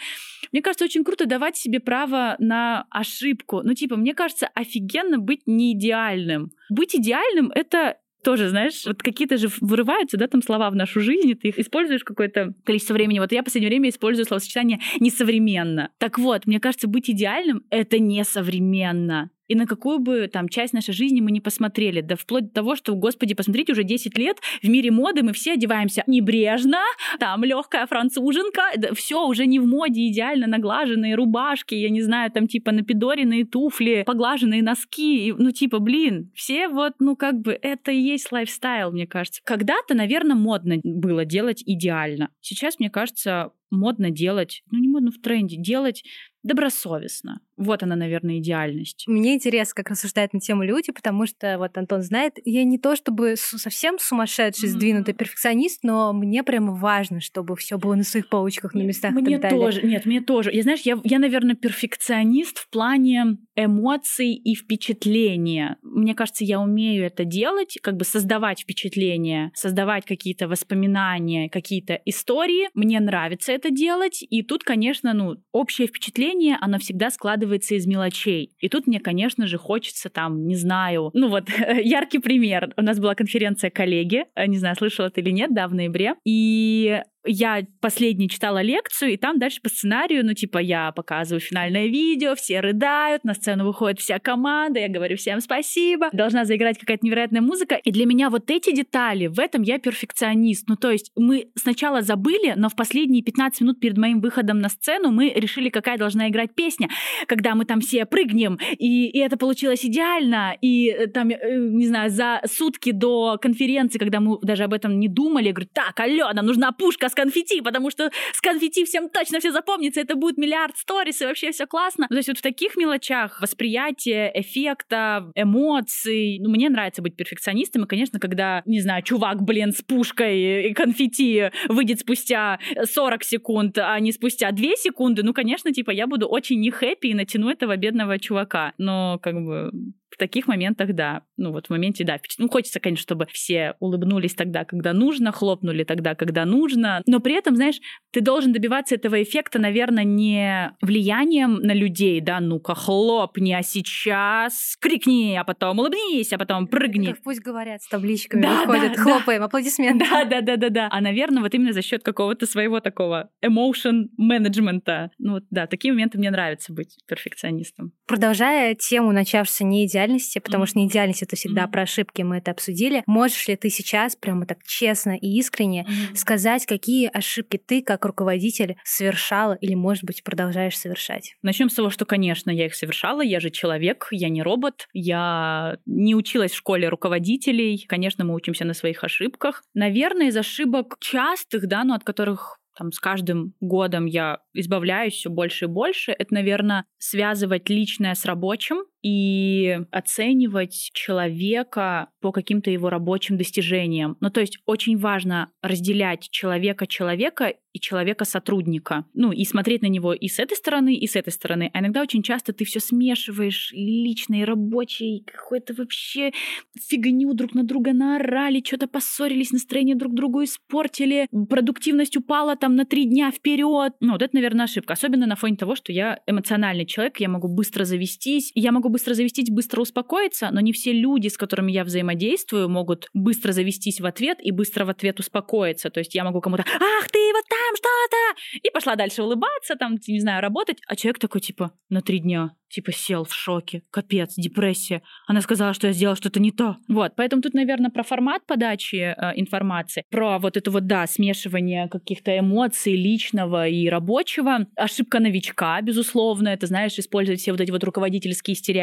мне 0.54 0.62
кажется, 0.62 0.86
очень 0.86 1.04
круто 1.04 1.26
давать 1.26 1.58
себе 1.58 1.82
право 1.82 2.36
на 2.40 2.86
ошибку. 2.90 3.62
Ну, 3.64 3.74
типа, 3.74 3.98
мне 3.98 4.14
кажется, 4.14 4.50
офигенно 4.56 5.18
быть 5.18 5.42
не 5.46 5.74
идеальным. 5.74 6.52
Быть 6.70 6.96
идеальным— 6.96 7.52
это 7.56 7.98
тоже, 8.24 8.50
знаешь, 8.50 8.86
вот 8.86 9.04
какие-то 9.04 9.38
же 9.38 9.50
вырываются, 9.60 10.18
да, 10.18 10.28
там 10.28 10.42
слова 10.42 10.70
в 10.70 10.76
нашу 10.76 11.02
жизнь, 11.02 11.30
и 11.30 11.36
ты 11.36 11.50
их 11.50 11.60
используешь 11.60 12.04
какое-то 12.04 12.54
количество 12.64 12.94
времени. 12.94 13.20
Вот 13.20 13.32
я 13.32 13.42
в 13.42 13.46
последнее 13.46 13.70
время 13.70 13.90
использую 13.90 14.26
словосочетание 14.26 14.80
«несовременно». 15.00 15.92
Так 16.00 16.18
вот, 16.18 16.46
мне 16.46 16.60
кажется, 16.60 16.88
быть 16.88 17.10
идеальным— 17.10 17.64
это 17.70 18.00
несовременно. 18.00 19.30
И 19.48 19.56
на 19.56 19.66
какую 19.66 20.00
бы 20.00 20.28
там 20.28 20.48
часть 20.50 20.74
нашей 20.74 20.94
жизни 20.94 21.22
мы 21.22 21.32
не 21.32 21.42
посмотрели, 21.42 22.02
да 22.02 22.16
вплоть 22.16 22.46
до 22.46 22.54
того, 22.54 22.76
что, 22.76 22.96
господи, 22.96 23.34
посмотрите, 23.34 23.74
уже 23.74 23.84
10 23.84 24.18
лет 24.18 24.38
в 24.62 24.68
мире 24.70 24.92
моды 24.92 25.24
мы 25.24 25.34
все 25.34 25.54
одеваемся 25.54 26.04
небрежно, 26.08 26.80
там 27.20 27.44
легкая 27.44 27.86
француженка, 27.88 28.62
да, 28.78 28.94
все 28.94 29.26
уже 29.26 29.46
не 29.46 29.60
в 29.60 29.68
моде 29.68 30.08
идеально 30.08 30.48
наглаженные 30.48 31.16
рубашки, 31.16 31.76
я 31.76 31.90
не 31.90 32.02
знаю, 32.02 32.32
там 32.32 32.48
типа 32.48 32.72
напидоренные 32.72 33.46
туфли, 33.46 34.04
поглаженные 34.06 34.64
носки, 34.64 35.28
и, 35.28 35.34
ну 35.34 35.52
типа, 35.52 35.80
блин, 35.80 36.32
все 36.34 36.68
вот, 36.68 36.94
ну 37.00 37.16
как 37.16 37.40
бы 37.42 37.58
это 37.62 37.92
и 37.92 37.98
есть 37.98 38.32
лайфстайл, 38.32 38.92
мне 38.92 39.08
кажется. 39.08 39.42
Когда-то, 39.44 39.94
наверное, 39.94 40.36
модно 40.36 40.78
было 40.84 41.26
делать 41.26 41.64
идеально. 41.66 42.30
Сейчас, 42.42 42.80
мне 42.80 42.90
кажется, 42.90 43.52
модно 43.72 44.10
делать, 44.10 44.64
ну 44.72 44.80
не 44.80 44.88
модно 44.88 45.12
в 45.12 45.20
тренде, 45.20 45.58
делать 45.58 46.04
добросовестно. 46.44 47.40
Вот 47.58 47.84
она, 47.84 47.96
наверное, 47.96 48.40
идеальность. 48.40 49.06
Мне 49.08 49.36
интересно, 49.36 49.76
как 49.76 49.92
рассуждают 49.92 50.34
на 50.34 50.40
тему 50.40 50.64
люди, 50.64 50.92
потому 50.92 51.28
что 51.28 51.58
вот 51.58 51.78
Антон 51.78 52.02
знает, 52.02 52.40
я 52.46 52.64
не 52.64 52.80
то 52.80 52.96
чтобы 52.96 53.36
совсем 53.38 54.00
сумасшедший, 54.00 54.70
сдвинутый 54.70 55.14
перфекционист, 55.14 55.84
но 55.84 56.14
мне 56.14 56.44
прямо 56.44 56.74
важно, 56.74 57.22
чтобы 57.22 57.56
все 57.56 57.78
было 57.78 57.96
на 57.96 58.04
своих 58.04 58.28
полочках, 58.30 58.74
на 58.74 58.82
местах. 58.82 59.12
Мне 59.12 59.40
тоже, 59.40 59.84
нет, 59.84 60.06
мне 60.06 60.22
тоже. 60.22 60.52
Я 60.52 60.64
знаешь, 60.64 60.82
я, 60.82 61.00
я, 61.04 61.20
наверное, 61.20 61.56
перфекционист 61.56 62.58
в 62.58 62.70
плане 62.70 63.38
эмоций 63.56 64.34
и 64.34 64.56
впечатления. 64.56 65.78
Мне 65.84 66.16
кажется, 66.16 66.44
я 66.44 66.60
умею 66.60 67.06
это 67.06 67.24
делать, 67.24 67.78
как 67.82 67.98
бы 67.98 68.06
создавать 68.06 68.62
впечатления, 68.62 69.52
создавать 69.54 70.06
какие-то 70.06 70.48
воспоминания, 70.48 71.50
какие-то 71.50 72.00
истории. 72.06 72.70
Мне 72.74 73.00
нравится 73.00 73.52
это 73.52 73.70
делать, 73.70 74.24
и 74.28 74.42
тут, 74.42 74.64
конечно, 74.64 75.14
ну, 75.14 75.36
общее 75.52 75.88
впечатление, 75.88 76.58
оно 76.60 76.80
всегда 76.80 77.12
складывается 77.12 77.43
из 77.76 77.86
мелочей. 77.86 78.56
И 78.60 78.70
тут 78.70 78.88
мне, 78.88 79.00
конечно 79.00 79.48
же, 79.48 79.58
хочется 79.58 80.10
там, 80.10 80.48
не 80.48 80.56
знаю, 80.56 81.12
ну 81.14 81.30
вот, 81.30 81.50
яркий 81.84 82.20
пример. 82.20 82.74
У 82.78 82.82
нас 82.82 83.00
была 83.00 83.16
конференция 83.16 83.70
коллеги, 83.70 84.26
не 84.48 84.58
знаю, 84.58 84.76
слышала 84.76 85.10
ты 85.10 85.22
или 85.22 85.32
нет, 85.32 85.54
да, 85.54 85.68
в 85.68 85.74
ноябре, 85.74 86.16
и 86.26 87.02
я 87.26 87.64
последний 87.80 88.30
читала 88.30 88.62
лекцию, 88.62 89.14
и 89.14 89.18
там 89.18 89.40
дальше 89.40 89.62
по 89.62 89.70
сценарию, 89.70 90.26
ну, 90.26 90.34
типа, 90.34 90.58
я 90.58 90.92
показываю 90.92 91.40
финальное 91.40 91.88
видео, 91.88 92.36
все 92.36 92.60
рыдают, 92.60 93.24
на 93.24 93.34
сцену 93.34 93.66
выходит 93.66 94.00
вся 94.00 94.20
команда, 94.20 94.80
я 94.80 94.90
говорю 94.90 95.18
всем 95.18 95.40
спасибо, 95.40 96.10
должна 96.12 96.46
заиграть 96.46 96.78
какая-то 96.78 97.06
невероятная 97.06 97.42
музыка. 97.42 97.76
И 97.76 97.92
для 97.92 98.06
меня 98.06 98.30
вот 98.30 98.50
эти 98.50 98.76
детали, 98.76 99.28
в 99.28 99.40
этом 99.40 99.62
я 99.62 99.80
перфекционист. 99.80 100.68
Ну, 100.68 100.76
то 100.76 100.92
есть 100.92 101.12
мы 101.16 101.48
сначала 101.56 102.02
забыли, 102.02 102.54
но 102.56 102.70
в 102.70 102.76
последние 102.76 103.24
15 103.24 103.62
минут 103.62 103.80
перед 103.80 103.98
моим 103.98 104.20
выходом 104.20 104.60
на 104.60 104.70
сцену 104.70 105.12
мы 105.12 105.30
решили, 105.30 105.70
какая 105.70 105.98
должна 105.98 106.30
играть 106.30 106.54
песня, 106.56 106.90
когда 107.28 107.56
мы 107.56 107.66
там 107.66 107.80
все 107.82 108.06
прыгнем, 108.06 108.60
и, 108.78 109.08
и 109.08 109.20
это 109.20 109.38
получилось 109.38 109.86
идеально, 109.86 110.56
и 110.62 110.90
э, 110.90 111.08
там, 111.08 111.30
э, 111.30 111.36
не 111.56 111.88
знаю, 111.88 112.10
за 112.10 112.42
сутки 112.46 112.92
до 112.92 113.38
конференции, 113.42 113.98
когда 113.98 114.20
мы 114.20 114.38
даже 114.42 114.64
об 114.64 114.74
этом 114.74 115.00
не 115.00 115.08
думали, 115.08 115.48
я 115.48 115.54
говорю, 115.54 115.70
так, 115.74 116.00
нам 116.34 116.46
нужна 116.46 116.72
пушка 116.72 117.10
с 117.14 117.16
конфетти, 117.16 117.62
потому 117.62 117.92
что 117.92 118.10
с 118.34 118.42
конфетти 118.42 118.84
всем 118.84 119.10
точно 119.10 119.40
все 119.40 119.52
запомнится, 119.52 120.02
это 120.02 120.16
будет 120.16 120.38
миллиард 120.38 120.76
сторис, 120.78 121.22
и 121.22 121.26
вообще 121.26 121.52
все 121.52 121.68
классно. 121.68 122.08
То 122.08 122.16
есть 122.16 122.28
вот 122.28 122.40
в 122.40 122.42
таких 122.42 122.76
мелочах 122.76 123.40
восприятие 123.40 124.32
эффекта, 124.34 125.32
эмоций, 125.36 126.40
ну, 126.40 126.50
мне 126.50 126.70
нравится 126.70 127.02
быть 127.02 127.16
перфекционистом, 127.16 127.84
и, 127.84 127.88
конечно, 127.88 128.20
когда, 128.20 128.64
не 128.66 128.82
знаю, 128.82 129.04
чувак, 129.04 129.44
блин, 129.44 129.72
с 129.72 129.82
пушкой 129.82 130.70
и 130.70 130.74
конфетти 130.74 131.52
выйдет 131.70 132.00
спустя 132.00 132.60
40 132.84 133.24
секунд, 133.24 133.78
а 133.78 134.00
не 134.00 134.12
спустя 134.12 134.52
2 134.52 134.76
секунды, 134.76 135.24
ну, 135.24 135.34
конечно, 135.34 135.72
типа, 135.72 135.92
я 135.92 136.08
буду 136.08 136.28
очень 136.28 136.60
не 136.60 136.72
хэппи 136.72 137.08
и 137.08 137.14
натяну 137.14 137.50
этого 137.50 137.78
бедного 137.78 138.18
чувака. 138.20 138.74
Но, 138.78 139.20
как 139.22 139.36
бы, 139.36 139.72
в 140.14 140.18
таких 140.18 140.48
моментах, 140.48 140.94
да. 140.94 141.24
Ну 141.38 141.52
вот 141.52 141.68
в 141.68 141.70
моменте, 141.70 142.04
да. 142.04 142.20
Ну 142.38 142.50
хочется, 142.50 142.80
конечно, 142.80 143.04
чтобы 143.04 143.28
все 143.32 143.76
улыбнулись 143.80 144.36
тогда, 144.36 144.66
когда 144.66 144.94
нужно, 144.94 145.32
хлопнули 145.32 145.84
тогда, 145.84 146.16
когда 146.16 146.46
нужно. 146.46 147.02
Но 147.08 147.20
при 147.20 147.36
этом, 147.36 147.56
знаешь, 147.56 147.80
ты 148.12 148.22
должен 148.22 148.54
добиваться 148.54 148.96
этого 148.96 149.22
эффекта, 149.22 149.60
наверное, 149.60 150.04
не 150.04 150.72
влиянием 150.82 151.56
на 151.56 151.74
людей, 151.74 152.22
да, 152.22 152.40
ну-ка 152.40 152.76
хлопни, 152.76 153.54
а 153.54 153.64
сейчас 153.64 154.78
крикни, 154.80 155.36
а 155.36 155.44
потом 155.44 155.80
улыбнись, 155.80 156.32
а 156.34 156.38
потом 156.38 156.68
прыгни. 156.68 157.08
Как 157.08 157.24
пусть 157.24 157.42
говорят, 157.42 157.82
с 157.82 157.88
табличками 157.88 158.44
да, 158.44 158.62
выходят, 158.62 158.94
да, 158.96 159.02
хлопаем, 159.02 159.40
да. 159.40 159.46
аплодисменты. 159.46 160.06
Да, 160.10 160.26
да, 160.26 160.42
да, 160.42 160.58
да, 160.58 160.70
да. 160.70 160.88
А, 160.92 161.02
наверное, 161.02 161.42
вот 161.42 161.54
именно 161.54 161.74
за 161.74 161.82
счет 161.82 162.04
какого-то 162.04 162.46
своего 162.46 162.80
такого 162.80 163.30
emotion 163.44 164.10
менеджмента. 164.18 165.12
Ну 165.18 165.34
вот, 165.34 165.44
да, 165.50 165.68
такие 165.68 165.94
моменты 165.94 166.18
мне 166.18 166.30
нравится 166.30 166.74
быть 166.74 166.98
перфекционистом. 167.08 167.94
Продолжая 168.06 168.76
тему 168.76 169.12
начавшейся 169.12 169.64
не 169.64 169.86
идеально 169.86 170.03
идеальности, 170.04 170.40
потому 170.40 170.64
mm-hmm. 170.64 170.68
что 170.68 170.80
неидеальность 170.80 171.24
это 171.24 171.36
всегда 171.36 171.64
mm-hmm. 171.64 171.72
про 171.72 171.82
ошибки, 171.84 172.22
мы 172.22 172.38
это 172.38 172.52
обсудили. 172.52 173.04
Можешь 173.06 173.48
ли 173.48 173.56
ты 173.56 173.70
сейчас 173.70 174.16
прямо 174.16 174.46
так 174.46 174.64
честно 174.66 175.16
и 175.16 175.28
искренне 175.38 175.84
mm-hmm. 175.84 176.16
сказать, 176.16 176.66
какие 176.66 177.10
ошибки 177.14 177.58
ты 177.58 177.82
как 177.82 178.06
руководитель 178.06 178.78
совершала 178.84 179.54
или, 179.54 179.76
может 179.76 180.04
быть, 180.04 180.24
продолжаешь 180.24 180.78
совершать? 180.78 181.36
Начнем 181.42 181.70
с 181.70 181.76
того, 181.76 181.90
что, 181.90 182.06
конечно, 182.06 182.50
я 182.50 182.66
их 182.66 182.76
совершала, 182.76 183.22
я 183.22 183.40
же 183.40 183.50
человек, 183.50 184.08
я 184.12 184.30
не 184.30 184.44
робот, 184.44 184.88
я 184.94 185.78
не 185.86 186.16
училась 186.16 186.52
в 186.52 186.58
школе 186.58 186.90
руководителей, 186.90 187.86
конечно, 187.88 188.26
мы 188.26 188.36
учимся 188.36 188.66
на 188.66 188.74
своих 188.74 189.04
ошибках. 189.04 189.64
Наверное, 189.74 190.28
из 190.28 190.38
ошибок 190.38 190.98
частых, 191.00 191.68
да, 191.68 191.84
но 191.84 191.96
от 191.96 192.04
которых 192.04 192.60
там 192.76 192.92
с 192.92 193.00
каждым 193.00 193.54
годом 193.62 194.06
я 194.06 194.40
избавляюсь 194.54 195.14
все 195.14 195.30
больше 195.30 195.66
и 195.66 195.68
больше, 195.68 196.12
это, 196.12 196.34
наверное, 196.34 196.86
связывать 196.98 197.70
личное 197.70 198.16
с 198.16 198.26
рабочим, 198.26 198.78
и 199.04 199.80
оценивать 199.92 200.92
человека 200.94 202.10
по 202.22 202.32
каким-то 202.32 202.72
его 202.72 202.90
рабочим 202.90 203.38
достижениям. 203.38 204.18
Ну, 204.22 204.30
то 204.30 204.40
есть 204.40 204.58
очень 204.66 204.98
важно 204.98 205.52
разделять 205.62 206.30
человека-человека 206.32 207.54
и 207.74 207.80
человека-сотрудника. 207.80 209.06
Ну, 209.14 209.32
и 209.32 209.44
смотреть 209.46 209.82
на 209.82 209.88
него 209.88 210.14
и 210.14 210.28
с 210.28 210.40
этой 210.40 210.56
стороны, 210.56 210.96
и 210.96 211.08
с 211.08 211.16
этой 211.16 211.32
стороны. 211.34 211.70
А 211.74 211.80
иногда 211.80 212.02
очень 212.02 212.24
часто 212.24 212.54
ты 212.54 212.66
все 212.66 212.80
смешиваешь, 212.80 213.72
личный, 213.74 214.46
рабочий, 214.46 215.26
какой-то 215.26 215.74
вообще 215.74 216.32
фигню 216.80 217.34
друг 217.34 217.56
на 217.56 217.64
друга 217.64 217.94
наорали, 217.94 218.64
что-то 218.66 218.88
поссорились, 218.88 219.52
настроение 219.52 219.96
друг 219.96 220.14
другу 220.14 220.44
испортили, 220.44 221.28
продуктивность 221.50 222.16
упала 222.16 222.56
там 222.56 222.76
на 222.76 222.86
три 222.86 223.06
дня 223.06 223.32
вперед. 223.32 223.94
Ну, 224.00 224.14
вот 224.14 224.22
это, 224.22 224.36
наверное, 224.36 224.66
ошибка. 224.66 224.94
Особенно 224.94 225.26
на 225.26 225.36
фоне 225.36 225.58
того, 225.58 225.76
что 225.76 225.92
я 225.92 226.20
эмоциональный 226.28 226.86
человек, 226.86 227.20
я 227.20 227.28
могу 227.28 227.48
быстро 227.48 227.86
завестись, 227.86 228.52
я 228.54 228.72
могу 228.72 228.90
быстро 228.94 229.14
завестись, 229.14 229.50
быстро 229.50 229.82
успокоиться, 229.82 230.50
но 230.52 230.62
не 230.62 230.72
все 230.72 230.94
люди, 230.94 231.28
с 231.28 231.38
которыми 231.38 231.72
я 231.72 231.84
взаимодействую, 231.84 232.70
могут 232.70 233.10
быстро 233.14 233.52
завестись 233.52 234.00
в 234.00 234.06
ответ 234.06 234.38
и 234.42 234.52
быстро 234.52 234.86
в 234.86 234.90
ответ 234.90 235.20
успокоиться. 235.20 235.90
То 235.90 236.00
есть 236.00 236.16
я 236.16 236.24
могу 236.24 236.40
кому-то 236.40 236.64
«Ах, 236.64 237.10
ты 237.10 237.20
вот 237.34 237.44
там 237.50 237.76
что-то!» 237.76 238.60
и 238.62 238.70
пошла 238.70 238.96
дальше 238.96 239.24
улыбаться, 239.24 239.76
там, 239.76 239.98
не 240.08 240.20
знаю, 240.22 240.42
работать. 240.42 240.78
А 240.88 240.96
человек 240.96 241.20
такой, 241.20 241.42
типа, 241.42 241.72
на 241.90 242.02
три 242.02 242.20
дня 242.20 242.52
типа 242.74 242.92
сел 242.92 243.24
в 243.24 243.34
шоке, 243.34 243.84
капец, 243.92 244.34
депрессия. 244.36 245.04
Она 245.28 245.42
сказала, 245.42 245.74
что 245.74 245.88
я 245.88 245.94
сделала 245.94 246.16
что-то 246.16 246.40
не 246.40 246.52
то. 246.52 246.78
Вот, 246.88 247.14
поэтому 247.16 247.42
тут, 247.42 247.54
наверное, 247.54 247.92
про 247.92 248.04
формат 248.04 248.46
подачи 248.48 248.96
э, 248.96 249.16
информации, 249.36 250.04
про 250.10 250.40
вот 250.40 250.58
это 250.58 250.72
вот, 250.72 250.88
да, 250.88 251.06
смешивание 251.06 251.88
каких-то 251.88 252.38
эмоций 252.38 252.96
личного 252.96 253.68
и 253.68 253.88
рабочего. 253.88 254.66
Ошибка 254.76 255.20
новичка, 255.20 255.80
безусловно, 255.82 256.50
это, 256.50 256.66
знаешь, 256.66 256.98
использовать 256.98 257.42
все 257.42 257.52
вот 257.52 257.62
эти 257.62 257.70
вот 257.70 257.84
руководительские 257.84 258.56
стереотипы, 258.56 258.83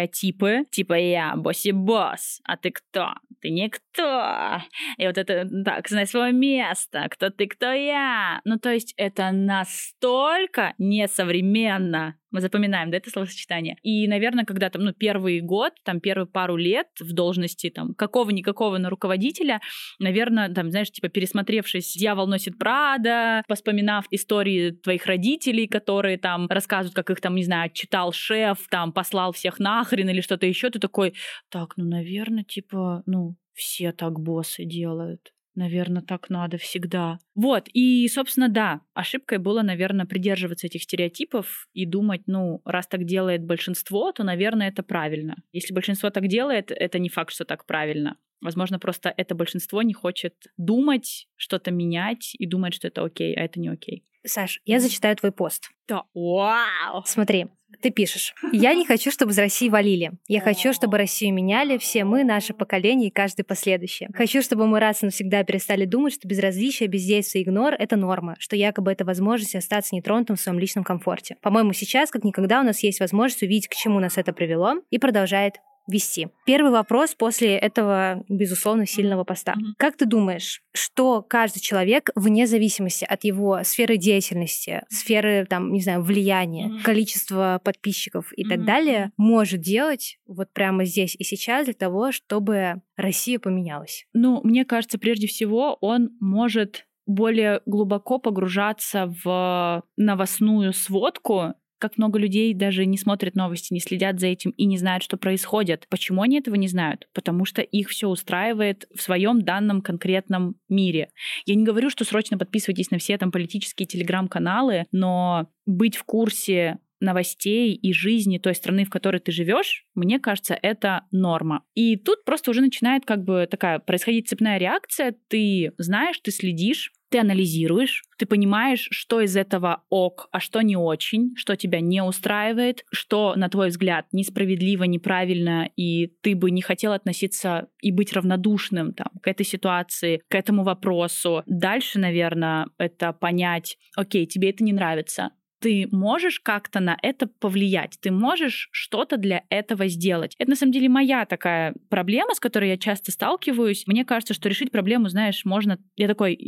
типа 0.70 0.94
я 0.94 1.34
босси-босс, 1.36 2.40
а 2.44 2.56
ты 2.56 2.70
кто? 2.70 3.14
Ты 3.40 3.50
никто. 3.50 3.80
И 3.98 5.06
вот 5.06 5.18
это, 5.18 5.48
так, 5.64 5.88
знай 5.88 6.06
свое 6.06 6.32
место, 6.32 7.06
кто 7.10 7.30
ты, 7.30 7.46
кто 7.46 7.72
я. 7.72 8.40
Ну, 8.44 8.58
то 8.58 8.72
есть 8.72 8.94
это 8.96 9.30
настолько 9.32 10.74
несовременно, 10.78 12.16
мы 12.30 12.40
запоминаем, 12.40 12.90
да, 12.90 12.98
это 12.98 13.10
словосочетание. 13.10 13.76
И, 13.82 14.06
наверное, 14.06 14.44
когда 14.44 14.70
там, 14.70 14.82
ну, 14.82 14.92
первый 14.92 15.40
год, 15.40 15.72
там, 15.84 16.00
первые 16.00 16.26
пару 16.26 16.56
лет 16.56 16.86
в 17.00 17.12
должности, 17.12 17.70
там, 17.70 17.94
какого-никакого 17.94 18.78
на 18.78 18.88
руководителя, 18.88 19.60
наверное, 19.98 20.48
там, 20.48 20.70
знаешь, 20.70 20.90
типа, 20.90 21.08
пересмотревшись 21.08 21.94
«Дьявол 21.96 22.28
носит 22.28 22.58
Прада», 22.58 23.42
вспоминав 23.52 24.04
истории 24.10 24.70
твоих 24.70 25.06
родителей, 25.06 25.66
которые 25.66 26.18
там 26.18 26.46
рассказывают, 26.48 26.94
как 26.94 27.10
их 27.10 27.20
там, 27.20 27.34
не 27.34 27.44
знаю, 27.44 27.70
читал 27.72 28.12
шеф, 28.12 28.58
там, 28.70 28.92
послал 28.92 29.32
всех 29.32 29.58
нахрен 29.58 30.08
или 30.08 30.20
что-то 30.20 30.46
еще, 30.46 30.70
ты 30.70 30.78
такой, 30.78 31.14
так, 31.48 31.74
ну, 31.76 31.84
наверное, 31.84 32.44
типа, 32.44 33.02
ну, 33.06 33.36
все 33.54 33.92
так 33.92 34.20
боссы 34.20 34.64
делают. 34.64 35.32
Наверное, 35.56 36.02
так 36.02 36.30
надо 36.30 36.58
всегда. 36.58 37.18
Вот, 37.34 37.68
и, 37.72 38.06
собственно, 38.08 38.48
да, 38.48 38.82
ошибкой 38.94 39.38
было, 39.38 39.62
наверное, 39.62 40.06
придерживаться 40.06 40.68
этих 40.68 40.84
стереотипов 40.84 41.66
и 41.72 41.86
думать, 41.86 42.22
ну, 42.26 42.62
раз 42.64 42.86
так 42.86 43.04
делает 43.04 43.44
большинство, 43.44 44.12
то, 44.12 44.22
наверное, 44.22 44.68
это 44.68 44.82
правильно. 44.84 45.36
Если 45.52 45.74
большинство 45.74 46.10
так 46.10 46.28
делает, 46.28 46.70
это 46.70 46.98
не 47.00 47.08
факт, 47.08 47.32
что 47.34 47.44
так 47.44 47.66
правильно. 47.66 48.16
Возможно, 48.40 48.78
просто 48.78 49.12
это 49.16 49.34
большинство 49.34 49.82
не 49.82 49.92
хочет 49.92 50.34
думать, 50.56 51.28
что-то 51.36 51.70
менять 51.70 52.34
и 52.38 52.46
думает, 52.46 52.74
что 52.74 52.88
это 52.88 53.04
окей, 53.04 53.34
а 53.34 53.44
это 53.44 53.60
не 53.60 53.68
окей. 53.68 54.04
Саш, 54.24 54.60
я 54.66 54.80
зачитаю 54.80 55.16
твой 55.16 55.32
пост. 55.32 55.70
Да. 55.88 56.04
Вау! 56.14 57.02
Смотри, 57.06 57.46
ты 57.80 57.90
пишешь. 57.90 58.34
Я 58.52 58.74
не 58.74 58.84
хочу, 58.84 59.10
чтобы 59.10 59.32
из 59.32 59.38
России 59.38 59.68
валили. 59.68 60.12
Я 60.28 60.40
хочу, 60.40 60.72
чтобы 60.72 60.98
Россию 60.98 61.32
меняли 61.32 61.78
все 61.78 62.04
мы, 62.04 62.22
наше 62.24 62.52
поколение 62.52 63.08
и 63.08 63.12
каждый 63.12 63.44
последующий. 63.44 64.08
Хочу, 64.12 64.42
чтобы 64.42 64.66
мы 64.66 64.78
раз 64.78 65.02
и 65.02 65.06
навсегда 65.06 65.42
перестали 65.44 65.86
думать, 65.86 66.14
что 66.14 66.28
безразличие, 66.28 66.88
бездействие 66.88 67.42
и 67.42 67.46
игнор— 67.46 67.74
это 67.78 67.96
норма, 67.96 68.36
что 68.38 68.56
якобы 68.56 68.92
это 68.92 69.04
возможность 69.04 69.54
остаться 69.56 69.94
нетронутым 69.94 70.36
в 70.36 70.40
своем 70.40 70.58
личном 70.58 70.84
комфорте. 70.84 71.36
По-моему, 71.40 71.72
сейчас, 71.72 72.10
как 72.10 72.24
никогда, 72.24 72.60
у 72.60 72.64
нас 72.64 72.82
есть 72.82 73.00
возможность 73.00 73.42
увидеть, 73.42 73.68
к 73.68 73.74
чему 73.74 74.00
нас 74.00 74.18
это 74.18 74.32
привело, 74.32 74.74
и 74.90 74.98
продолжает 74.98 75.54
вести. 75.86 76.28
Первый 76.46 76.70
вопрос 76.70 77.14
после 77.14 77.56
этого, 77.56 78.24
безусловно, 78.28 78.86
сильного 78.86 79.24
поста. 79.24 79.52
Mm-hmm. 79.52 79.74
Как 79.78 79.96
ты 79.96 80.06
думаешь, 80.06 80.62
что 80.72 81.22
каждый 81.22 81.60
человек, 81.60 82.10
вне 82.14 82.46
зависимости 82.46 83.04
от 83.04 83.24
его 83.24 83.62
сферы 83.64 83.96
деятельности, 83.96 84.82
сферы, 84.88 85.46
там, 85.48 85.72
не 85.72 85.80
знаю, 85.80 86.02
влияния, 86.02 86.68
mm-hmm. 86.68 86.82
количества 86.82 87.60
подписчиков 87.64 88.32
и 88.36 88.44
mm-hmm. 88.44 88.48
так 88.48 88.64
далее, 88.64 89.12
может 89.16 89.60
делать 89.60 90.18
вот 90.26 90.52
прямо 90.52 90.84
здесь 90.84 91.16
и 91.18 91.24
сейчас 91.24 91.66
для 91.66 91.74
того, 91.74 92.12
чтобы 92.12 92.82
Россия 92.96 93.38
поменялась? 93.38 94.06
Ну, 94.12 94.40
мне 94.44 94.64
кажется, 94.64 94.98
прежде 94.98 95.26
всего 95.26 95.76
он 95.80 96.10
может 96.20 96.86
более 97.06 97.60
глубоко 97.66 98.18
погружаться 98.18 99.12
в 99.24 99.82
новостную 99.96 100.72
сводку 100.72 101.54
как 101.80 101.98
много 101.98 102.18
людей 102.18 102.54
даже 102.54 102.86
не 102.86 102.96
смотрят 102.96 103.34
новости, 103.34 103.72
не 103.72 103.80
следят 103.80 104.20
за 104.20 104.28
этим 104.28 104.50
и 104.52 104.66
не 104.66 104.78
знают, 104.78 105.02
что 105.02 105.16
происходит. 105.16 105.86
Почему 105.88 106.22
они 106.22 106.38
этого 106.38 106.54
не 106.54 106.68
знают? 106.68 107.08
Потому 107.12 107.44
что 107.44 107.62
их 107.62 107.88
все 107.88 108.08
устраивает 108.08 108.86
в 108.94 109.02
своем 109.02 109.42
данном 109.42 109.82
конкретном 109.82 110.56
мире. 110.68 111.10
Я 111.46 111.56
не 111.56 111.64
говорю, 111.64 111.90
что 111.90 112.04
срочно 112.04 112.38
подписывайтесь 112.38 112.90
на 112.90 112.98
все 112.98 113.18
там 113.18 113.32
политические 113.32 113.86
телеграм-каналы, 113.86 114.86
но 114.92 115.48
быть 115.66 115.96
в 115.96 116.04
курсе 116.04 116.78
новостей 117.00 117.74
и 117.74 117.92
жизни 117.92 118.38
той 118.38 118.54
страны, 118.54 118.84
в 118.84 118.90
которой 118.90 119.20
ты 119.20 119.32
живешь, 119.32 119.86
мне 119.94 120.20
кажется, 120.20 120.58
это 120.60 121.06
норма. 121.10 121.64
И 121.74 121.96
тут 121.96 122.24
просто 122.24 122.50
уже 122.50 122.60
начинает 122.60 123.04
как 123.06 123.24
бы 123.24 123.48
такая 123.50 123.78
происходить 123.78 124.28
цепная 124.28 124.58
реакция. 124.58 125.14
Ты 125.28 125.72
знаешь, 125.78 126.20
ты 126.20 126.30
следишь, 126.30 126.92
ты 127.10 127.18
анализируешь, 127.18 128.04
ты 128.16 128.26
понимаешь, 128.26 128.88
что 128.90 129.20
из 129.20 129.36
этого 129.36 129.82
ок, 129.90 130.28
а 130.32 130.40
что 130.40 130.60
не 130.62 130.76
очень, 130.76 131.34
что 131.36 131.56
тебя 131.56 131.80
не 131.80 132.02
устраивает, 132.02 132.84
что, 132.90 133.34
на 133.36 133.48
твой 133.48 133.68
взгляд, 133.68 134.06
несправедливо, 134.12 134.84
неправильно, 134.84 135.68
и 135.76 136.06
ты 136.22 136.34
бы 136.34 136.50
не 136.50 136.62
хотел 136.62 136.92
относиться 136.92 137.68
и 137.80 137.92
быть 137.92 138.12
равнодушным 138.12 138.94
там, 138.94 139.08
к 139.22 139.28
этой 139.28 139.44
ситуации, 139.44 140.22
к 140.28 140.34
этому 140.34 140.62
вопросу. 140.62 141.42
Дальше, 141.46 141.98
наверное, 141.98 142.68
это 142.78 143.12
понять, 143.12 143.76
окей, 143.96 144.26
тебе 144.26 144.50
это 144.50 144.62
не 144.62 144.72
нравится, 144.72 145.30
ты 145.60 145.86
можешь 145.92 146.40
как-то 146.40 146.80
на 146.80 146.96
это 147.02 147.26
повлиять, 147.26 147.98
ты 148.00 148.10
можешь 148.10 148.68
что-то 148.72 149.16
для 149.16 149.44
этого 149.50 149.88
сделать. 149.88 150.34
Это 150.38 150.50
на 150.50 150.56
самом 150.56 150.72
деле 150.72 150.88
моя 150.88 151.26
такая 151.26 151.74
проблема, 151.88 152.34
с 152.34 152.40
которой 152.40 152.70
я 152.70 152.78
часто 152.78 153.12
сталкиваюсь. 153.12 153.86
Мне 153.86 154.04
кажется, 154.04 154.34
что 154.34 154.48
решить 154.48 154.72
проблему, 154.72 155.08
знаешь, 155.08 155.44
можно... 155.44 155.78
Я 155.96 156.08
такой 156.08 156.38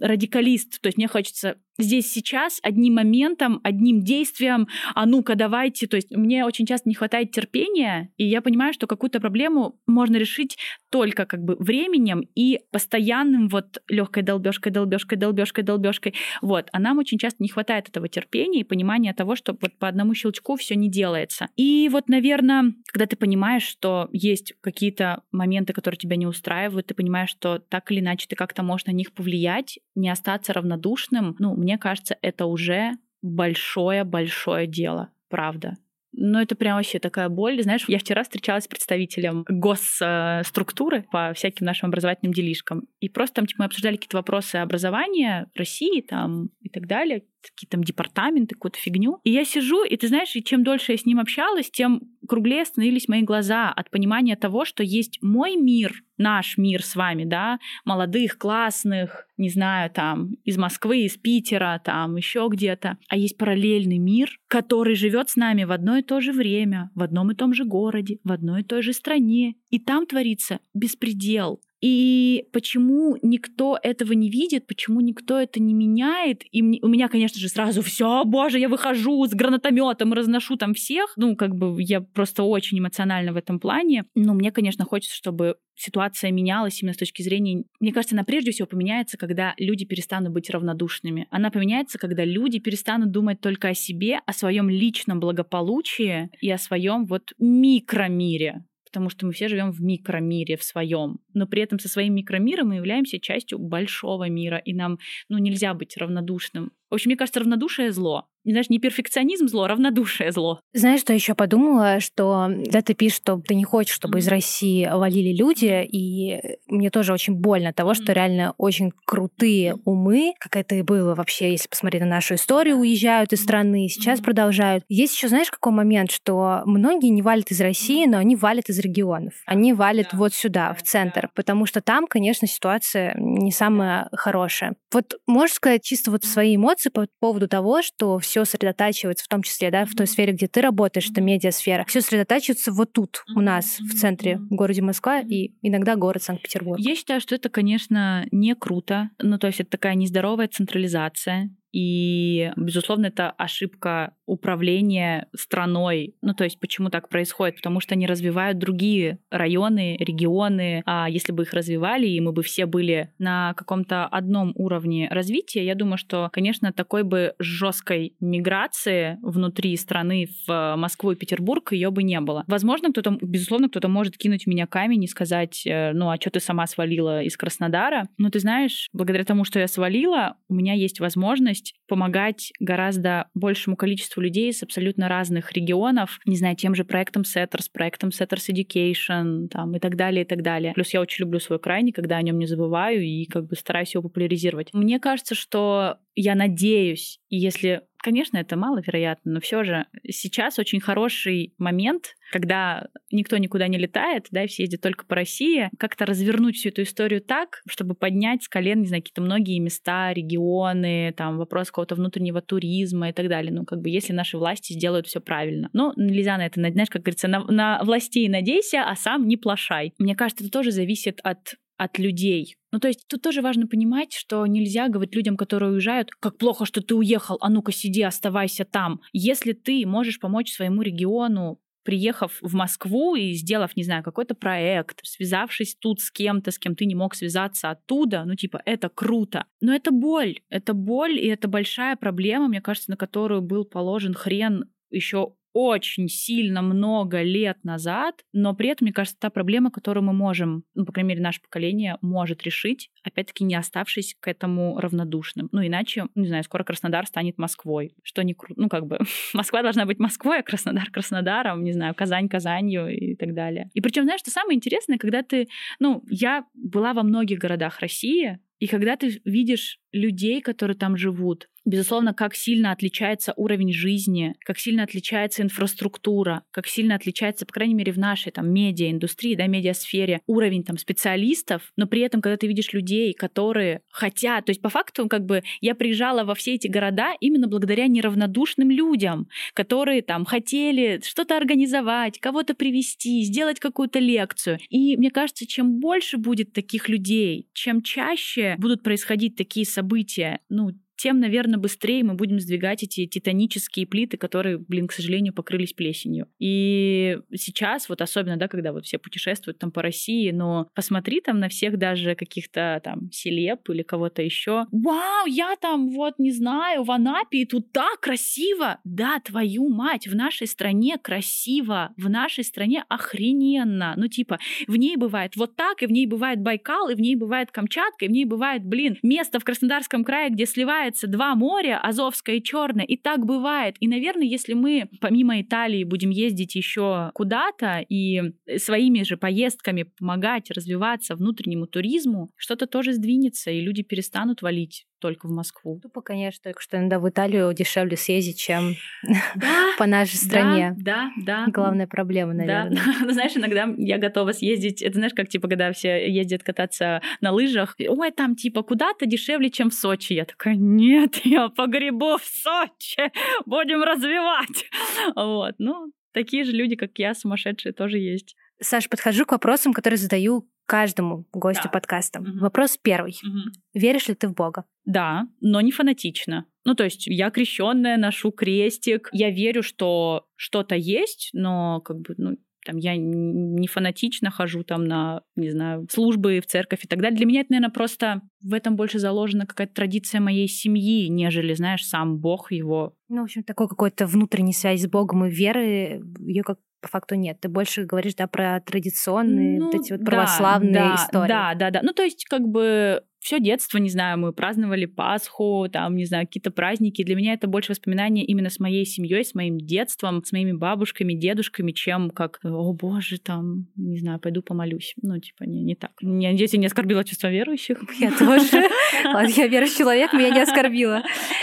радикалист, 0.00 0.80
то 0.80 0.88
есть 0.88 0.98
мне 0.98 1.08
хочется 1.08 1.56
здесь 1.82 2.10
сейчас 2.10 2.60
одним 2.62 2.94
моментом, 2.94 3.60
одним 3.62 4.02
действием, 4.02 4.68
а 4.94 5.06
ну-ка 5.06 5.34
давайте. 5.34 5.86
То 5.86 5.96
есть 5.96 6.10
мне 6.10 6.44
очень 6.44 6.66
часто 6.66 6.88
не 6.88 6.94
хватает 6.94 7.32
терпения, 7.32 8.10
и 8.16 8.24
я 8.24 8.40
понимаю, 8.40 8.72
что 8.72 8.86
какую-то 8.86 9.20
проблему 9.20 9.78
можно 9.86 10.16
решить 10.16 10.56
только 10.90 11.24
как 11.26 11.42
бы 11.44 11.56
временем 11.58 12.24
и 12.34 12.60
постоянным 12.72 13.48
вот 13.48 13.78
легкой 13.88 14.22
долбежкой, 14.22 14.72
долбежкой, 14.72 15.18
долбежкой, 15.18 15.64
долбежкой. 15.64 16.14
Вот. 16.42 16.68
А 16.72 16.78
нам 16.78 16.98
очень 16.98 17.18
часто 17.18 17.42
не 17.42 17.48
хватает 17.48 17.88
этого 17.88 18.08
терпения 18.08 18.60
и 18.60 18.64
понимания 18.64 19.14
того, 19.14 19.36
что 19.36 19.56
вот 19.60 19.78
по 19.78 19.88
одному 19.88 20.14
щелчку 20.14 20.56
все 20.56 20.74
не 20.74 20.90
делается. 20.90 21.48
И 21.56 21.88
вот, 21.90 22.08
наверное, 22.08 22.74
когда 22.92 23.06
ты 23.06 23.16
понимаешь, 23.16 23.62
что 23.62 24.08
есть 24.12 24.54
какие-то 24.60 25.22
моменты, 25.32 25.72
которые 25.72 25.98
тебя 25.98 26.16
не 26.16 26.26
устраивают, 26.26 26.88
ты 26.88 26.94
понимаешь, 26.94 27.30
что 27.30 27.58
так 27.58 27.90
или 27.90 28.00
иначе 28.00 28.26
ты 28.28 28.36
как-то 28.36 28.62
можешь 28.62 28.86
на 28.86 28.92
них 28.92 29.12
повлиять, 29.12 29.78
не 29.94 30.10
остаться 30.10 30.52
равнодушным, 30.52 31.36
ну, 31.38 31.54
мне 31.56 31.69
кажется, 31.78 32.16
это 32.22 32.46
уже 32.46 32.92
большое-большое 33.22 34.66
дело, 34.66 35.10
правда. 35.28 35.76
Ну, 36.12 36.40
это 36.40 36.56
прям 36.56 36.76
вообще 36.76 36.98
такая 36.98 37.28
боль. 37.28 37.62
Знаешь, 37.62 37.84
я 37.86 37.98
вчера 37.98 38.24
встречалась 38.24 38.64
с 38.64 38.68
представителем 38.68 39.44
госструктуры 39.48 41.04
по 41.12 41.32
всяким 41.34 41.66
нашим 41.66 41.88
образовательным 41.88 42.32
делишкам. 42.32 42.88
И 42.98 43.08
просто 43.08 43.36
там 43.36 43.46
типа, 43.46 43.62
мы 43.62 43.64
обсуждали 43.66 43.94
какие-то 43.94 44.16
вопросы 44.16 44.56
образования 44.56 45.48
России 45.54 46.00
там 46.00 46.50
и 46.60 46.68
так 46.68 46.86
далее 46.88 47.22
какие-то 47.42 47.72
там 47.72 47.84
департаменты, 47.84 48.54
какую-то 48.54 48.78
фигню. 48.78 49.20
И 49.24 49.30
я 49.30 49.44
сижу, 49.44 49.84
и 49.84 49.96
ты 49.96 50.08
знаешь, 50.08 50.34
и 50.36 50.42
чем 50.42 50.64
дольше 50.64 50.92
я 50.92 50.98
с 50.98 51.06
ним 51.06 51.20
общалась, 51.20 51.70
тем 51.70 52.02
круглее 52.28 52.64
становились 52.64 53.08
мои 53.08 53.22
глаза 53.22 53.70
от 53.70 53.90
понимания 53.90 54.36
того, 54.36 54.64
что 54.64 54.82
есть 54.82 55.18
мой 55.22 55.56
мир, 55.56 56.02
наш 56.16 56.58
мир 56.58 56.82
с 56.84 56.94
вами, 56.94 57.24
да, 57.24 57.58
молодых, 57.84 58.38
классных, 58.38 59.26
не 59.36 59.48
знаю, 59.48 59.90
там, 59.90 60.34
из 60.44 60.58
Москвы, 60.58 61.00
из 61.00 61.16
Питера, 61.16 61.80
там, 61.84 62.16
еще 62.16 62.46
где-то. 62.50 62.98
А 63.08 63.16
есть 63.16 63.38
параллельный 63.38 63.98
мир, 63.98 64.38
который 64.46 64.94
живет 64.94 65.30
с 65.30 65.36
нами 65.36 65.64
в 65.64 65.72
одно 65.72 65.96
и 65.96 66.02
то 66.02 66.20
же 66.20 66.32
время, 66.32 66.90
в 66.94 67.02
одном 67.02 67.30
и 67.30 67.34
том 67.34 67.54
же 67.54 67.64
городе, 67.64 68.18
в 68.22 68.32
одной 68.32 68.60
и 68.60 68.64
той 68.64 68.82
же 68.82 68.92
стране. 68.92 69.54
И 69.70 69.78
там 69.78 70.06
творится 70.06 70.60
беспредел. 70.74 71.60
И 71.80 72.44
почему 72.52 73.16
никто 73.22 73.78
этого 73.82 74.12
не 74.12 74.30
видит, 74.30 74.66
почему 74.66 75.00
никто 75.00 75.38
это 75.38 75.60
не 75.60 75.72
меняет? 75.72 76.42
И 76.50 76.62
мне, 76.62 76.78
у 76.82 76.88
меня, 76.88 77.08
конечно 77.08 77.40
же, 77.40 77.48
сразу 77.48 77.82
все, 77.82 78.24
боже, 78.24 78.58
я 78.58 78.68
выхожу 78.68 79.24
с 79.26 79.30
гранатометом 79.30 80.12
и 80.12 80.16
разношу 80.16 80.56
там 80.56 80.74
всех. 80.74 81.12
Ну, 81.16 81.36
как 81.36 81.54
бы 81.54 81.82
я 81.82 82.00
просто 82.00 82.42
очень 82.42 82.78
эмоциональна 82.78 83.32
в 83.32 83.36
этом 83.36 83.58
плане. 83.60 84.04
Но 84.14 84.34
мне, 84.34 84.52
конечно, 84.52 84.84
хочется, 84.84 85.16
чтобы 85.16 85.56
ситуация 85.74 86.30
менялась 86.30 86.82
именно 86.82 86.94
с 86.94 86.98
точки 86.98 87.22
зрения... 87.22 87.64
Мне 87.80 87.92
кажется, 87.92 88.14
она 88.14 88.24
прежде 88.24 88.50
всего 88.50 88.68
поменяется, 88.68 89.16
когда 89.16 89.54
люди 89.56 89.86
перестанут 89.86 90.32
быть 90.32 90.50
равнодушными. 90.50 91.26
Она 91.30 91.50
поменяется, 91.50 91.98
когда 91.98 92.24
люди 92.24 92.58
перестанут 92.58 93.10
думать 93.10 93.40
только 93.40 93.68
о 93.68 93.74
себе, 93.74 94.20
о 94.26 94.32
своем 94.32 94.68
личном 94.68 95.20
благополучии 95.20 96.30
и 96.40 96.50
о 96.50 96.58
своем 96.58 97.06
вот 97.06 97.32
микромире 97.38 98.64
потому 98.90 99.08
что 99.08 99.24
мы 99.24 99.32
все 99.32 99.48
живем 99.48 99.70
в 99.70 99.80
микромире 99.80 100.56
в 100.56 100.64
своем, 100.64 101.20
но 101.32 101.46
при 101.46 101.62
этом 101.62 101.78
со 101.78 101.88
своим 101.88 102.14
микромиром 102.14 102.68
мы 102.68 102.76
являемся 102.76 103.20
частью 103.20 103.58
большого 103.58 104.28
мира, 104.28 104.58
и 104.58 104.74
нам 104.74 104.98
ну, 105.28 105.38
нельзя 105.38 105.72
быть 105.74 105.96
равнодушным. 105.96 106.72
В 106.90 106.94
общем, 106.94 107.10
мне 107.10 107.16
кажется, 107.16 107.40
равнодушие 107.40 107.92
зло 107.92 108.26
знаешь, 108.44 108.70
не 108.70 108.78
перфекционизм 108.78 109.48
зло, 109.48 109.64
а 109.64 109.68
равнодушие 109.68 110.32
зло. 110.32 110.60
Знаешь, 110.72 111.00
что 111.00 111.12
еще 111.12 111.34
подумала, 111.34 112.00
что 112.00 112.48
да, 112.48 112.82
ты 112.82 112.94
пишешь, 112.94 113.18
что 113.18 113.40
ты 113.40 113.54
не 113.54 113.64
хочешь, 113.64 113.94
чтобы 113.94 114.18
mm-hmm. 114.18 114.22
из 114.22 114.28
России 114.28 114.90
валили 114.90 115.36
люди, 115.36 115.86
и 115.90 116.56
мне 116.66 116.90
тоже 116.90 117.12
очень 117.12 117.34
больно 117.34 117.72
того, 117.72 117.94
что 117.94 118.04
mm-hmm. 118.04 118.14
реально 118.14 118.54
очень 118.56 118.92
крутые 119.04 119.76
умы, 119.84 120.34
как 120.38 120.56
это 120.56 120.74
и 120.74 120.82
было 120.82 121.14
вообще, 121.14 121.52
если 121.52 121.68
посмотреть 121.68 122.02
на 122.02 122.08
нашу 122.08 122.34
историю, 122.34 122.78
уезжают 122.78 123.32
из 123.32 123.42
страны, 123.42 123.88
сейчас 123.88 124.20
mm-hmm. 124.20 124.24
продолжают. 124.24 124.84
Есть 124.88 125.14
еще, 125.14 125.28
знаешь, 125.28 125.50
какой 125.50 125.72
момент, 125.72 126.10
что 126.10 126.62
многие 126.64 127.08
не 127.08 127.22
валят 127.22 127.50
из 127.50 127.60
России, 127.60 128.06
но 128.06 128.18
они 128.18 128.36
валят 128.36 128.68
из 128.68 128.78
регионов. 128.78 129.34
Они 129.46 129.72
валят 129.72 130.12
yeah. 130.12 130.16
вот 130.16 130.32
сюда, 130.32 130.72
в 130.74 130.82
центр, 130.82 131.26
yeah. 131.26 131.30
потому 131.34 131.66
что 131.66 131.80
там, 131.80 132.06
конечно, 132.06 132.48
ситуация 132.48 133.14
не 133.18 133.52
самая 133.52 134.08
хорошая. 134.12 134.76
Вот 134.92 135.14
можешь 135.26 135.56
сказать 135.56 135.82
чисто 135.82 136.10
вот 136.10 136.24
свои 136.24 136.56
эмоции 136.56 136.79
по 136.88 137.06
поводу 137.18 137.48
того, 137.48 137.82
что 137.82 138.18
все 138.18 138.46
сосредотачивается, 138.46 139.26
в 139.26 139.28
том 139.28 139.42
числе, 139.42 139.70
да, 139.70 139.84
в 139.84 139.94
той 139.94 140.06
сфере, 140.06 140.32
где 140.32 140.48
ты 140.48 140.62
работаешь, 140.62 141.10
это 141.10 141.20
медиасфера, 141.20 141.84
все 141.86 142.00
сосредотачивается 142.00 142.72
вот 142.72 142.92
тут, 142.92 143.22
у 143.36 143.40
нас, 143.40 143.78
в 143.80 143.98
центре, 143.98 144.38
в 144.38 144.54
городе 144.54 144.80
Москва 144.80 145.20
и 145.20 145.52
иногда 145.60 145.96
город 145.96 146.22
Санкт-Петербург. 146.22 146.80
Я 146.80 146.94
считаю, 146.94 147.20
что 147.20 147.34
это, 147.34 147.50
конечно, 147.50 148.26
не 148.30 148.54
круто. 148.54 149.10
Ну, 149.18 149.38
то 149.38 149.48
есть 149.48 149.60
это 149.60 149.70
такая 149.70 149.94
нездоровая 149.94 150.48
централизация. 150.48 151.50
И, 151.72 152.50
безусловно, 152.56 153.06
это 153.06 153.30
ошибка 153.30 154.14
управления 154.30 155.26
страной. 155.34 156.14
Ну, 156.22 156.34
то 156.34 156.44
есть, 156.44 156.60
почему 156.60 156.88
так 156.88 157.08
происходит? 157.08 157.56
Потому 157.56 157.80
что 157.80 157.94
они 157.94 158.06
развивают 158.06 158.58
другие 158.58 159.18
районы, 159.30 159.96
регионы. 159.98 160.82
А 160.86 161.08
если 161.10 161.32
бы 161.32 161.42
их 161.42 161.52
развивали, 161.52 162.06
и 162.06 162.20
мы 162.20 162.32
бы 162.32 162.42
все 162.42 162.66
были 162.66 163.10
на 163.18 163.54
каком-то 163.54 164.06
одном 164.06 164.52
уровне 164.54 165.08
развития, 165.10 165.64
я 165.64 165.74
думаю, 165.74 165.98
что, 165.98 166.30
конечно, 166.32 166.72
такой 166.72 167.02
бы 167.02 167.34
жесткой 167.40 168.14
миграции 168.20 169.18
внутри 169.20 169.76
страны 169.76 170.28
в 170.46 170.76
Москву 170.76 171.10
и 171.10 171.16
Петербург 171.16 171.72
ее 171.72 171.90
бы 171.90 172.04
не 172.04 172.20
было. 172.20 172.44
Возможно, 172.46 172.90
кто-то, 172.90 173.18
безусловно, 173.20 173.68
кто-то 173.68 173.88
может 173.88 174.16
кинуть 174.16 174.44
в 174.44 174.46
меня 174.46 174.66
камень 174.68 175.04
и 175.04 175.08
сказать, 175.08 175.66
э, 175.66 175.92
ну, 175.92 176.10
а 176.10 176.16
что 176.16 176.30
ты 176.30 176.40
сама 176.40 176.68
свалила 176.68 177.22
из 177.22 177.36
Краснодара? 177.36 178.08
Но 178.16 178.30
ты 178.30 178.38
знаешь, 178.38 178.88
благодаря 178.92 179.24
тому, 179.24 179.44
что 179.44 179.58
я 179.58 179.66
свалила, 179.66 180.36
у 180.48 180.54
меня 180.54 180.74
есть 180.74 181.00
возможность 181.00 181.74
помогать 181.88 182.52
гораздо 182.60 183.28
большему 183.34 183.76
количеству 183.76 184.19
количество 184.20 184.22
людей 184.22 184.52
с 184.52 184.62
абсолютно 184.62 185.08
разных 185.08 185.52
регионов, 185.52 186.20
не 186.26 186.36
знаю, 186.36 186.56
тем 186.56 186.74
же 186.74 186.84
проектом 186.84 187.22
Setters, 187.22 187.66
проектом 187.72 188.10
Setters 188.10 188.50
Education, 188.50 189.48
там, 189.48 189.74
и 189.76 189.78
так 189.78 189.96
далее, 189.96 190.24
и 190.24 190.26
так 190.26 190.42
далее. 190.42 190.72
Плюс 190.74 190.92
я 190.92 191.00
очень 191.00 191.24
люблю 191.24 191.40
свой 191.40 191.58
край, 191.58 191.82
никогда 191.82 192.16
о 192.16 192.22
нем 192.22 192.38
не 192.38 192.46
забываю 192.46 193.02
и 193.02 193.24
как 193.24 193.46
бы 193.46 193.56
стараюсь 193.56 193.94
его 193.94 194.02
популяризировать. 194.02 194.72
Мне 194.72 195.00
кажется, 195.00 195.34
что 195.34 195.96
я 196.14 196.34
надеюсь, 196.34 197.20
если 197.28 197.82
Конечно, 198.02 198.38
это 198.38 198.56
маловероятно, 198.56 199.32
но 199.32 199.40
все 199.40 199.62
же 199.62 199.86
сейчас 200.08 200.58
очень 200.58 200.80
хороший 200.80 201.52
момент, 201.58 202.14
когда 202.32 202.88
никто 203.12 203.36
никуда 203.36 203.68
не 203.68 203.76
летает, 203.76 204.26
да, 204.30 204.44
и 204.44 204.46
все 204.46 204.62
ездят 204.62 204.80
только 204.80 205.04
по 205.04 205.14
России, 205.14 205.68
как-то 205.78 206.06
развернуть 206.06 206.56
всю 206.56 206.70
эту 206.70 206.82
историю 206.82 207.20
так, 207.20 207.60
чтобы 207.68 207.94
поднять 207.94 208.42
с 208.42 208.48
колен, 208.48 208.80
не 208.80 208.86
знаю, 208.86 209.02
какие-то 209.02 209.20
многие 209.20 209.58
места, 209.58 210.12
регионы, 210.14 211.12
там, 211.14 211.36
вопрос 211.36 211.68
какого-то 211.68 211.94
внутреннего 211.94 212.40
туризма 212.40 213.10
и 213.10 213.12
так 213.12 213.28
далее. 213.28 213.52
Ну, 213.52 213.64
как 213.64 213.80
бы, 213.80 213.90
если 213.90 214.14
наши 214.14 214.38
власти 214.38 214.72
сделают 214.72 215.06
все 215.06 215.20
правильно. 215.20 215.68
Но 215.74 215.92
нельзя 215.96 216.38
на 216.38 216.46
это, 216.46 216.60
знаешь, 216.60 216.88
как 216.88 217.02
говорится, 217.02 217.28
на, 217.28 217.44
на 217.44 217.82
властей 217.84 218.28
надейся, 218.28 218.82
а 218.82 218.96
сам 218.96 219.28
не 219.28 219.36
плашай. 219.36 219.92
Мне 219.98 220.14
кажется, 220.16 220.44
это 220.44 220.52
тоже 220.52 220.70
зависит 220.70 221.20
от 221.22 221.56
от 221.80 221.98
людей. 221.98 222.56
Ну, 222.72 222.78
то 222.78 222.88
есть 222.88 223.08
тут 223.08 223.22
тоже 223.22 223.40
важно 223.40 223.66
понимать, 223.66 224.12
что 224.12 224.46
нельзя 224.46 224.88
говорить 224.88 225.14
людям, 225.14 225.38
которые 225.38 225.72
уезжают, 225.72 226.10
как 226.10 226.36
плохо, 226.36 226.66
что 226.66 226.82
ты 226.82 226.94
уехал, 226.94 227.38
а 227.40 227.48
ну-ка 227.48 227.72
сиди, 227.72 228.02
оставайся 228.02 228.66
там. 228.66 229.00
Если 229.14 229.52
ты 229.52 229.86
можешь 229.86 230.20
помочь 230.20 230.52
своему 230.52 230.82
региону 230.82 231.58
приехав 231.82 232.38
в 232.42 232.54
Москву 232.54 233.14
и 233.14 233.32
сделав, 233.32 233.74
не 233.74 233.82
знаю, 233.82 234.02
какой-то 234.02 234.34
проект, 234.34 235.00
связавшись 235.02 235.76
тут 235.76 236.00
с 236.00 236.10
кем-то, 236.10 236.50
с 236.50 236.58
кем 236.58 236.76
ты 236.76 236.84
не 236.84 236.94
мог 236.94 237.14
связаться 237.14 237.70
оттуда, 237.70 238.24
ну, 238.26 238.34
типа, 238.34 238.60
это 238.66 238.90
круто. 238.90 239.46
Но 239.62 239.74
это 239.74 239.90
боль. 239.90 240.40
Это 240.50 240.74
боль, 240.74 241.18
и 241.18 241.26
это 241.28 241.48
большая 241.48 241.96
проблема, 241.96 242.48
мне 242.48 242.60
кажется, 242.60 242.90
на 242.90 242.98
которую 242.98 243.40
был 243.40 243.64
положен 243.64 244.12
хрен 244.12 244.70
еще 244.90 245.34
очень 245.52 246.08
сильно 246.08 246.62
много 246.62 247.22
лет 247.22 247.64
назад, 247.64 248.24
но 248.32 248.54
при 248.54 248.68
этом, 248.68 248.86
мне 248.86 248.92
кажется, 248.92 249.18
та 249.18 249.30
проблема, 249.30 249.70
которую 249.70 250.04
мы 250.04 250.12
можем, 250.12 250.64
ну, 250.74 250.84
по 250.84 250.92
крайней 250.92 251.10
мере, 251.10 251.22
наше 251.22 251.40
поколение 251.40 251.98
может 252.00 252.42
решить, 252.42 252.90
опять-таки 253.02 253.44
не 253.44 253.54
оставшись 253.54 254.16
к 254.20 254.28
этому 254.28 254.78
равнодушным. 254.78 255.48
Ну, 255.52 255.66
иначе, 255.66 256.06
не 256.14 256.28
знаю, 256.28 256.44
скоро 256.44 256.64
Краснодар 256.64 257.06
станет 257.06 257.38
Москвой, 257.38 257.94
что 258.02 258.22
не 258.22 258.34
круто. 258.34 258.60
Ну, 258.60 258.68
как 258.68 258.86
бы, 258.86 258.98
Москва 259.34 259.62
должна 259.62 259.86
быть 259.86 259.98
Москвой, 259.98 260.40
а 260.40 260.42
Краснодар 260.42 260.90
Краснодаром, 260.90 261.64
не 261.64 261.72
знаю, 261.72 261.94
Казань 261.94 262.28
Казанью 262.28 262.88
и 262.88 263.16
так 263.16 263.34
далее. 263.34 263.70
И 263.74 263.80
причем, 263.80 264.04
знаешь, 264.04 264.20
что 264.20 264.30
самое 264.30 264.56
интересное, 264.56 264.98
когда 264.98 265.22
ты, 265.22 265.48
ну, 265.78 266.02
я 266.08 266.44
была 266.54 266.92
во 266.92 267.02
многих 267.02 267.38
городах 267.38 267.80
России, 267.80 268.38
и 268.60 268.66
когда 268.66 268.96
ты 268.96 269.20
видишь 269.24 269.78
людей, 269.90 270.42
которые 270.42 270.76
там 270.76 270.96
живут, 270.96 271.48
безусловно, 271.64 272.14
как 272.14 272.34
сильно 272.34 272.72
отличается 272.72 273.32
уровень 273.36 273.72
жизни, 273.72 274.34
как 274.44 274.58
сильно 274.58 274.82
отличается 274.82 275.42
инфраструктура, 275.42 276.42
как 276.50 276.66
сильно 276.66 276.94
отличается, 276.94 277.46
по 277.46 277.52
крайней 277.52 277.74
мере, 277.74 277.92
в 277.92 277.98
нашей 277.98 278.32
там 278.32 278.52
медиа-индустрии, 278.52 279.34
да, 279.34 279.46
медиасфере 279.46 280.20
уровень 280.26 280.64
там 280.64 280.78
специалистов, 280.78 281.72
но 281.76 281.86
при 281.86 282.02
этом, 282.02 282.20
когда 282.20 282.36
ты 282.36 282.46
видишь 282.46 282.72
людей, 282.72 283.12
которые 283.12 283.82
хотят, 283.90 284.46
то 284.46 284.50
есть 284.50 284.62
по 284.62 284.68
факту, 284.68 285.08
как 285.08 285.26
бы 285.26 285.42
я 285.60 285.74
приезжала 285.74 286.24
во 286.24 286.34
все 286.34 286.54
эти 286.54 286.68
города 286.68 287.14
именно 287.20 287.48
благодаря 287.48 287.86
неравнодушным 287.86 288.70
людям, 288.70 289.28
которые 289.54 290.02
там 290.02 290.24
хотели 290.24 291.00
что-то 291.04 291.36
организовать, 291.36 292.18
кого-то 292.18 292.54
привести, 292.54 293.22
сделать 293.22 293.60
какую-то 293.60 293.98
лекцию. 293.98 294.58
И 294.68 294.96
мне 294.96 295.10
кажется, 295.10 295.46
чем 295.46 295.80
больше 295.80 296.16
будет 296.16 296.52
таких 296.52 296.88
людей, 296.88 297.48
чем 297.52 297.82
чаще 297.82 298.56
будут 298.58 298.82
происходить 298.82 299.36
такие 299.36 299.66
события, 299.66 300.40
ну, 300.48 300.72
тем, 301.00 301.18
наверное, 301.18 301.58
быстрее 301.58 302.04
мы 302.04 302.12
будем 302.12 302.40
сдвигать 302.40 302.82
эти 302.82 303.06
титанические 303.06 303.86
плиты, 303.86 304.18
которые, 304.18 304.58
блин, 304.58 304.86
к 304.86 304.92
сожалению, 304.92 305.32
покрылись 305.32 305.72
плесенью. 305.72 306.28
И 306.38 307.18
сейчас, 307.34 307.88
вот 307.88 308.02
особенно, 308.02 308.36
да, 308.36 308.48
когда 308.48 308.74
вот 308.74 308.84
все 308.84 308.98
путешествуют 308.98 309.58
там 309.58 309.72
по 309.72 309.80
России, 309.80 310.30
но 310.30 310.68
посмотри 310.74 311.22
там 311.22 311.40
на 311.40 311.48
всех 311.48 311.78
даже 311.78 312.14
каких-то 312.14 312.82
там 312.84 313.10
селеп 313.12 313.70
или 313.70 313.82
кого-то 313.82 314.20
еще. 314.20 314.66
Вау, 314.70 315.26
я 315.26 315.56
там 315.56 315.88
вот, 315.88 316.18
не 316.18 316.32
знаю, 316.32 316.84
в 316.84 316.90
Анапе, 316.90 317.38
и 317.38 317.46
тут 317.46 317.72
так 317.72 318.00
красиво! 318.00 318.78
Да, 318.84 319.20
твою 319.20 319.70
мать, 319.70 320.06
в 320.06 320.14
нашей 320.14 320.46
стране 320.46 320.98
красиво, 320.98 321.94
в 321.96 322.10
нашей 322.10 322.44
стране 322.44 322.84
охрененно. 322.90 323.94
Ну, 323.96 324.08
типа, 324.08 324.38
в 324.66 324.76
ней 324.76 324.96
бывает 324.96 325.34
вот 325.36 325.56
так, 325.56 325.82
и 325.82 325.86
в 325.86 325.92
ней 325.92 326.04
бывает 326.04 326.42
Байкал, 326.42 326.90
и 326.90 326.94
в 326.94 327.00
ней 327.00 327.16
бывает 327.16 327.50
Камчатка, 327.50 328.04
и 328.04 328.08
в 328.08 328.10
ней 328.10 328.26
бывает, 328.26 328.66
блин, 328.66 328.98
место 329.02 329.40
в 329.40 329.44
Краснодарском 329.44 330.04
крае, 330.04 330.28
где 330.28 330.44
сливает 330.44 330.89
получается 330.90 331.06
два 331.06 331.34
моря, 331.34 331.80
Азовское 331.80 332.36
и 332.36 332.42
Черное, 332.42 332.84
и 332.84 332.96
так 332.96 333.24
бывает. 333.24 333.76
И, 333.80 333.88
наверное, 333.88 334.26
если 334.26 334.54
мы 334.54 334.88
помимо 335.00 335.40
Италии 335.40 335.84
будем 335.84 336.10
ездить 336.10 336.54
еще 336.56 337.10
куда-то 337.14 337.84
и 337.88 338.32
своими 338.58 339.04
же 339.04 339.16
поездками 339.16 339.84
помогать 339.84 340.50
развиваться 340.50 341.14
внутреннему 341.14 341.66
туризму, 341.66 342.30
что-то 342.36 342.66
тоже 342.66 342.92
сдвинется, 342.92 343.50
и 343.50 343.60
люди 343.60 343.82
перестанут 343.82 344.42
валить 344.42 344.86
только 345.00 345.26
в 345.26 345.30
Москву. 345.30 345.80
Тупо, 345.82 346.00
конечно, 346.02 346.44
только 346.44 346.62
что 346.62 346.76
иногда 346.76 346.98
в 346.98 347.08
Италию 347.08 347.52
дешевле 347.52 347.96
съездить, 347.96 348.38
чем 348.38 348.74
да, 349.34 349.72
по 349.78 349.86
нашей 349.86 350.16
стране. 350.16 350.74
Да, 350.78 351.10
да. 351.16 351.46
Главная 351.48 351.86
проблема, 351.86 352.34
наверное. 352.34 352.70
Да. 353.00 353.12
Знаешь, 353.12 353.36
иногда 353.36 353.68
я 353.78 353.98
готова 353.98 354.32
съездить, 354.32 354.82
это 354.82 354.94
знаешь, 354.94 355.14
как 355.14 355.28
типа, 355.28 355.48
когда 355.48 355.72
все 355.72 356.10
ездят 356.10 356.42
кататься 356.42 357.00
на 357.20 357.32
лыжах, 357.32 357.76
ой, 357.78 358.10
там 358.10 358.36
типа 358.36 358.62
куда-то 358.62 359.06
дешевле, 359.06 359.50
чем 359.50 359.70
в 359.70 359.74
Сочи. 359.74 360.12
Я 360.12 360.24
такая, 360.24 360.54
нет, 360.56 361.20
я 361.24 361.48
погребу 361.48 362.18
в 362.18 362.24
Сочи, 362.24 363.10
будем 363.46 363.82
развивать. 363.82 364.70
Вот, 365.14 365.54
ну, 365.58 365.92
такие 366.12 366.44
же 366.44 366.52
люди, 366.52 366.76
как 366.76 366.98
я, 366.98 367.14
сумасшедшие, 367.14 367.72
тоже 367.72 367.98
есть. 367.98 368.36
Саш, 368.60 368.88
подхожу 368.88 369.24
к 369.26 369.32
вопросам, 369.32 369.72
которые 369.72 369.98
задаю 369.98 370.48
каждому 370.66 371.26
гостю 371.32 371.64
да. 371.64 371.70
подкаста. 371.70 372.20
Угу. 372.20 372.38
Вопрос 372.38 372.78
первый. 372.80 373.18
Угу. 373.24 373.52
Веришь 373.74 374.08
ли 374.08 374.14
ты 374.14 374.28
в 374.28 374.34
Бога? 374.34 374.64
Да, 374.84 375.26
но 375.40 375.60
не 375.60 375.72
фанатично. 375.72 376.46
Ну, 376.64 376.74
то 376.74 376.84
есть 376.84 377.06
я 377.06 377.30
крещенная, 377.30 377.96
ношу 377.96 378.30
крестик. 378.30 379.08
Я 379.12 379.30
верю, 379.30 379.62
что 379.62 380.26
что-то 380.36 380.76
есть, 380.76 381.30
но 381.32 381.80
как 381.80 381.98
бы, 382.00 382.14
ну, 382.18 382.36
там, 382.64 382.76
я 382.76 382.94
не 382.96 383.66
фанатично 383.66 384.30
хожу 384.30 384.62
там 384.62 384.84
на, 384.84 385.22
не 385.34 385.50
знаю, 385.50 385.88
службы 385.90 386.40
в 386.40 386.46
церковь 386.46 386.84
и 386.84 386.86
так 386.86 387.00
далее. 387.00 387.16
Для 387.16 387.26
меня 387.26 387.40
это, 387.40 387.52
наверное, 387.52 387.72
просто 387.72 388.20
в 388.42 388.52
этом 388.52 388.76
больше 388.76 388.98
заложена 388.98 389.46
какая-то 389.46 389.74
традиция 389.74 390.20
моей 390.20 390.46
семьи, 390.46 391.08
нежели, 391.08 391.54
знаешь, 391.54 391.86
сам 391.86 392.18
Бог 392.18 392.52
его. 392.52 392.94
Ну, 393.08 393.22
в 393.22 393.24
общем, 393.24 393.42
такой 393.42 393.68
какой-то 393.68 394.06
внутренней 394.06 394.52
связи 394.52 394.84
с 394.84 394.90
Богом 394.90 395.24
и 395.24 395.30
веры, 395.30 396.02
ее 396.20 396.42
как 396.42 396.58
по 396.80 396.88
факту 396.88 397.14
нет. 397.14 397.40
Ты 397.40 397.48
больше 397.48 397.84
говоришь, 397.84 398.14
да, 398.14 398.26
про 398.26 398.60
традиционные 398.60 399.58
ну, 399.58 399.66
вот 399.66 399.74
эти 399.74 399.92
вот 399.92 400.04
православные 400.04 400.72
да, 400.72 400.94
истории. 400.94 401.28
Да, 401.28 401.54
да, 401.54 401.70
да. 401.70 401.80
Ну, 401.82 401.92
то 401.92 402.02
есть, 402.02 402.24
как 402.24 402.42
бы 402.42 403.02
все 403.20 403.38
детство, 403.38 403.78
не 403.78 403.90
знаю, 403.90 404.18
мы 404.18 404.32
праздновали 404.32 404.86
Пасху, 404.86 405.68
там, 405.70 405.96
не 405.96 406.06
знаю, 406.06 406.26
какие-то 406.26 406.50
праздники. 406.50 407.04
Для 407.04 407.14
меня 407.14 407.34
это 407.34 407.46
больше 407.46 407.72
воспоминания 407.72 408.24
именно 408.24 408.48
с 408.48 408.58
моей 408.58 408.86
семьей, 408.86 409.24
с 409.24 409.34
моим 409.34 409.58
детством, 409.58 410.24
с 410.24 410.32
моими 410.32 410.52
бабушками, 410.52 411.12
дедушками, 411.12 411.72
чем 411.72 412.10
как, 412.10 412.40
о 412.42 412.72
боже, 412.72 413.18
там, 413.18 413.66
не 413.76 413.98
знаю, 413.98 414.18
пойду 414.20 414.42
помолюсь. 414.42 414.94
Ну, 415.02 415.18
типа, 415.18 415.44
не, 415.44 415.62
не 415.62 415.74
так. 415.74 415.92
Я 416.00 416.30
надеюсь, 416.30 416.54
я 416.54 416.58
не 416.58 416.66
оскорбила 416.66 417.04
чувство 417.04 417.28
верующих. 417.28 417.78
Я 418.00 418.10
тоже. 418.10 418.68
Я 419.36 419.46
верующий 419.46 419.78
человек, 419.78 420.12
меня 420.12 420.30
не 420.30 420.40
оскорбила. 420.42 421.02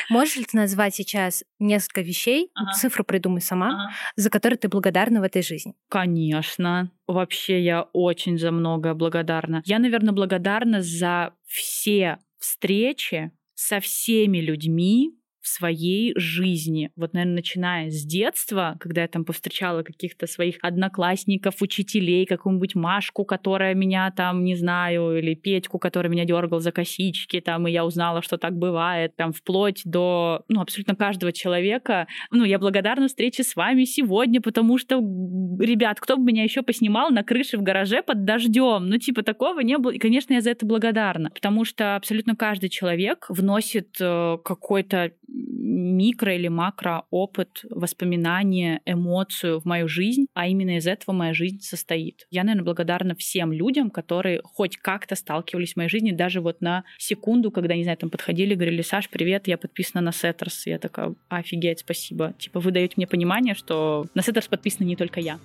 Можешь 0.09 0.37
ли 0.37 0.45
ты 0.45 0.57
назвать 0.57 0.95
сейчас 0.95 1.43
несколько 1.59 2.01
вещей, 2.01 2.49
цифру 2.75 3.03
придумай 3.03 3.41
сама, 3.41 3.91
за 4.15 4.29
которые 4.29 4.57
ты 4.57 4.67
благодарна 4.67 5.19
в 5.21 5.23
этой 5.23 5.43
жизни? 5.43 5.75
Конечно. 5.89 6.91
Вообще 7.07 7.61
я 7.63 7.83
очень 7.93 8.37
за 8.37 8.51
многое 8.51 8.93
благодарна. 8.93 9.61
Я, 9.65 9.79
наверное, 9.79 10.13
благодарна 10.13 10.81
за 10.81 11.33
все 11.45 12.17
встречи 12.37 13.31
со 13.55 13.79
всеми 13.79 14.39
людьми, 14.39 15.13
своей 15.47 16.13
жизни. 16.15 16.91
Вот, 16.95 17.13
наверное, 17.13 17.35
начиная 17.35 17.89
с 17.89 18.03
детства, 18.03 18.77
когда 18.79 19.01
я 19.01 19.07
там 19.07 19.25
повстречала 19.25 19.83
каких-то 19.83 20.27
своих 20.27 20.57
одноклассников, 20.61 21.61
учителей, 21.61 22.25
какую-нибудь 22.25 22.75
Машку, 22.75 23.25
которая 23.25 23.73
меня 23.73 24.11
там, 24.11 24.43
не 24.43 24.55
знаю, 24.55 25.17
или 25.17 25.33
Петьку, 25.33 25.79
который 25.79 26.09
меня 26.09 26.25
дергал 26.25 26.59
за 26.59 26.71
косички, 26.71 27.39
там, 27.41 27.67
и 27.67 27.71
я 27.71 27.85
узнала, 27.85 28.21
что 28.21 28.37
так 28.37 28.57
бывает, 28.57 29.15
там, 29.15 29.31
вплоть 29.31 29.81
до, 29.85 30.43
ну, 30.47 30.61
абсолютно 30.61 30.95
каждого 30.95 31.31
человека. 31.31 32.07
Ну, 32.31 32.43
я 32.43 32.59
благодарна 32.59 33.07
встрече 33.07 33.43
с 33.43 33.55
вами 33.55 33.85
сегодня, 33.85 34.41
потому 34.41 34.77
что, 34.77 34.97
ребят, 34.97 35.99
кто 35.99 36.17
бы 36.17 36.23
меня 36.23 36.43
еще 36.43 36.61
поснимал 36.61 37.09
на 37.09 37.23
крыше 37.23 37.57
в 37.57 37.63
гараже 37.63 38.01
под 38.03 38.25
дождем? 38.25 38.87
Ну, 38.87 38.97
типа, 38.97 39.23
такого 39.23 39.61
не 39.61 39.77
было. 39.77 39.91
И, 39.91 39.99
конечно, 39.99 40.33
я 40.33 40.41
за 40.41 40.51
это 40.51 40.65
благодарна, 40.65 41.29
потому 41.29 41.65
что 41.65 41.95
абсолютно 41.95 42.35
каждый 42.35 42.69
человек 42.69 43.25
вносит 43.29 43.95
э, 43.99 44.37
какой-то 44.43 45.11
микро 45.27 46.33
или 46.35 46.47
макро 46.47 47.03
опыт, 47.09 47.63
воспоминания, 47.69 48.81
эмоцию 48.85 49.59
в 49.59 49.65
мою 49.65 49.87
жизнь, 49.87 50.27
а 50.33 50.47
именно 50.47 50.77
из 50.77 50.87
этого 50.87 51.15
моя 51.15 51.33
жизнь 51.33 51.59
состоит. 51.61 52.25
Я, 52.29 52.43
наверное, 52.43 52.65
благодарна 52.65 53.15
всем 53.15 53.51
людям, 53.51 53.89
которые 53.89 54.41
хоть 54.43 54.77
как-то 54.77 55.15
сталкивались 55.15 55.73
в 55.73 55.77
моей 55.77 55.89
жизни, 55.89 56.11
даже 56.11 56.41
вот 56.41 56.61
на 56.61 56.83
секунду, 56.97 57.51
когда, 57.51 57.75
не 57.75 57.83
знаю, 57.83 57.97
там 57.97 58.09
подходили, 58.09 58.55
говорили, 58.55 58.81
Саш, 58.81 59.09
привет, 59.09 59.47
я 59.47 59.57
подписана 59.57 60.01
на 60.01 60.11
Setters. 60.11 60.67
Я 60.67 60.79
такая, 60.79 61.15
офигеть, 61.29 61.79
спасибо. 61.79 62.33
Типа, 62.39 62.59
вы 62.59 62.71
даете 62.71 62.93
мне 62.97 63.07
понимание, 63.07 63.55
что 63.55 64.05
на 64.13 64.21
Setters 64.21 64.47
подписана 64.47 64.87
не 64.87 64.95
только 64.95 65.19
я. 65.19 65.39